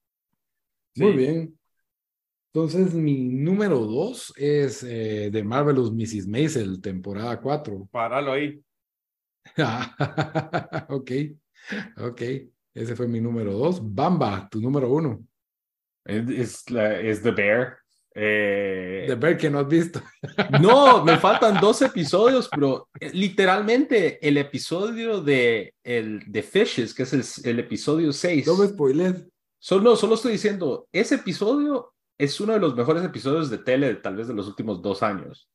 Sí. 0.93 1.01
Muy 1.01 1.13
bien. 1.13 1.57
Entonces, 2.55 2.93
mi 2.93 3.25
número 3.25 3.79
dos 3.79 4.33
es 4.37 4.81
eh, 4.83 5.29
de 5.29 5.43
Marvelous 5.43 5.91
Mrs. 5.91 6.25
Maisel, 6.25 6.81
temporada 6.81 7.41
4. 7.41 7.89
Páralo 7.91 8.31
ahí. 8.31 8.63
ok, 10.87 11.11
ok. 11.97 12.21
Ese 12.73 12.95
fue 12.95 13.09
mi 13.09 13.19
número 13.19 13.51
dos. 13.51 13.81
Bamba, 13.83 14.47
tu 14.49 14.61
número 14.61 14.89
uno. 14.89 15.21
Es, 16.05 16.63
es 16.69 17.21
The 17.21 17.31
Bear. 17.31 17.77
Eh... 18.15 19.03
The 19.05 19.15
Bear 19.15 19.37
que 19.37 19.49
no 19.49 19.59
has 19.59 19.67
visto. 19.67 20.01
no, 20.61 21.03
me 21.03 21.17
faltan 21.17 21.59
dos 21.59 21.81
episodios, 21.81 22.47
pero 22.49 22.87
eh, 23.01 23.11
literalmente 23.11 24.25
el 24.25 24.37
episodio 24.37 25.19
de, 25.19 25.73
el, 25.83 26.23
de 26.25 26.41
Fishes, 26.41 26.93
que 26.93 27.03
es 27.03 27.11
el, 27.11 27.51
el 27.51 27.59
episodio 27.59 28.13
6. 28.13 28.47
No 28.47 28.55
me 28.55 28.67
spoiles. 28.69 29.25
Solo, 29.59 29.97
solo 29.97 30.15
estoy 30.15 30.33
diciendo, 30.33 30.87
ese 30.93 31.15
episodio 31.15 31.94
es 32.17 32.39
uno 32.39 32.53
de 32.53 32.59
los 32.59 32.75
mejores 32.75 33.03
episodios 33.03 33.49
de 33.49 33.57
tele, 33.57 33.95
tal 33.95 34.15
vez 34.15 34.27
de 34.27 34.33
los 34.33 34.47
últimos 34.47 34.81
dos 34.81 35.03
años. 35.03 35.49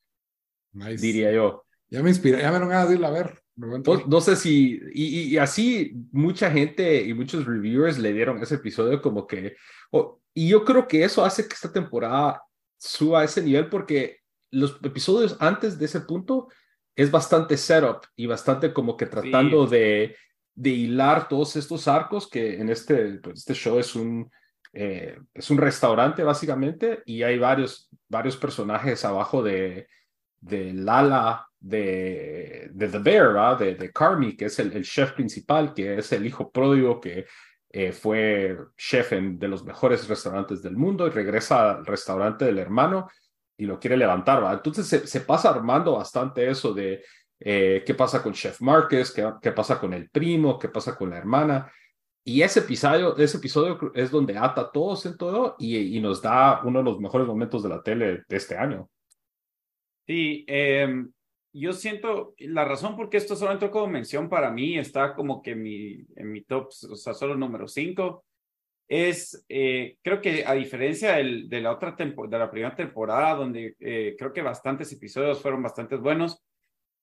Nice. 0.73 1.05
Diría 1.05 1.33
yo. 1.33 1.65
Ya 1.89 2.03
me 2.03 2.11
inspira, 2.11 2.41
ya 2.41 2.53
me 2.53 2.59
van 2.61 2.73
a 2.73 2.93
ir 2.93 3.05
a 3.05 3.11
ver. 3.11 3.43
No, 3.57 3.83
no, 4.07 4.21
sé 4.21 4.37
si, 4.37 4.81
y, 4.95 5.35
y, 5.35 5.37
así 5.37 5.93
mucha 6.13 6.51
gente 6.51 7.03
y 7.03 7.13
muchos 7.13 7.45
reviewers 7.45 7.99
le 7.99 8.15
dieron 8.15 8.43
ese 8.43 8.55
episodio 8.55 9.03
como 9.03 9.27
que, 9.27 9.57
oh, 9.91 10.19
y 10.33 10.49
yo 10.49 10.65
creo 10.65 10.89
que 10.89 11.05
eso 11.05 11.23
hace 11.25 11.47
que 11.47 11.53
esta 11.53 11.71
temporada 11.71 12.43
suba 12.79 13.21
a 13.21 13.25
ese 13.25 13.43
nivel 13.43 13.69
porque 13.69 14.21
los 14.51 14.79
episodios 14.83 15.37
antes 15.41 15.79
de 15.79 15.85
ese 15.85 16.01
punto 16.01 16.49
es 16.97 17.11
bastante 17.11 17.59
setup 17.59 18.05
y 18.17 18.27
bastante 18.27 18.73
como 18.73 18.97
que 18.97 19.07
tratando 19.07 19.67
sí. 19.67 19.77
de, 19.77 20.17
de 20.55 20.71
hilar 20.71 21.29
todos 21.29 21.55
estos 21.57 21.87
arcos 21.87 22.31
que 22.31 22.55
en 22.55 22.71
este, 22.71 23.19
pues 23.19 23.41
este 23.41 23.55
show 23.55 23.79
es 23.79 23.95
un, 23.95 24.31
eh, 24.73 25.19
es 25.35 25.51
un 25.51 25.59
restaurante 25.59 26.23
básicamente 26.23 27.03
y 27.05 27.23
hay 27.23 27.39
varios, 27.39 27.89
varios 28.09 28.37
personajes 28.37 29.05
abajo 29.05 29.43
de, 29.43 29.89
de 30.41 30.73
Lala, 30.73 31.49
de, 31.59 32.71
de 32.73 32.89
The 32.89 32.99
Bear, 32.99 33.59
de, 33.59 33.75
de 33.75 33.93
Carmi, 33.93 34.37
que 34.37 34.47
es 34.47 34.59
el, 34.59 34.83
chef 34.85 35.13
principal, 35.13 35.75
que 35.75 35.99
es 35.99 36.13
el 36.13 36.25
hijo 36.25 36.51
pródigo 36.51 37.01
que 37.01 37.27
eh, 37.73 37.93
fue 37.93 38.57
chef 38.77 39.13
en, 39.13 39.39
de 39.39 39.49
los 39.49 39.65
mejores 39.65 40.09
restaurantes 40.09 40.63
del 40.63 40.77
mundo 40.77 41.07
y 41.07 41.11
regresa 41.11 41.71
al 41.71 41.87
restaurante 41.87 42.45
del 42.45 42.59
hermano 42.59 43.09
y 43.57 43.67
lo 43.67 43.79
quiere 43.79 43.97
levantar. 43.97 44.39
¿verdad? 44.39 44.55
Entonces 44.55 44.87
se, 44.87 45.07
se, 45.07 45.21
pasa 45.21 45.51
armando 45.51 45.93
bastante 45.97 46.49
eso 46.49 46.73
de 46.73 47.05
eh, 47.39 47.83
qué 47.85 47.95
pasa 47.95 48.23
con 48.23 48.33
Chef 48.33 48.61
Márquez, 48.61 49.13
qué, 49.13 49.31
qué 49.43 49.53
pasa 49.53 49.79
con 49.79 49.93
el 49.95 50.09
primo, 50.11 50.59
qué 50.59 50.69
pasa 50.69 50.97
con 50.97 51.11
la 51.11 51.19
hermana. 51.19 51.71
Y 52.31 52.43
ese 52.43 52.61
episodio, 52.61 53.17
ese 53.17 53.39
episodio 53.39 53.91
es 53.93 54.13
donde 54.13 54.39
ata 54.39 54.71
todos 54.71 55.05
en 55.05 55.17
todo 55.17 55.57
y, 55.59 55.99
nos 55.99 56.23
da 56.23 56.63
uno 56.63 56.79
de 56.79 56.85
los 56.85 57.01
mejores 57.01 57.27
momentos 57.27 57.61
de 57.61 57.69
la 57.69 57.83
tele 57.83 58.23
de 58.29 58.37
este 58.37 58.57
año. 58.57 58.89
Sí, 60.07 60.45
eh, 60.47 61.07
yo 61.53 61.73
siento, 61.73 62.35
la 62.39 62.65
razón 62.65 62.95
por 62.95 63.11
qué 63.11 63.17
esto 63.17 63.35
solo 63.35 63.51
entró 63.51 63.73
como 63.73 63.89
mención 63.89 64.29
para 64.29 64.53
mí, 64.53 64.79
está 64.79 65.13
como 65.17 65.43
que 65.43 65.57
mi, 65.57 66.07
en 66.15 66.31
mi 66.31 66.43
top, 66.43 66.69
o 66.69 66.95
sea, 66.95 67.15
solo 67.15 67.35
número 67.35 67.67
5, 67.67 68.25
es, 68.87 69.45
eh, 69.49 69.97
creo 70.01 70.21
que 70.21 70.45
a 70.47 70.53
diferencia 70.53 71.17
del, 71.17 71.49
de 71.49 71.61
la 71.61 71.73
otra 71.73 71.97
de 71.99 72.39
la 72.39 72.49
primera 72.49 72.77
temporada, 72.77 73.35
donde 73.35 73.75
eh, 73.81 74.15
creo 74.17 74.33
que 74.33 74.43
bastantes 74.43 74.93
episodios 74.93 75.43
fueron 75.43 75.65
bastante 75.65 75.97
buenos, 75.97 76.41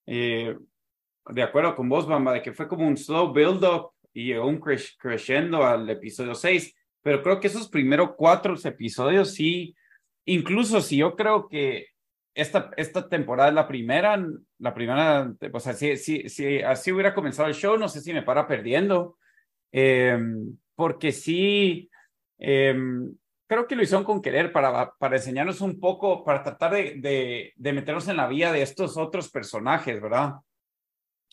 eh, 0.06 0.56
de 1.28 1.42
acuerdo 1.42 1.74
con 1.74 1.86
vos, 1.86 2.08
de 2.08 2.42
que 2.42 2.54
fue 2.54 2.66
como 2.66 2.88
un 2.88 2.96
slow 2.96 3.30
build-up 3.30 3.90
y 4.12 4.32
un 4.34 4.60
crescendo 4.98 5.64
al 5.64 5.88
episodio 5.90 6.34
6, 6.34 6.74
pero 7.02 7.22
creo 7.22 7.40
que 7.40 7.46
esos 7.48 7.68
primeros 7.68 8.10
cuatro 8.16 8.54
episodios 8.62 9.34
sí, 9.34 9.76
incluso 10.24 10.80
si 10.80 10.98
yo 10.98 11.14
creo 11.16 11.48
que 11.48 11.88
esta, 12.34 12.70
esta 12.76 13.08
temporada 13.08 13.48
es 13.48 13.54
la 13.54 13.68
primera, 13.68 14.24
la 14.58 14.74
primera, 14.74 15.32
o 15.52 15.60
sea, 15.60 15.72
si, 15.72 15.96
si, 15.96 16.28
si 16.28 16.60
así 16.62 16.92
hubiera 16.92 17.14
comenzado 17.14 17.48
el 17.48 17.54
show, 17.54 17.76
no 17.76 17.88
sé 17.88 18.00
si 18.00 18.12
me 18.12 18.22
para 18.22 18.46
perdiendo, 18.46 19.18
eh, 19.72 20.18
porque 20.74 21.12
sí, 21.12 21.90
eh, 22.38 22.76
creo 23.48 23.66
que 23.66 23.74
lo 23.74 23.82
hicieron 23.82 24.04
con 24.04 24.22
querer 24.22 24.52
para, 24.52 24.92
para 24.98 25.16
enseñarnos 25.16 25.60
un 25.60 25.80
poco, 25.80 26.24
para 26.24 26.42
tratar 26.44 26.72
de, 26.74 26.94
de, 27.00 27.52
de 27.56 27.72
meternos 27.72 28.06
en 28.06 28.18
la 28.18 28.28
vida 28.28 28.52
de 28.52 28.62
estos 28.62 28.96
otros 28.96 29.30
personajes, 29.30 30.00
¿verdad? 30.00 30.34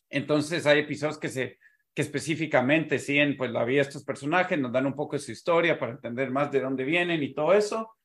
Entonces 0.10 0.66
hay 0.66 0.80
episodios 0.80 1.20
que 1.20 1.30
se 1.30 1.60
que 1.96 2.02
específicamente 2.02 3.00
siguen 3.00 3.38
pues 3.38 3.50
la 3.52 3.64
vida 3.64 3.82
de 3.82 3.88
estos 3.88 4.04
personajes, 4.04 4.60
nos 4.60 4.74
dan 4.74 4.86
un 4.86 4.96
poco 4.96 5.16
de 5.16 5.22
su 5.22 5.32
historia 5.32 5.80
para 5.80 5.94
entender 5.94 6.30
más 6.30 6.52
de 6.52 6.60
dónde 6.60 6.84
vienen 6.84 7.24
y 7.24 7.34
todo 7.34 7.54
eso. 7.54 7.96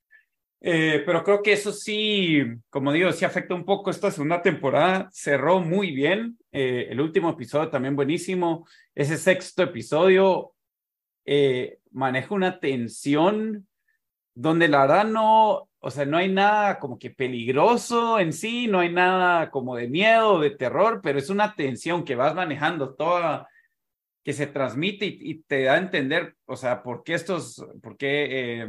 Eh, 0.63 1.03
pero 1.05 1.25
creo 1.25 1.43
que 1.43 1.53
eso 1.53 1.73
sí, 1.73 2.41
como 2.69 2.93
digo, 2.93 3.11
sí 3.11 3.25
afecta 3.25 3.55
un 3.55 3.65
poco 3.65 3.91
esta 3.91 4.13
segunda 4.13 4.43
temporada. 4.43 5.09
Cerró 5.13 5.59
muy 5.59 5.91
bien. 5.91 6.39
Eh, 6.53 6.87
el 6.91 7.01
último 7.01 7.31
episodio 7.31 7.69
también 7.69 7.97
buenísimo. 7.97 8.65
Ese 8.95 9.17
sexto 9.17 9.65
episodio 9.65 10.53
eh, 11.25 11.79
maneja 11.91 12.33
una 12.33 12.61
tensión 12.61 13.67
donde 14.35 14.69
la 14.69 14.83
verdad 14.83 15.05
no, 15.07 15.69
o 15.81 15.91
sea, 15.91 16.05
no 16.05 16.17
hay 16.17 16.29
nada 16.29 16.79
como 16.79 16.97
que 16.97 17.11
peligroso 17.11 18.21
en 18.21 18.33
sí, 18.33 18.69
no 18.69 18.79
hay 18.79 18.93
nada 18.93 19.51
como 19.51 19.75
de 19.75 19.89
miedo, 19.89 20.39
de 20.39 20.51
terror, 20.51 21.01
pero 21.03 21.19
es 21.19 21.29
una 21.29 21.57
tensión 21.57 22.05
que 22.05 22.15
vas 22.15 22.37
manejando 22.37 22.95
toda 22.95 23.49
que 24.23 24.33
se 24.33 24.47
transmite 24.47 25.07
y, 25.07 25.43
te 25.43 25.65
da 25.65 25.75
a 25.75 25.79
entender, 25.79 26.37
o 26.45 26.57
sea, 26.57 26.83
por 26.83 27.03
qué 27.03 27.15
estos, 27.15 27.65
por 27.83 27.97
qué, 27.97 28.61
eh, 28.61 28.69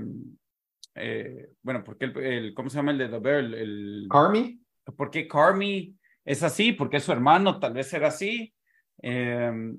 eh, 0.96 1.50
bueno, 1.62 1.84
por 1.84 1.98
qué 1.98 2.06
el, 2.06 2.54
¿cómo 2.54 2.70
se 2.70 2.78
llama 2.78 2.92
el 2.92 2.98
de 2.98 3.10
The 3.10 3.20
Bear? 3.20 3.40
El, 3.40 4.08
Carmi. 4.10 4.62
¿Por 4.96 5.12
qué 5.12 5.28
Carmi 5.28 5.96
es 6.24 6.42
así? 6.44 6.72
¿Por 6.72 6.90
qué 6.90 7.00
su 7.00 7.12
hermano 7.12 7.60
tal 7.60 7.74
vez 7.74 7.92
era 7.94 8.08
así? 8.08 8.54
Eh, 9.02 9.74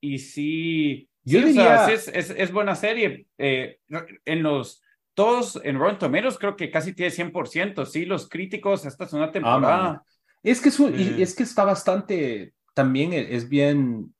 y 0.00 0.18
sí, 0.18 1.08
Yo 1.22 1.40
sí, 1.40 1.46
diría... 1.46 1.82
o 1.82 1.86
sea, 1.86 1.92
es, 1.92 2.08
es, 2.08 2.30
es, 2.30 2.52
buena 2.52 2.74
serie. 2.74 3.26
en 3.36 4.42
los, 4.42 4.82
todos 5.12 5.60
en 5.64 5.78
Rotten 5.78 5.98
Tomatoes 5.98 6.38
creo 6.38 6.56
que 6.56 6.70
casi 6.70 6.94
tiene 6.94 7.12
100%, 7.12 7.84
sí, 7.84 8.06
los 8.06 8.28
críticos, 8.28 8.86
esta 8.86 9.04
es 9.04 9.12
una 9.12 9.30
temporada. 9.30 9.90
Ah, 9.90 10.02
es 10.42 10.60
que 10.60 10.68
es, 10.70 10.80
un, 10.80 10.94
es 10.94 11.34
que 11.34 11.42
está 11.42 11.64
bastante, 11.64 12.52
también 12.74 13.12
es 13.12 13.48
bien 13.48 14.14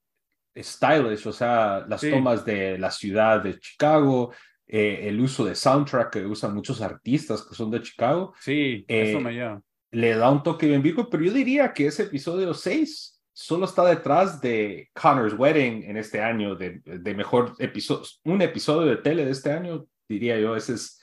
stylish, 0.56 1.26
o 1.26 1.32
sea, 1.32 1.84
las 1.88 2.00
Sí. 2.00 2.10
tomas 2.10 2.44
de 2.44 2.78
la 2.78 2.90
ciudad 2.90 3.42
de 3.42 3.58
Chicago, 3.58 4.32
eh, 4.66 5.00
el 5.08 5.20
uso 5.20 5.44
de 5.44 5.54
soundtrack 5.54 6.12
que 6.12 6.24
usan 6.26 6.54
muchos 6.54 6.80
artistas 6.80 7.42
que 7.42 7.54
son 7.54 7.70
de 7.70 7.82
Chicago, 7.82 8.32
Sí, 8.40 8.84
Eh, 8.88 9.10
eso 9.10 9.20
me 9.20 9.32
lleva. 9.32 9.60
le 9.90 10.14
da 10.16 10.30
un 10.30 10.42
toque 10.42 10.66
bien 10.66 10.82
virgo, 10.82 11.08
pero 11.10 11.22
yo 11.24 11.32
diría 11.32 11.72
que 11.72 11.86
ese 11.86 12.04
episodio 12.04 12.54
6 12.54 13.20
solo 13.32 13.64
está 13.66 13.84
detrás 13.84 14.40
de 14.40 14.90
Connor's 14.94 15.34
Wedding 15.36 15.82
en 15.84 15.96
este 15.96 16.20
año, 16.20 16.54
de, 16.54 16.80
de 16.84 17.14
mejor 17.14 17.54
episodio, 17.58 18.04
un 18.24 18.40
episodio 18.42 18.88
de 18.88 18.96
tele 19.02 19.24
de 19.24 19.32
este 19.32 19.50
año, 19.52 19.86
diría 20.08 20.38
yo, 20.38 20.54
ese 20.56 20.74
es, 20.74 21.00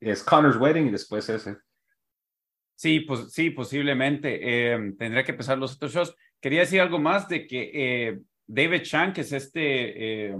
es 0.00 0.22
Connor's 0.24 0.56
Wedding 0.56 0.88
y 0.88 0.90
después 0.90 1.28
ese. 1.28 1.56
Sí, 2.76 3.00
pues 3.00 3.32
sí, 3.32 3.50
posiblemente. 3.50 4.38
Eh, 4.40 4.92
tendría 4.96 5.24
que 5.24 5.32
empezar 5.32 5.58
los 5.58 5.74
otros 5.74 5.92
shows. 5.92 6.14
Quería 6.40 6.60
decir 6.60 6.80
algo 6.80 7.00
más 7.00 7.28
de 7.28 7.44
que 7.46 7.70
eh, 7.74 8.20
David 8.48 8.82
Chang, 8.82 9.12
que 9.12 9.20
es 9.20 9.32
este, 9.32 10.26
eh, 10.30 10.34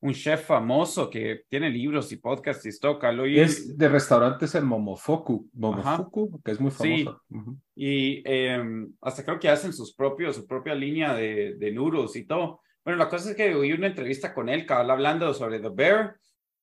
un 0.00 0.12
chef 0.12 0.44
famoso 0.46 1.08
que 1.08 1.42
tiene 1.48 1.70
libros 1.70 2.12
y 2.12 2.16
podcasts 2.18 2.66
y 2.66 2.78
toca, 2.78 3.12
y, 3.26 3.40
Es 3.40 3.76
de 3.76 3.88
restaurantes 3.88 4.54
en 4.54 4.66
Momofuku, 4.66 5.48
Momofuku, 5.54 6.40
que 6.44 6.50
es 6.52 6.60
muy 6.60 6.70
Sí. 6.70 7.04
famoso. 7.04 7.22
Ujú. 7.30 7.56
y 7.74 8.22
eh, 8.24 8.62
hasta 9.00 9.24
creo 9.24 9.38
que 9.38 9.48
hacen 9.48 9.72
sus 9.72 9.94
propios, 9.94 10.36
su 10.36 10.46
propia 10.46 10.74
línea 10.74 11.14
de, 11.14 11.54
de 11.56 11.72
noodles 11.72 12.14
y 12.16 12.24
todo. 12.26 12.60
Bueno, 12.84 12.98
la 12.98 13.08
cosa 13.08 13.30
es 13.30 13.36
que 13.36 13.54
oí 13.54 13.72
una 13.72 13.88
entrevista 13.88 14.32
con 14.32 14.48
él, 14.48 14.66
que 14.66 14.72
habla 14.74 14.92
hablando 14.92 15.32
sobre 15.34 15.58
The 15.60 15.70
Bear 15.74 16.16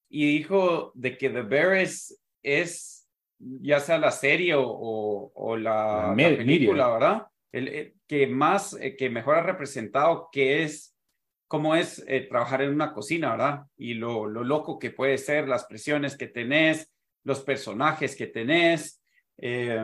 y 0.09 0.37
dijo 0.37 0.91
de 0.95 1.17
que 1.17 1.29
The 1.29 1.41
Bear 1.41 1.73
es, 1.77 2.19
es 2.43 3.07
ya 3.39 3.79
sea 3.79 3.97
la 3.97 4.11
serie 4.11 4.55
o, 4.55 4.63
o, 4.65 5.31
o 5.35 5.57
la, 5.57 6.13
La 6.15 6.29
la 6.29 6.37
película, 6.37 6.83
media. 6.85 6.93
¿verdad? 6.93 7.27
El, 7.51 7.67
el 7.67 7.93
que 8.13 8.27
más, 8.27 8.77
eh, 8.79 8.95
que 8.95 9.09
mejor 9.09 9.37
ha 9.37 9.41
representado 9.41 10.29
que 10.31 10.61
es, 10.61 10.95
cómo 11.47 11.73
es 11.75 12.03
eh, 12.07 12.27
trabajar 12.29 12.61
en 12.61 12.69
una 12.69 12.93
cocina, 12.93 13.31
¿verdad? 13.31 13.63
Y 13.75 13.95
lo, 13.95 14.27
lo 14.27 14.43
loco 14.43 14.77
que 14.77 14.91
puede 14.91 15.17
ser, 15.17 15.47
las 15.47 15.65
presiones 15.65 16.15
que 16.15 16.27
tenés, 16.27 16.91
los 17.23 17.39
personajes 17.41 18.15
que 18.15 18.27
tenés. 18.27 19.01
eh, 19.39 19.83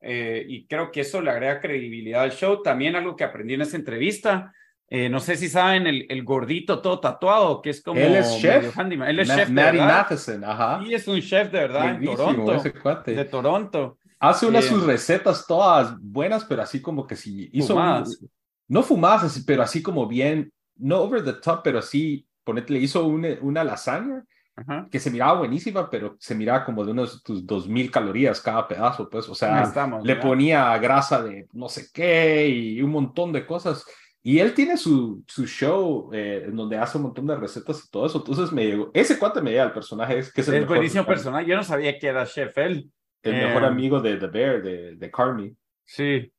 eh, 0.00 0.44
y 0.48 0.66
creo 0.66 0.90
que 0.90 1.00
eso 1.00 1.20
le 1.20 1.30
agrega 1.30 1.60
credibilidad 1.60 2.22
al 2.22 2.32
show. 2.32 2.62
También 2.62 2.96
algo 2.96 3.14
que 3.14 3.24
aprendí 3.24 3.54
en 3.54 3.60
esa 3.62 3.76
entrevista, 3.76 4.52
eh, 4.88 5.08
no 5.10 5.20
sé 5.20 5.36
si 5.36 5.48
saben, 5.48 5.86
el, 5.86 6.06
el 6.08 6.24
gordito 6.24 6.80
todo 6.80 6.98
tatuado, 7.00 7.60
que 7.60 7.70
es 7.70 7.82
como... 7.82 8.00
Él 8.00 8.16
es 8.16 8.38
chef. 8.38 8.74
Él 8.78 9.18
es 9.20 9.28
Ma- 9.28 9.36
chef 9.36 9.50
verdad. 9.50 9.86
Matheson, 9.86 10.44
ajá. 10.44 10.82
Y 10.86 10.94
es 10.94 11.06
un 11.08 11.20
chef 11.20 11.50
de 11.50 11.58
verdad 11.60 11.84
en 11.90 12.04
Buenísimo 12.04 12.16
Toronto. 12.16 12.54
ese 12.54 12.72
cuate. 12.72 13.12
De 13.14 13.24
Toronto. 13.26 13.98
Hace 14.20 14.46
unas 14.46 14.64
Eh, 14.64 14.68
sus 14.68 14.84
recetas 14.84 15.46
todas 15.46 15.96
buenas, 16.00 16.44
pero 16.44 16.62
así 16.62 16.80
como 16.80 17.06
que 17.06 17.16
si 17.16 17.50
hizo 17.52 17.74
un- 17.74 17.80
Fumadas. 17.80 18.24
no 18.68 18.82
fumadas, 18.82 19.24
así, 19.24 19.42
pero 19.44 19.62
así 19.62 19.82
como 19.82 20.06
bien, 20.06 20.52
no 20.76 21.00
over 21.02 21.22
the 21.24 21.34
top, 21.34 21.60
pero 21.62 21.82
sí, 21.82 22.26
ponete, 22.44 22.72
le 22.72 22.78
hizo 22.80 23.04
una, 23.06 23.28
una 23.42 23.62
lasaña 23.64 24.24
Ajá. 24.56 24.88
que 24.90 24.98
se 25.00 25.10
miraba 25.10 25.38
buenísima, 25.40 25.90
pero 25.90 26.16
se 26.18 26.34
miraba 26.34 26.64
como 26.64 26.84
de 26.84 26.92
unos 26.92 27.22
tus 27.22 27.44
dos 27.46 27.68
mil 27.68 27.90
calorías 27.90 28.40
cada 28.40 28.66
pedazo, 28.66 29.08
pues, 29.10 29.28
o 29.28 29.34
sea, 29.34 29.62
estamos. 29.62 30.04
le 30.04 30.14
¿verdad? 30.14 30.28
ponía 30.28 30.78
grasa 30.78 31.22
de 31.22 31.46
no 31.52 31.68
sé 31.68 31.88
qué 31.92 32.48
y 32.48 32.80
un 32.82 32.90
montón 32.90 33.32
de 33.32 33.44
cosas. 33.46 33.84
Y 34.26 34.38
él 34.38 34.54
tiene 34.54 34.78
su, 34.78 35.22
su 35.28 35.46
show 35.46 36.08
eh, 36.14 36.48
donde 36.50 36.78
hace 36.78 36.96
un 36.96 37.04
montón 37.04 37.26
de 37.26 37.36
recetas 37.36 37.84
y 37.84 37.90
todo 37.90 38.06
eso. 38.06 38.18
Entonces 38.18 38.50
me 38.52 38.64
llegó, 38.64 38.90
ese 38.94 39.18
cuate 39.18 39.42
me 39.42 39.50
llega 39.50 39.64
el 39.64 39.72
personaje, 39.72 40.18
es 40.18 40.32
que 40.32 40.40
es 40.40 40.48
el 40.48 40.54
Es 40.54 40.60
mejor, 40.62 40.76
buenísimo 40.76 41.04
personaje. 41.04 41.46
Yo 41.46 41.56
no 41.56 41.62
sabía 41.64 41.98
que 41.98 42.06
era 42.06 42.24
chef 42.24 42.56
él. 42.56 42.90
El 43.24 43.38
mejor 43.38 43.64
Eh, 43.64 43.66
amigo 43.66 44.00
de 44.00 44.16
The 44.18 44.26
Bear, 44.28 44.62
de, 44.62 44.96
de 44.96 45.10
Carmi. 45.10 45.56
Sí. 45.84 46.32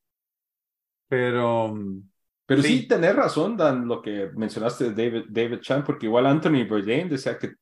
Pero 1.07 1.69
mm, 1.75 2.09
Pero 2.45 2.61
Sí. 2.61 2.67
sí, 2.67 2.87
tenés 2.87 3.15
razón, 3.15 3.57
Dan, 3.57 3.87
lo 3.87 4.01
que 4.01 4.29
mencionaste 4.35 4.91
de 4.91 5.09
David, 5.09 5.25
David 5.29 5.59
Chan, 5.61 5.83
porque 5.83 6.05
igual 6.05 6.25
Anthony 6.27 6.63
Bourdain 6.67 7.09
decía 7.09 7.37
que 7.39 7.53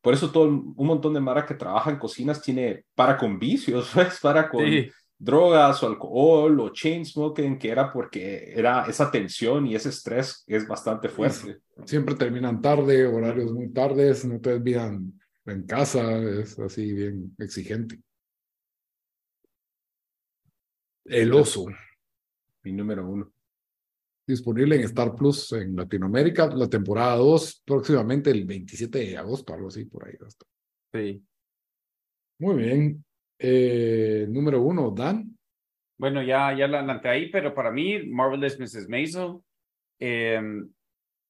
por 0.00 0.14
eso 0.14 0.32
todo 0.32 0.48
un 0.48 0.74
montón 0.86 1.14
de 1.14 1.20
Mara 1.20 1.46
que 1.46 1.54
trabaja 1.54 1.90
en 1.90 1.98
cocinas 1.98 2.42
tiene 2.42 2.84
para 2.94 3.16
con 3.16 3.38
vicios, 3.38 3.94
¿ves? 3.94 4.18
para 4.22 4.48
con 4.48 4.64
sí, 4.66 4.90
drogas 5.18 5.80
o 5.82 5.86
alcohol 5.86 6.58
o 6.60 6.70
chain 6.72 7.04
smoking, 7.06 7.56
que 7.58 7.70
era 7.70 7.92
porque 7.92 8.52
era 8.56 8.84
esa 8.86 9.10
tensión 9.12 9.66
y 9.66 9.76
ese 9.76 9.90
estrés 9.90 10.42
es 10.48 10.66
bastante 10.66 11.08
fuerte. 11.08 11.58
Siempre 11.84 12.16
terminan 12.16 12.60
tarde, 12.60 13.06
horarios 13.06 13.52
muy 13.52 13.72
tardes, 13.72 14.24
no 14.24 14.40
te 14.40 14.52
olvidan 14.54 15.12
en 15.46 15.66
casa, 15.66 16.18
es 16.18 16.58
así 16.58 16.92
bien 16.92 17.34
exigente. 17.38 18.00
El 21.04 21.32
oso, 21.32 21.66
Mi 22.64 22.72
número 22.72 23.06
uno. 23.08 23.32
disponible 24.26 24.76
en 24.76 24.82
Star 24.82 25.14
Plus 25.14 25.52
en 25.52 25.74
Latinoamérica, 25.76 26.46
la 26.54 26.68
temporada 26.68 27.16
2, 27.16 27.62
próximamente 27.66 28.30
el 28.30 28.44
27 28.44 28.98
de 28.98 29.16
agosto, 29.18 29.52
algo 29.52 29.68
así 29.68 29.84
por 29.86 30.06
ahí. 30.06 30.14
sí. 30.92 31.24
Muy 32.38 32.56
bien. 32.56 33.04
Eh, 33.38 34.26
número 34.28 34.60
uno, 34.62 34.90
Dan. 34.90 35.36
Bueno, 35.98 36.22
ya, 36.22 36.56
ya 36.56 36.66
la 36.66 36.78
adelanté 36.78 37.08
ahí, 37.08 37.30
pero 37.30 37.54
para 37.54 37.70
mí, 37.70 38.04
Marvelous 38.06 38.58
Mrs. 38.58 38.88
Maisel. 38.88 39.38
eh, 40.00 40.40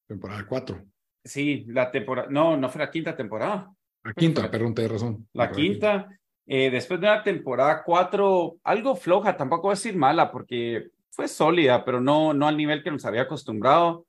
Temporada 0.09 0.47
4. 0.47 0.85
sí, 1.25 1.65
la 1.69 1.91
temporada. 1.91 2.29
No, 2.31 2.57
no 2.57 2.69
fue 2.71 2.81
la 2.81 2.91
quinta 2.91 3.15
temporada. 3.17 3.75
La 4.05 4.13
quinta, 4.15 4.51
perdón, 4.51 4.75
te 4.75 4.89
razón. 4.89 5.29
La 5.33 5.51
quinta. 5.51 6.09
Eh, 6.47 6.71
después 6.71 7.01
de 7.01 7.07
una 7.07 7.23
temporada 7.23 7.83
cuatro, 7.85 8.57
algo 8.65 8.97
floja, 8.97 9.37
tampoco 9.37 9.63
voy 9.63 9.73
a 9.73 9.75
decir 9.75 9.97
mala, 9.97 10.31
porque 10.33 10.89
fue 11.11 11.29
sólida, 11.29 11.85
pero 11.85 12.01
no, 12.01 12.35
no 12.35 12.49
al 12.49 12.57
nivel 12.57 12.83
que 12.83 12.91
nos 12.91 13.05
había 13.05 13.23
acostumbrado. 13.23 14.07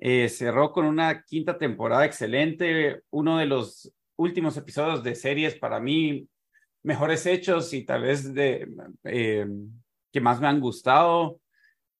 Eh, 0.00 0.28
cerró 0.28 0.72
con 0.72 0.84
una 0.86 1.22
quinta 1.24 1.58
temporada 1.58 2.04
excelente. 2.04 3.02
Uno 3.10 3.38
de 3.38 3.46
los 3.46 3.92
últimos 4.16 4.56
episodios 4.56 5.02
de 5.02 5.14
series 5.14 5.56
para 5.56 5.80
mí 5.80 6.26
mejores 6.82 7.26
hechos 7.26 7.72
y 7.74 7.84
tal 7.84 8.02
vez 8.02 8.32
de 8.32 8.68
eh, 9.04 9.46
que 10.12 10.20
más 10.20 10.40
me 10.40 10.46
han 10.46 10.60
gustado. 10.60 11.40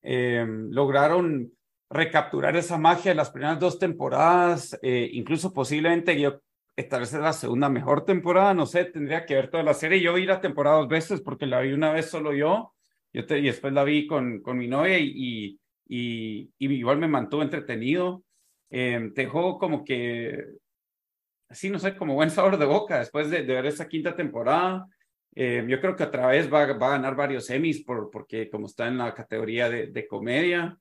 Lograron 0.01 1.53
recapturar 1.91 2.57
esa 2.57 2.79
magia 2.79 3.11
de 3.11 3.17
las 3.17 3.31
primeras 3.31 3.59
dos 3.59 3.79
temporadas, 3.79 4.79
incluso 4.83 5.53
posiblemente 5.53 6.19
yo 6.19 6.41
tal 6.85 7.01
vez 7.01 7.13
es 7.13 7.21
la 7.21 7.33
segunda 7.33 7.69
mejor 7.69 8.05
temporada, 8.05 8.55
no 8.55 8.67
sé, 8.67 8.85
tendría 8.85 9.27
que 9.27 9.35
ver 9.35 9.51
toda 9.51 9.63
la 9.63 9.75
serie. 9.75 10.01
Yo 10.01 10.15
vi 10.15 10.27
la 10.27 10.41
temporada 10.41 10.79
dos 10.79 10.89
veces 10.89 11.21
porque 11.21 11.47
la 11.47 11.61
vi 11.61 11.73
una 11.73 11.93
vez 11.93 12.11
solo 12.11 12.33
yo, 12.33 12.75
yo 13.13 13.23
y 13.37 13.43
después 13.43 13.73
la 13.73 13.85
vi 13.85 14.07
con, 14.07 14.41
con 14.43 14.59
mi 14.59 14.69
novia 14.69 14.99
y, 14.99 15.59
y, 15.87 16.51
y, 16.59 16.73
igual 16.73 16.99
me 16.99 17.09
mantuvo 17.09 17.43
entretenido. 17.43 18.23
Eh, 18.71 19.11
dejó 19.15 19.59
como 19.59 19.85
que, 19.85 20.45
así 21.49 21.71
no 21.71 21.79
sé, 21.79 21.97
como 21.97 22.15
buen 22.15 22.31
sabor 22.31 22.59
de 22.59 22.67
boca 22.67 22.99
después 22.99 23.31
de, 23.31 23.43
de 23.43 23.55
ver 23.55 23.67
esa 23.67 23.89
quinta 23.89 24.15
temporada. 24.15 24.87
Eh, 25.35 25.65
yo 25.69 25.81
creo 25.81 25.95
que 25.97 26.05
otra 26.05 26.27
vez 26.29 26.53
va, 26.53 26.67
va, 26.75 26.89
a 26.89 26.91
ganar 26.91 27.15
varios 27.15 27.49
Emmys 27.51 27.85
por, 27.85 28.11
porque 28.11 28.51
como 28.51 28.67
está 28.67 28.89
en 28.89 28.99
la 28.99 29.15
categoría 29.15 29.69
de, 29.69 29.89
de 29.89 30.07
comedia. 30.07 30.79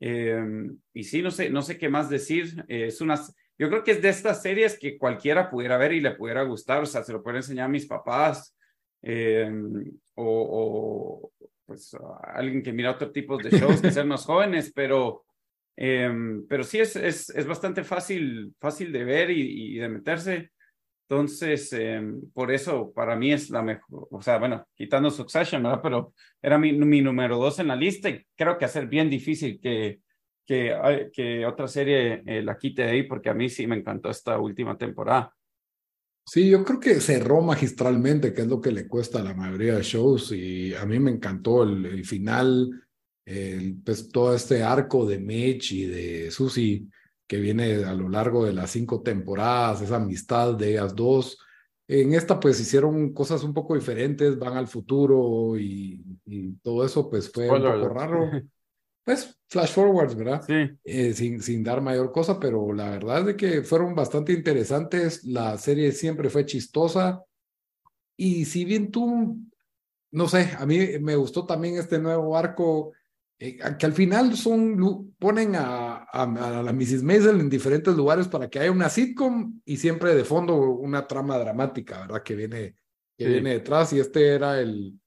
Eh, 0.00 0.68
y 0.92 1.04
sí, 1.04 1.22
no 1.22 1.30
sé, 1.30 1.50
no 1.50 1.62
sé 1.62 1.78
qué 1.78 1.88
más 1.88 2.10
decir. 2.10 2.64
Eh, 2.68 2.86
es 2.88 3.00
una, 3.00 3.18
yo 3.58 3.68
creo 3.68 3.82
que 3.82 3.92
es 3.92 4.02
de 4.02 4.08
estas 4.10 4.42
series 4.42 4.78
que 4.78 4.98
cualquiera 4.98 5.50
pudiera 5.50 5.78
ver 5.78 5.92
y 5.92 6.00
le 6.00 6.12
pudiera 6.12 6.42
gustar. 6.42 6.82
O 6.82 6.86
sea, 6.86 7.02
se 7.02 7.12
lo 7.12 7.22
pueden 7.22 7.38
enseñar 7.38 7.66
a 7.66 7.68
mis 7.68 7.86
papás 7.86 8.56
eh, 9.02 9.50
o, 10.14 11.30
o, 11.40 11.48
pues 11.64 11.94
a 11.94 12.32
alguien 12.34 12.62
que 12.62 12.72
mira 12.72 12.92
otro 12.92 13.10
tipo 13.10 13.36
de 13.38 13.50
shows 13.50 13.80
que 13.80 13.90
sean 13.90 14.08
más 14.08 14.24
jóvenes, 14.26 14.72
pero, 14.74 15.24
pero 15.74 16.64
sí 16.64 16.80
es, 16.80 16.96
es, 16.96 17.30
es, 17.30 17.46
bastante 17.46 17.84
fácil, 17.84 18.54
fácil 18.58 18.92
de 18.92 19.04
ver 19.04 19.30
y, 19.30 19.76
y 19.76 19.78
de 19.78 19.88
meterse. 19.88 20.50
Entonces, 21.08 21.72
eh, 21.72 22.02
por 22.34 22.50
eso 22.50 22.92
para 22.92 23.14
mí 23.14 23.32
es 23.32 23.48
la 23.50 23.62
mejor, 23.62 24.08
o 24.10 24.20
sea, 24.20 24.38
bueno, 24.38 24.66
quitando 24.74 25.08
Succession, 25.08 25.62
¿verdad? 25.62 25.80
Pero 25.80 26.14
era 26.42 26.58
mi, 26.58 26.72
mi 26.72 27.00
número 27.00 27.38
dos 27.38 27.60
en 27.60 27.68
la 27.68 27.76
lista 27.76 28.08
y 28.08 28.26
creo 28.34 28.58
que 28.58 28.64
va 28.64 28.68
a 28.68 28.72
ser 28.72 28.88
bien 28.88 29.08
difícil 29.08 29.60
que, 29.60 30.00
que, 30.46 31.10
que 31.12 31.44
otra 31.44 31.68
serie 31.68 32.22
eh, 32.24 32.42
la 32.42 32.56
quite 32.56 32.82
de 32.82 32.90
ahí 32.90 33.02
porque 33.02 33.28
a 33.28 33.34
mí 33.34 33.48
sí 33.48 33.66
me 33.66 33.76
encantó 33.76 34.10
esta 34.10 34.38
última 34.38 34.78
temporada. 34.78 35.34
Sí, 36.24 36.48
yo 36.48 36.64
creo 36.64 36.80
que 36.80 37.00
cerró 37.00 37.40
magistralmente, 37.40 38.32
que 38.32 38.42
es 38.42 38.48
lo 38.48 38.60
que 38.60 38.72
le 38.72 38.88
cuesta 38.88 39.20
a 39.20 39.24
la 39.24 39.34
mayoría 39.34 39.76
de 39.76 39.82
shows 39.82 40.32
y 40.32 40.74
a 40.74 40.84
mí 40.84 40.98
me 40.98 41.10
encantó 41.10 41.62
el, 41.62 41.86
el 41.86 42.04
final, 42.04 42.70
el, 43.24 43.76
pues 43.84 44.08
todo 44.08 44.34
este 44.34 44.62
arco 44.62 45.06
de 45.06 45.18
Mitch 45.18 45.72
y 45.72 45.86
de 45.86 46.30
Susie 46.30 46.88
que 47.26 47.38
viene 47.38 47.84
a 47.84 47.94
lo 47.94 48.08
largo 48.08 48.44
de 48.44 48.52
las 48.52 48.70
cinco 48.70 49.02
temporadas, 49.02 49.82
esa 49.82 49.96
amistad 49.96 50.54
de 50.54 50.72
ellas 50.72 50.94
dos. 50.94 51.38
En 51.88 52.14
esta 52.14 52.38
pues 52.38 52.60
hicieron 52.60 53.12
cosas 53.12 53.42
un 53.42 53.54
poco 53.54 53.74
diferentes, 53.74 54.38
van 54.38 54.56
al 54.56 54.68
futuro 54.68 55.56
y, 55.58 56.04
y 56.24 56.52
todo 56.62 56.84
eso 56.84 57.08
pues 57.10 57.30
fue 57.30 57.50
un 57.50 57.62
poco 57.62 57.88
raro. 57.88 58.30
Pues 59.06 59.38
flash 59.46 59.70
forwards, 59.70 60.16
¿verdad? 60.16 60.42
Sí. 60.44 60.76
Eh, 60.82 61.14
sin, 61.14 61.40
sin 61.40 61.62
dar 61.62 61.80
mayor 61.80 62.10
cosa, 62.10 62.40
pero 62.40 62.72
la 62.72 62.90
verdad 62.90 63.20
es 63.20 63.26
de 63.26 63.36
que 63.36 63.62
fueron 63.62 63.94
bastante 63.94 64.32
interesantes. 64.32 65.22
La 65.22 65.56
serie 65.58 65.92
siempre 65.92 66.28
fue 66.28 66.44
chistosa. 66.44 67.22
Y 68.16 68.46
si 68.46 68.64
bien 68.64 68.90
tú, 68.90 69.38
no 70.10 70.26
sé, 70.26 70.50
a 70.58 70.66
mí 70.66 70.98
me 71.00 71.14
gustó 71.14 71.46
también 71.46 71.76
este 71.76 72.00
nuevo 72.00 72.36
arco 72.36 72.94
eh, 73.38 73.56
que 73.78 73.86
al 73.86 73.92
final 73.92 74.36
son, 74.36 75.14
ponen 75.20 75.54
a, 75.54 75.98
a, 75.98 76.22
a, 76.22 76.62
la 76.64 76.72
Mrs. 76.72 77.04
Maisel 77.04 77.38
en 77.38 77.48
diferentes 77.48 77.94
lugares 77.94 78.26
para 78.26 78.50
que 78.50 78.58
haya 78.58 78.72
una 78.72 78.88
sitcom 78.88 79.60
y 79.64 79.76
siempre 79.76 80.16
de 80.16 80.24
fondo 80.24 80.56
una 80.56 81.06
trama 81.06 81.38
dramática, 81.38 82.00
¿verdad? 82.00 82.24
Que 82.24 82.34
viene, 82.34 82.74
que 83.16 83.26
sí. 83.26 83.30
viene 83.30 83.50
detrás 83.50 83.92
y 83.92 84.00
este 84.00 84.34
era 84.34 84.58
el, 84.60 84.98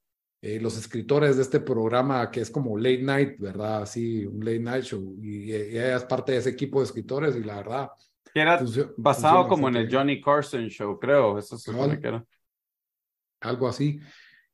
eh, 0.42 0.60
los 0.62 0.78
escritores 0.78 1.36
de 1.36 1.42
este 1.42 1.60
programa 1.60 2.32
que 2.32 2.42
es 2.42 2.50
como 2.50 2.78
late 2.78 3.02
night, 3.02 3.40
¿verdad? 3.40 3.84
Así, 3.84 4.26
un 4.26 4.40
late 4.40 4.60
night 4.60 4.84
show 4.84 5.16
y, 5.22 5.52
y 5.52 5.54
ella 5.54 5.98
es 5.98 6.06
parte 6.06 6.32
de 6.32 6.38
ese 6.38 6.50
equipo 6.52 6.80
de 6.80 6.86
escritores 6.86 7.36
y 7.36 7.44
la 7.44 7.58
verdad... 7.58 7.90
Que 8.34 8.42
era 8.42 8.58
funciona, 8.58 8.92
basado 8.96 9.48
funciona 9.48 9.50
como 9.50 9.68
en 9.70 9.76
el 9.76 9.94
Johnny 9.94 10.22
Carson 10.22 10.68
show, 10.68 11.00
creo, 11.00 11.38
eso 11.38 11.58
se 11.58 11.72
supone 11.72 12.00
que 12.00 12.08
era. 12.08 12.26
Algo 13.42 13.68
así. 13.68 14.00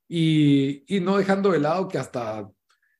Y, 0.07 0.83
y 0.95 0.99
no 0.99 1.17
dejando 1.17 1.51
de 1.51 1.59
lado 1.59 1.87
que 1.87 1.97
hasta 1.97 2.49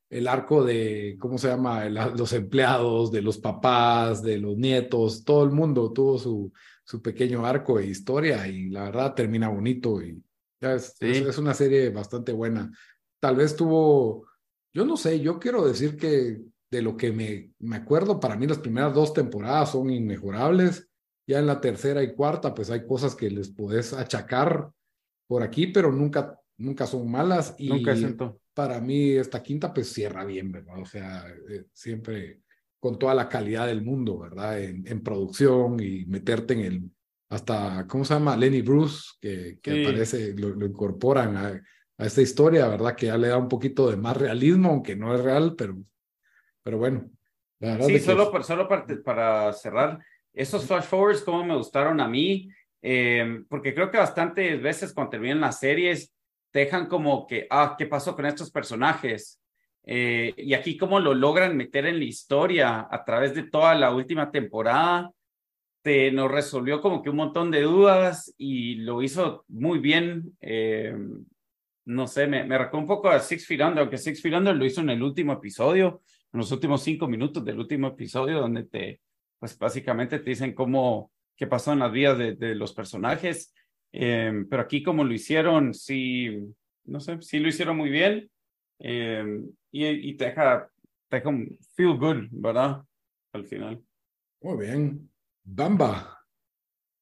el 0.09 0.27
arco 0.27 0.63
de, 0.63 1.17
¿cómo 1.19 1.37
se 1.37 1.47
llama? 1.47 1.89
los 1.89 2.33
empleados, 2.33 3.11
de 3.11 3.21
los 3.21 3.37
papás, 3.37 4.21
de 4.21 4.37
los 4.37 4.57
nietos, 4.57 5.23
todo 5.23 5.43
el 5.43 5.51
mundo 5.51 5.91
tuvo 5.91 6.17
su, 6.17 6.53
su 6.83 7.01
pequeño 7.01 7.45
arco 7.45 7.77
de 7.77 7.87
historia 7.87 8.47
y 8.47 8.69
la 8.69 8.83
verdad 8.83 9.13
termina 9.13 9.49
bonito 9.49 10.01
y 10.01 10.21
es, 10.61 10.95
sí. 10.99 11.07
es, 11.07 11.17
es, 11.27 11.37
una 11.37 11.53
serie 11.53 11.89
bastante 11.89 12.31
buena. 12.31 12.71
Tal 13.19 13.35
vez 13.35 13.55
tuvo, 13.55 14.27
yo 14.73 14.85
no 14.85 14.97
sé, 14.97 15.19
yo 15.19 15.39
quiero 15.39 15.65
decir 15.67 15.97
que 15.97 16.41
de 16.71 16.81
lo 16.81 16.97
que 16.97 17.11
me, 17.11 17.51
me 17.59 17.77
acuerdo, 17.77 18.19
para 18.19 18.35
mí 18.35 18.47
las 18.47 18.59
primeras 18.59 18.93
dos 18.93 19.13
temporadas 19.13 19.71
son 19.71 19.89
inmejorables. 19.89 20.89
Ya 21.27 21.39
en 21.39 21.47
la 21.47 21.59
tercera 21.59 22.03
y 22.03 22.13
cuarta, 22.13 22.53
pues 22.53 22.69
hay 22.69 22.85
cosas 22.85 23.15
que 23.15 23.31
les 23.31 23.49
podés 23.49 23.93
achacar 23.93 24.71
por 25.27 25.41
aquí, 25.41 25.67
pero 25.67 25.91
nunca, 25.91 26.39
nunca 26.57 26.85
son 26.85 27.09
malas. 27.09 27.55
Y, 27.57 27.69
nunca 27.69 27.95
siento 27.95 28.39
para 28.55 28.79
mí 28.79 29.11
esta 29.11 29.43
quinta 29.43 29.71
pues 29.73 29.91
cierra 29.91 30.25
bien, 30.25 30.51
¿verdad? 30.51 30.79
O 30.79 30.85
sea, 30.85 31.27
eh, 31.49 31.65
siempre 31.73 32.41
con 32.79 32.97
toda 32.97 33.13
la 33.13 33.27
calidad 33.27 33.67
del 33.67 33.83
mundo, 33.83 34.17
¿verdad? 34.17 34.61
En, 34.61 34.87
en, 34.87 35.03
producción 35.03 35.79
y 35.79 36.05
meterte 36.05 36.53
en 36.53 36.59
el, 36.61 36.91
hasta, 37.29 37.85
¿cómo 37.87 38.05
se 38.05 38.13
llama? 38.13 38.37
Lenny 38.37 38.61
Bruce, 38.61 39.11
que, 39.19 39.59
que 39.61 39.71
sí. 39.71 39.83
parece, 39.85 40.33
lo, 40.33 40.49
lo 40.49 40.65
incorporan 40.65 41.35
a, 41.37 41.61
a, 41.97 42.05
esta 42.05 42.21
historia, 42.21 42.67
¿verdad? 42.67 42.95
Que 42.95 43.07
ya 43.07 43.17
le 43.17 43.29
da 43.29 43.37
un 43.37 43.49
poquito 43.49 43.89
de 43.89 43.97
más 43.97 44.15
realismo, 44.17 44.69
aunque 44.69 44.95
no 44.95 45.13
es 45.13 45.21
real, 45.21 45.55
pero, 45.57 45.77
pero 46.63 46.77
bueno. 46.77 47.09
La 47.59 47.73
verdad 47.73 47.87
sí, 47.87 47.99
solo, 47.99 48.31
que... 48.31 48.43
solo 48.43 48.67
para, 48.67 48.85
para 49.03 49.53
cerrar, 49.53 49.99
esos 50.33 50.65
flash 50.65 50.83
forwards, 50.83 51.21
como 51.21 51.43
me 51.43 51.55
gustaron 51.55 51.99
a 51.99 52.07
mí, 52.07 52.49
eh, 52.81 53.43
porque 53.49 53.73
creo 53.73 53.89
que 53.89 53.97
bastantes 53.97 54.61
veces 54.61 54.93
cuando 54.93 55.11
terminan 55.11 55.41
las 55.41 55.59
series, 55.59 56.13
dejan 56.53 56.87
como 56.87 57.25
que, 57.25 57.47
ah, 57.49 57.75
¿qué 57.77 57.85
pasó 57.85 58.15
con 58.15 58.25
estos 58.25 58.51
personajes? 58.51 59.41
Eh, 59.83 60.33
y 60.37 60.53
aquí 60.53 60.77
cómo 60.77 60.99
lo 60.99 61.13
logran 61.13 61.55
meter 61.55 61.85
en 61.85 61.99
la 61.99 62.05
historia 62.05 62.87
a 62.89 63.03
través 63.05 63.35
de 63.35 63.43
toda 63.43 63.75
la 63.75 63.93
última 63.93 64.31
temporada, 64.31 65.11
te 65.85 66.11
nos 66.11 66.31
resolvió 66.31 66.81
como 66.81 67.03
que 67.03 67.11
un 67.11 67.17
montón 67.17 67.51
de 67.51 67.61
dudas 67.61 68.33
y 68.39 68.77
lo 68.77 69.03
hizo 69.03 69.45
muy 69.49 69.77
bien. 69.77 70.35
Eh, 70.41 70.97
no 71.85 72.07
sé, 72.07 72.25
me, 72.25 72.43
me 72.43 72.57
recuerda 72.57 72.79
un 72.79 72.87
poco 72.87 73.09
a 73.09 73.19
Six 73.19 73.45
Feet 73.45 73.61
Under, 73.61 73.81
aunque 73.81 73.99
Six 73.99 74.19
Feet 74.19 74.33
Under 74.33 74.55
lo 74.55 74.65
hizo 74.65 74.81
en 74.81 74.89
el 74.89 75.03
último 75.03 75.33
episodio, 75.33 76.01
en 76.33 76.39
los 76.39 76.51
últimos 76.51 76.81
cinco 76.81 77.07
minutos 77.07 77.45
del 77.45 77.59
último 77.59 77.89
episodio, 77.89 78.39
donde 78.39 78.63
te, 78.63 78.99
pues 79.37 79.59
básicamente 79.59 80.17
te 80.17 80.31
dicen 80.31 80.55
cómo, 80.55 81.11
qué 81.35 81.45
pasó 81.45 81.73
en 81.73 81.79
las 81.79 81.91
vidas 81.91 82.17
de, 82.17 82.33
de 82.33 82.55
los 82.55 82.73
personajes. 82.73 83.53
Eh, 83.91 84.43
pero 84.49 84.63
aquí 84.63 84.81
como 84.81 85.03
lo 85.03 85.13
hicieron, 85.13 85.71
sí, 85.75 86.35
no 86.85 86.99
sé, 86.99 87.21
sí 87.21 87.37
lo 87.37 87.47
hicieron 87.47 87.77
muy 87.77 87.91
bien 87.91 88.27
eh, 88.79 89.23
y, 89.71 89.85
y, 89.85 90.17
te 90.17 90.25
deja, 90.25 90.67
te 91.09 91.17
deja 91.17 91.29
un 91.29 91.59
feel 91.75 91.95
good, 91.95 92.25
¿verdad? 92.31 92.81
Al 93.33 93.45
final. 93.45 93.83
Muy 94.41 94.65
bien. 94.65 95.14
Bamba. 95.45 96.19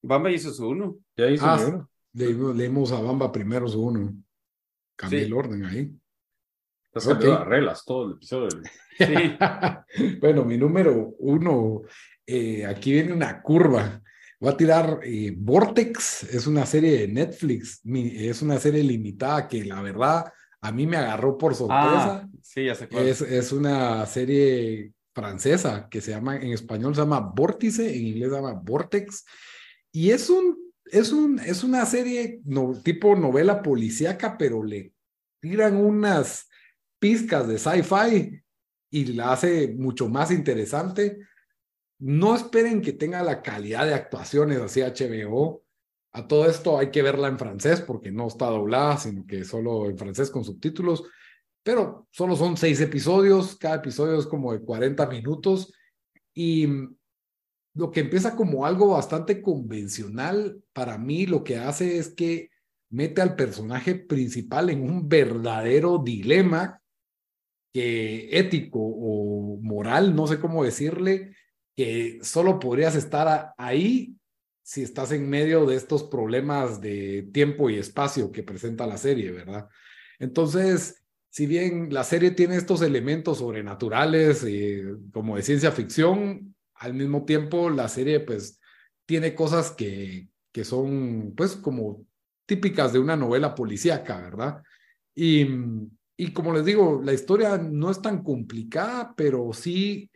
Bamba 0.02 0.30
hizo 0.30 0.54
su 0.54 0.68
uno. 0.68 0.98
Ya 1.16 1.30
hizo 1.30 1.46
ah, 1.46 1.58
uno. 1.66 1.90
Le, 2.14 2.34
leímos 2.54 2.92
a 2.92 3.02
Bamba 3.02 3.32
primero 3.32 3.68
su 3.68 3.82
uno. 3.82 4.14
Cambié 4.96 5.22
sí. 5.22 5.26
el 5.26 5.34
orden 5.34 5.66
ahí. 5.66 5.92
Estás 6.86 7.08
okay. 7.08 7.30
las 7.30 7.48
reglas 7.48 7.86
todo 7.86 8.08
el 8.08 8.12
episodio. 8.14 8.50
Sí. 8.98 9.38
bueno, 10.22 10.46
mi 10.46 10.58
número 10.58 11.16
uno, 11.20 11.82
eh, 12.28 12.66
aquí 12.66 12.92
viene 12.92 13.14
una 13.14 13.42
curva. 13.42 14.02
Voy 14.40 14.52
a 14.52 14.58
tirar 14.58 15.00
eh, 15.04 15.34
Vortex, 15.36 16.24
es 16.24 16.46
una 16.46 16.66
serie 16.66 17.00
de 17.00 17.08
Netflix, 17.08 17.82
es 17.86 18.42
una 18.42 18.60
serie 18.60 18.84
limitada 18.84 19.48
que 19.48 19.64
la 19.64 19.82
verdad 19.82 20.26
a 20.62 20.72
mí 20.72 20.86
me 20.86 20.98
agarró 20.98 21.38
por 21.38 21.56
sorpresa. 21.56 22.22
Ah, 22.24 22.30
sí, 22.42 22.66
ya 22.66 22.76
sé 22.76 22.90
cuál. 22.90 23.08
Es, 23.08 23.22
es 23.22 23.52
una 23.54 24.06
serie 24.06 24.94
francesa 25.14 25.88
que 25.90 26.02
se 26.02 26.12
llama, 26.12 26.38
en 26.38 26.52
español 26.52 26.96
se 26.96 27.02
llama 27.02 27.20
Vórtice, 27.20 27.96
en 27.96 28.08
inglés 28.08 28.30
se 28.30 28.36
llama 28.36 28.54
Vortex, 28.54 29.26
y 29.92 30.12
es 30.12 30.30
un, 30.30 30.58
es 30.86 31.12
un, 31.12 31.40
es 31.40 31.64
una 31.64 31.86
serie 31.86 32.42
tipo 32.84 33.16
novela 33.16 33.62
policíaca, 33.62 34.38
pero 34.38 34.64
le 34.64 34.94
tiran 35.40 35.76
unas 35.76 36.50
pizcas 37.00 37.48
de 37.48 37.58
sci-fi 37.58 38.42
y 38.90 39.06
la 39.14 39.34
hace 39.34 39.74
mucho 39.76 40.08
más 40.08 40.32
interesante 40.32 41.20
no 42.04 42.36
esperen 42.36 42.82
que 42.82 42.92
tenga 42.92 43.24
la 43.24 43.42
calidad 43.42 43.86
de 43.86 43.94
actuaciones 43.94 44.60
así 44.60 44.82
HBO. 44.82 45.64
A 46.12 46.28
todo 46.28 46.50
esto 46.50 46.78
hay 46.78 46.92
que 46.92 47.02
verla 47.02 47.30
en 47.30 47.40
francés 47.40 47.80
porque 47.80 48.12
no 48.12 48.28
está 48.28 48.48
doblada, 48.48 48.98
sino 48.98 49.26
que 49.26 49.46
solo 49.46 49.90
en 49.90 49.98
francés 49.98 50.30
con 50.30 50.44
subtítulos. 50.44 51.06
Pero 51.64 52.08
solo 52.12 52.36
son 52.36 52.58
seis 52.58 52.82
episodios, 52.82 53.56
cada 53.56 53.76
episodio 53.76 54.20
es 54.20 54.28
como 54.28 54.52
de 54.52 54.62
40 54.62 55.08
minutos 55.08 55.74
y 56.34 56.68
lo 57.76 57.90
que 57.92 58.02
empieza 58.02 58.36
como 58.36 58.66
algo 58.66 58.90
bastante 58.90 59.42
convencional, 59.42 60.62
para 60.74 60.98
mí 60.98 61.26
lo 61.26 61.44
que 61.44 61.58
hace 61.58 61.98
es 61.98 62.14
que 62.14 62.50
mete 62.90 63.22
al 63.22 63.36
personaje 63.36 63.96
principal 63.96 64.70
en 64.70 64.84
un 64.84 65.10
verdadero 65.10 65.98
dilema 65.98 66.82
que 67.74 68.30
ético 68.38 68.80
o 68.80 69.58
moral, 69.62 70.16
no 70.16 70.28
sé 70.28 70.40
cómo 70.40 70.64
decirle, 70.64 71.36
que 71.76 72.20
solo 72.22 72.60
podrías 72.60 72.96
estar 72.96 73.54
ahí 73.58 74.16
si 74.62 74.84
estás 74.84 75.12
en 75.12 75.28
medio 75.28 75.66
de 75.66 75.76
estos 75.76 76.04
problemas 76.04 76.80
de 76.80 77.30
tiempo 77.34 77.70
y 77.70 77.78
espacio 77.78 78.32
que 78.32 78.44
presenta 78.44 78.86
la 78.86 78.98
serie, 78.98 79.32
¿verdad? 79.32 79.68
Entonces, 80.20 81.03
si 81.34 81.48
bien 81.48 81.92
la 81.92 82.04
serie 82.04 82.30
tiene 82.32 82.58
estos 82.58 82.84
elementos 82.84 83.40
sobrenaturales 83.40 84.44
eh, 84.48 84.84
como 85.12 85.36
de 85.36 85.42
ciencia 85.42 85.72
ficción, 85.72 86.56
al 86.76 86.94
mismo 86.94 87.26
tiempo 87.26 87.72
la 87.72 87.90
serie 87.90 88.20
pues 88.20 88.60
tiene 89.08 89.34
cosas 89.34 89.72
que, 89.72 90.30
que 90.52 90.64
son 90.64 91.34
pues 91.36 91.56
como 91.56 92.06
típicas 92.46 92.94
de 92.94 93.00
una 93.00 93.16
novela 93.18 93.56
policíaca, 93.56 94.22
¿verdad? 94.22 94.62
Y, 95.16 95.48
y 96.18 96.34
como 96.34 96.54
les 96.54 96.66
digo, 96.66 97.02
la 97.04 97.14
historia 97.14 97.58
no 97.58 97.90
es 97.90 98.00
tan 98.00 98.24
complicada, 98.24 99.16
pero 99.18 99.54
sí 99.54 100.12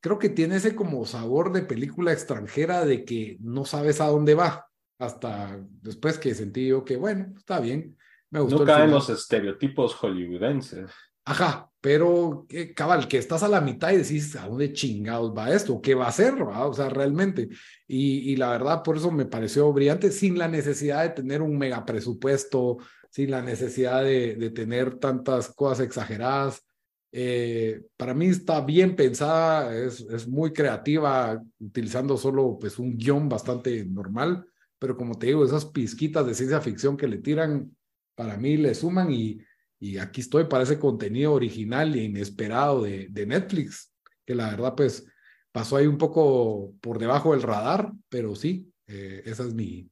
creo 0.00 0.18
que 0.18 0.30
tiene 0.30 0.56
ese 0.56 0.74
como 0.76 1.06
sabor 1.06 1.52
de 1.52 1.62
película 1.62 2.12
extranjera 2.12 2.86
de 2.86 3.04
que 3.04 3.38
no 3.40 3.66
sabes 3.66 4.00
a 4.00 4.06
dónde 4.08 4.34
va, 4.34 4.66
hasta 4.98 5.60
después 5.82 6.18
que 6.18 6.34
sentí 6.34 6.68
yo 6.68 6.84
que, 6.84 6.96
bueno, 6.96 7.34
está 7.38 7.60
bien. 7.60 7.97
Me 8.30 8.40
gustó 8.40 8.60
no 8.60 8.64
caen 8.64 8.90
los 8.90 9.08
estereotipos 9.08 9.94
hollywoodenses. 9.94 10.90
Ajá, 11.24 11.70
pero 11.80 12.46
cabal, 12.74 13.06
que 13.06 13.18
estás 13.18 13.42
a 13.42 13.48
la 13.48 13.60
mitad 13.60 13.92
y 13.92 13.98
decís, 13.98 14.34
¿a 14.36 14.46
dónde 14.48 14.72
chingados 14.72 15.36
va 15.36 15.52
esto? 15.52 15.80
¿Qué 15.80 15.94
va 15.94 16.06
a 16.06 16.08
hacer? 16.08 16.34
O 16.42 16.72
sea, 16.72 16.88
realmente. 16.88 17.50
Y, 17.86 18.32
y, 18.32 18.36
la 18.36 18.50
verdad, 18.50 18.82
por 18.82 18.96
eso 18.96 19.10
me 19.10 19.26
pareció 19.26 19.70
brillante, 19.72 20.10
sin 20.10 20.38
la 20.38 20.48
necesidad 20.48 21.02
de 21.02 21.10
tener 21.10 21.42
un 21.42 21.58
mega 21.58 21.84
presupuesto, 21.84 22.78
sin 23.10 23.30
la 23.30 23.42
necesidad 23.42 24.02
de, 24.04 24.36
de 24.36 24.50
tener 24.50 24.98
tantas 24.98 25.48
cosas 25.54 25.80
exageradas. 25.80 26.64
Eh, 27.12 27.82
para 27.96 28.14
mí 28.14 28.26
está 28.26 28.60
bien 28.60 28.94
pensada, 28.96 29.74
es, 29.76 30.00
es 30.00 30.26
muy 30.28 30.52
creativa, 30.52 31.42
utilizando 31.58 32.16
solo 32.16 32.58
pues 32.60 32.78
un 32.78 32.96
guion 32.96 33.28
bastante 33.28 33.84
normal, 33.84 34.46
pero 34.78 34.96
como 34.96 35.18
te 35.18 35.28
digo, 35.28 35.44
esas 35.44 35.64
pizquitas 35.64 36.26
de 36.26 36.34
ciencia 36.34 36.60
ficción 36.60 36.96
que 36.96 37.08
le 37.08 37.18
tiran, 37.18 37.74
para 38.18 38.36
mí 38.36 38.56
le 38.56 38.74
suman 38.74 39.12
y, 39.12 39.38
y 39.78 39.98
aquí 39.98 40.22
estoy 40.22 40.46
para 40.46 40.64
ese 40.64 40.76
contenido 40.76 41.32
original 41.32 41.94
e 41.94 42.02
inesperado 42.02 42.82
de, 42.82 43.06
de 43.10 43.26
Netflix, 43.26 43.94
que 44.26 44.34
la 44.34 44.50
verdad 44.50 44.74
pues 44.74 45.06
pasó 45.52 45.76
ahí 45.76 45.86
un 45.86 45.98
poco 45.98 46.74
por 46.80 46.98
debajo 46.98 47.30
del 47.30 47.42
radar, 47.42 47.92
pero 48.08 48.34
sí, 48.34 48.72
eh, 48.88 49.22
esa 49.24 49.44
es 49.44 49.54
mi, 49.54 49.88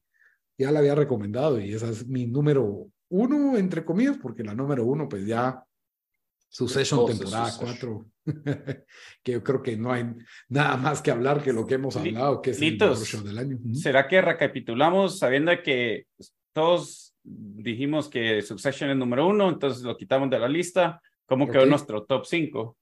ya 0.58 0.72
la 0.72 0.80
había 0.80 0.96
recomendado 0.96 1.60
y 1.60 1.72
esa 1.72 1.88
es 1.88 2.04
mi 2.08 2.26
número 2.26 2.88
uno, 3.10 3.56
entre 3.56 3.84
comillas, 3.84 4.18
porque 4.20 4.42
la 4.42 4.54
número 4.54 4.84
uno 4.84 5.08
pues 5.08 5.24
ya 5.24 5.62
Succession 6.48 7.06
temporada 7.06 7.52
4, 7.60 8.06
que 9.22 9.32
yo 9.32 9.44
creo 9.44 9.62
que 9.62 9.76
no 9.76 9.92
hay 9.92 10.04
nada 10.48 10.76
más 10.76 11.00
que 11.00 11.12
hablar 11.12 11.44
que 11.44 11.52
lo 11.52 11.64
que 11.64 11.74
hemos 11.74 11.96
hablado, 11.96 12.42
que 12.42 12.50
es 12.50 12.60
el 12.60 12.76
show 12.76 13.22
del 13.22 13.38
año. 13.38 13.56
¿Será 13.72 14.08
que 14.08 14.20
recapitulamos 14.20 15.20
sabiendo 15.20 15.52
que 15.62 16.06
todos 16.52 17.05
dijimos 17.26 18.08
que 18.08 18.40
Succession 18.42 18.90
es 18.90 18.96
número 18.96 19.26
uno, 19.26 19.48
entonces 19.48 19.82
lo 19.82 19.96
quitamos 19.96 20.30
de 20.30 20.38
la 20.38 20.48
lista? 20.48 21.00
¿Cómo 21.26 21.48
quedó 21.48 21.66
nuestro 21.66 22.04
top 22.04 22.24
5? 22.24 22.76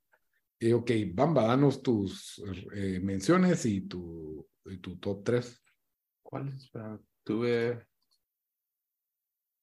Eh, 0.61 0.75
ok, 0.75 0.91
Bamba, 1.13 1.47
danos 1.47 1.83
tus 1.83 2.43
eh, 2.75 3.01
menciones 3.03 3.65
y 3.67 3.83
tu, 3.83 4.47
y 4.67 4.79
tu 4.79 4.97
top 4.97 5.25
3. 5.25 5.63
¿Cuáles? 6.23 6.71
Tuve 7.23 7.87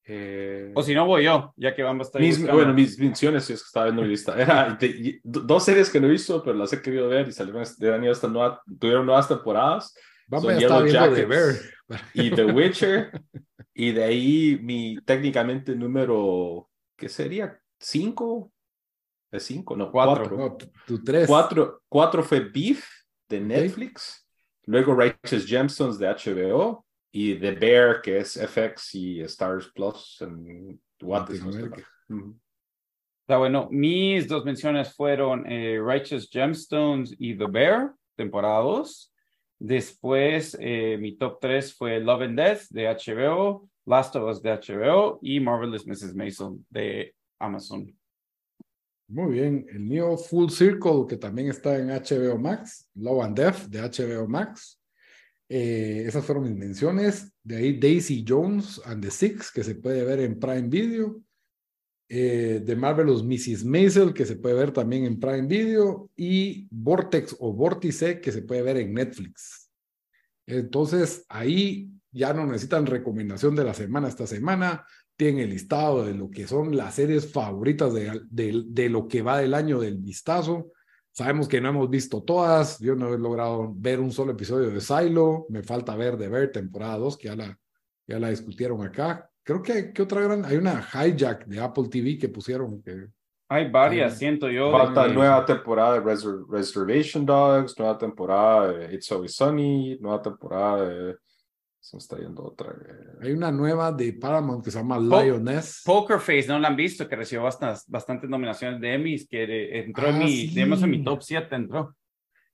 eh, 0.03 0.71
o 0.73 0.81
si 0.81 0.95
no, 0.95 1.05
voy 1.05 1.25
yo, 1.25 1.53
ya 1.55 1.75
que 1.75 1.83
vamos 1.83 2.07
a 2.13 2.19
estar. 2.19 2.53
bueno, 2.53 2.73
mis 2.73 2.97
menciones, 2.97 3.45
si 3.45 3.53
es 3.53 3.61
que 3.61 3.67
estaba 3.67 3.85
viendo 3.85 4.01
mi 4.01 4.09
lista. 4.09 4.35
Era 4.41 4.77
dos 5.23 5.63
series 5.63 5.89
que 5.89 5.99
no 5.99 6.07
he 6.07 6.11
visto, 6.11 6.43
pero 6.43 6.57
las 6.57 6.73
he 6.73 6.81
querido 6.81 7.07
ver 7.07 7.27
y 7.27 7.31
salieron 7.31 7.63
de 7.77 7.93
año 7.93 8.11
hasta 8.11 8.27
nueva, 8.27 8.61
tuvieron 8.79 9.05
nuevas 9.05 9.27
temporadas. 9.27 9.95
Vamos 10.27 10.49
a 10.49 10.57
estar 10.57 10.83
viendo 10.83 11.13
The 11.13 11.25
Bear. 11.25 11.55
Y 12.13 12.31
The 12.31 12.45
Witcher. 12.45 13.11
y 13.73 13.91
de 13.91 14.03
ahí 14.03 14.59
mi 14.61 14.97
técnicamente 15.05 15.75
número, 15.75 16.69
¿qué 16.95 17.09
sería? 17.09 17.59
¿Cinco? 17.79 18.51
¿Es 19.31 19.43
cinco? 19.43 19.75
No, 19.75 19.91
cuatro. 19.91 20.57
tu 20.85 21.03
tres. 21.03 21.27
Cuatro, 21.27 21.83
cuatro 21.87 22.23
fue 22.23 22.41
Beef 22.41 22.85
de 23.29 23.39
Netflix. 23.39 24.27
Luego 24.65 24.93
Righteous 24.93 25.45
Gemstones 25.45 25.97
de 25.97 26.07
HBO 26.07 26.85
y 27.11 27.35
The 27.35 27.51
Bear, 27.51 28.01
que 28.01 28.19
es 28.19 28.33
FX 28.33 28.95
y 28.95 29.21
Stars 29.21 29.71
Plus 29.73 30.21
en 30.21 30.79
Está 33.21 33.37
bueno. 33.37 33.69
Mis 33.71 34.27
dos 34.27 34.43
menciones 34.43 34.93
fueron 34.93 35.49
eh, 35.49 35.79
Righteous 35.81 36.29
Gemstones 36.29 37.15
y 37.17 37.35
The 37.35 37.47
Bear, 37.47 37.93
temporada 38.15 38.59
2. 38.59 39.10
Después, 39.63 40.57
eh, 40.59 40.97
mi 40.99 41.17
top 41.17 41.39
3 41.39 41.71
fue 41.75 41.99
Love 41.99 42.23
and 42.23 42.35
Death 42.35 42.61
de 42.71 42.87
HBO, 42.87 43.69
Last 43.85 44.15
of 44.15 44.27
Us 44.27 44.41
de 44.41 44.49
HBO 44.49 45.19
y 45.21 45.39
Marvelous 45.39 45.85
Mrs. 45.85 46.15
Mason 46.15 46.65
de 46.67 47.13
Amazon. 47.39 47.95
Muy 49.07 49.33
bien. 49.33 49.67
El 49.69 49.81
mío 49.81 50.17
Full 50.17 50.49
Circle, 50.49 51.05
que 51.07 51.17
también 51.17 51.49
está 51.49 51.77
en 51.77 51.89
HBO 51.89 52.39
Max, 52.39 52.89
Love 52.95 53.23
and 53.23 53.37
Death 53.37 53.67
de 53.67 53.81
HBO 53.81 54.27
Max. 54.27 54.81
Eh, 55.47 56.05
esas 56.07 56.25
fueron 56.25 56.45
mis 56.45 56.55
menciones. 56.55 57.31
De 57.43 57.57
ahí 57.57 57.79
Daisy 57.79 58.25
Jones 58.27 58.81
and 58.85 59.03
the 59.03 59.11
Six, 59.11 59.51
que 59.51 59.63
se 59.63 59.75
puede 59.75 60.03
ver 60.03 60.21
en 60.21 60.39
Prime 60.39 60.69
Video. 60.69 61.21
Eh, 62.13 62.61
de 62.61 62.75
Marvelous 62.75 63.23
Mrs. 63.23 63.63
Maisel, 63.63 64.13
que 64.13 64.25
se 64.25 64.35
puede 64.35 64.55
ver 64.55 64.71
también 64.73 65.05
en 65.05 65.17
Prime 65.17 65.47
Video. 65.47 66.09
Y 66.17 66.67
Vortex 66.69 67.37
o 67.39 67.53
Vórtice, 67.53 68.19
que 68.19 68.33
se 68.33 68.41
puede 68.41 68.61
ver 68.63 68.75
en 68.75 68.93
Netflix. 68.93 69.71
Entonces, 70.45 71.25
ahí 71.29 71.89
ya 72.11 72.33
no 72.33 72.45
necesitan 72.45 72.85
recomendación 72.85 73.55
de 73.55 73.63
la 73.63 73.73
semana 73.73 74.09
esta 74.09 74.27
semana. 74.27 74.85
Tienen 75.15 75.43
el 75.43 75.51
listado 75.51 76.03
de 76.03 76.13
lo 76.13 76.29
que 76.29 76.47
son 76.47 76.75
las 76.75 76.95
series 76.95 77.31
favoritas 77.31 77.93
de, 77.93 78.19
de, 78.29 78.89
lo 78.89 79.07
que 79.07 79.21
va 79.21 79.37
del 79.37 79.53
año 79.53 79.79
del 79.79 79.97
vistazo 79.97 80.73
Sabemos 81.13 81.47
que 81.47 81.61
no 81.61 81.69
hemos 81.69 81.89
visto 81.89 82.23
todas. 82.23 82.77
Yo 82.79 82.93
no 82.95 83.13
he 83.13 83.17
logrado 83.17 83.73
ver 83.73 84.01
un 84.01 84.11
solo 84.11 84.33
episodio 84.33 84.69
de 84.69 84.81
Silo. 84.81 85.45
Me 85.47 85.63
falta 85.63 85.95
ver 85.95 86.17
de 86.17 86.27
ver 86.27 86.51
temporada 86.51 86.97
2, 86.97 87.17
que 87.17 87.29
ya 87.29 87.37
la, 87.37 87.57
ya 88.05 88.19
la 88.19 88.29
discutieron 88.29 88.81
acá. 88.81 89.30
Creo 89.51 89.61
que, 89.61 89.91
¿qué 89.91 90.01
otra 90.01 90.21
gran? 90.21 90.45
Hay 90.45 90.55
una 90.55 90.81
hijack 90.81 91.45
de 91.45 91.59
Apple 91.59 91.89
TV 91.89 92.17
que 92.17 92.29
pusieron. 92.29 92.81
Que, 92.81 93.07
hay 93.49 93.69
varias, 93.69 94.17
siento 94.17 94.49
yo. 94.49 94.71
Falta 94.71 95.09
nueva 95.09 95.45
temporada 95.45 95.99
de 95.99 96.15
Reservation 96.49 97.25
Dogs, 97.25 97.77
nueva 97.77 97.97
temporada 97.97 98.71
de 98.71 98.95
It's 98.95 99.11
Always 99.11 99.35
Sunny, 99.35 99.97
nueva 99.99 100.21
temporada 100.21 100.87
de 100.87 101.15
se 101.81 101.97
me 101.97 101.99
está 101.99 102.17
yendo 102.17 102.45
otra. 102.45 102.73
Hay 103.21 103.33
una 103.33 103.51
nueva 103.51 103.91
de 103.91 104.13
Paramount 104.13 104.63
que 104.63 104.71
se 104.71 104.77
llama 104.77 104.97
Lioness. 104.97 105.81
Poker 105.83 106.19
Face, 106.19 106.47
¿no 106.47 106.57
la 106.57 106.69
han 106.69 106.75
visto? 106.77 107.09
Que 107.09 107.17
recibió 107.17 107.43
bastantes, 107.43 107.83
bastantes 107.89 108.29
nominaciones 108.29 108.79
de 108.79 108.93
Emmys, 108.93 109.27
que 109.27 109.79
entró 109.79 110.07
en, 110.07 110.15
ah, 110.15 110.19
mi, 110.19 110.47
digamos, 110.47 110.81
en 110.81 110.89
mi 110.91 111.03
top 111.03 111.21
7, 111.21 111.53
entró. 111.55 111.93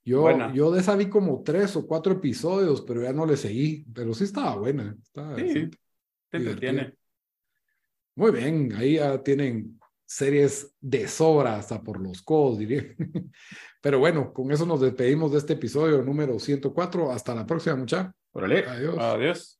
Yo, 0.04 0.52
yo 0.52 0.72
de 0.72 0.80
esa 0.80 0.96
vi 0.96 1.08
como 1.08 1.42
tres 1.44 1.76
o 1.76 1.86
cuatro 1.86 2.14
episodios, 2.14 2.80
pero 2.80 3.02
ya 3.02 3.12
no 3.12 3.24
le 3.24 3.36
seguí. 3.36 3.84
Pero 3.94 4.14
sí 4.14 4.24
estaba 4.24 4.56
buena. 4.56 4.96
sí, 5.36 5.70
te 6.30 6.38
entretiene. 6.38 6.94
Muy 8.14 8.32
bien, 8.32 8.72
ahí 8.74 8.94
ya 8.96 9.22
tienen 9.22 9.78
series 10.04 10.74
de 10.80 11.06
sobra 11.06 11.56
hasta 11.56 11.82
por 11.82 12.00
los 12.00 12.22
codos, 12.22 12.58
diría. 12.58 12.82
Pero 13.80 13.98
bueno, 13.98 14.32
con 14.32 14.50
eso 14.50 14.66
nos 14.66 14.80
despedimos 14.80 15.32
de 15.32 15.38
este 15.38 15.52
episodio 15.52 16.02
número 16.02 16.38
104. 16.38 17.12
Hasta 17.12 17.34
la 17.34 17.46
próxima, 17.46 17.76
muchachos. 17.76 18.12
Órale. 18.32 18.64
Adiós. 18.66 18.96
Adiós. 18.98 19.57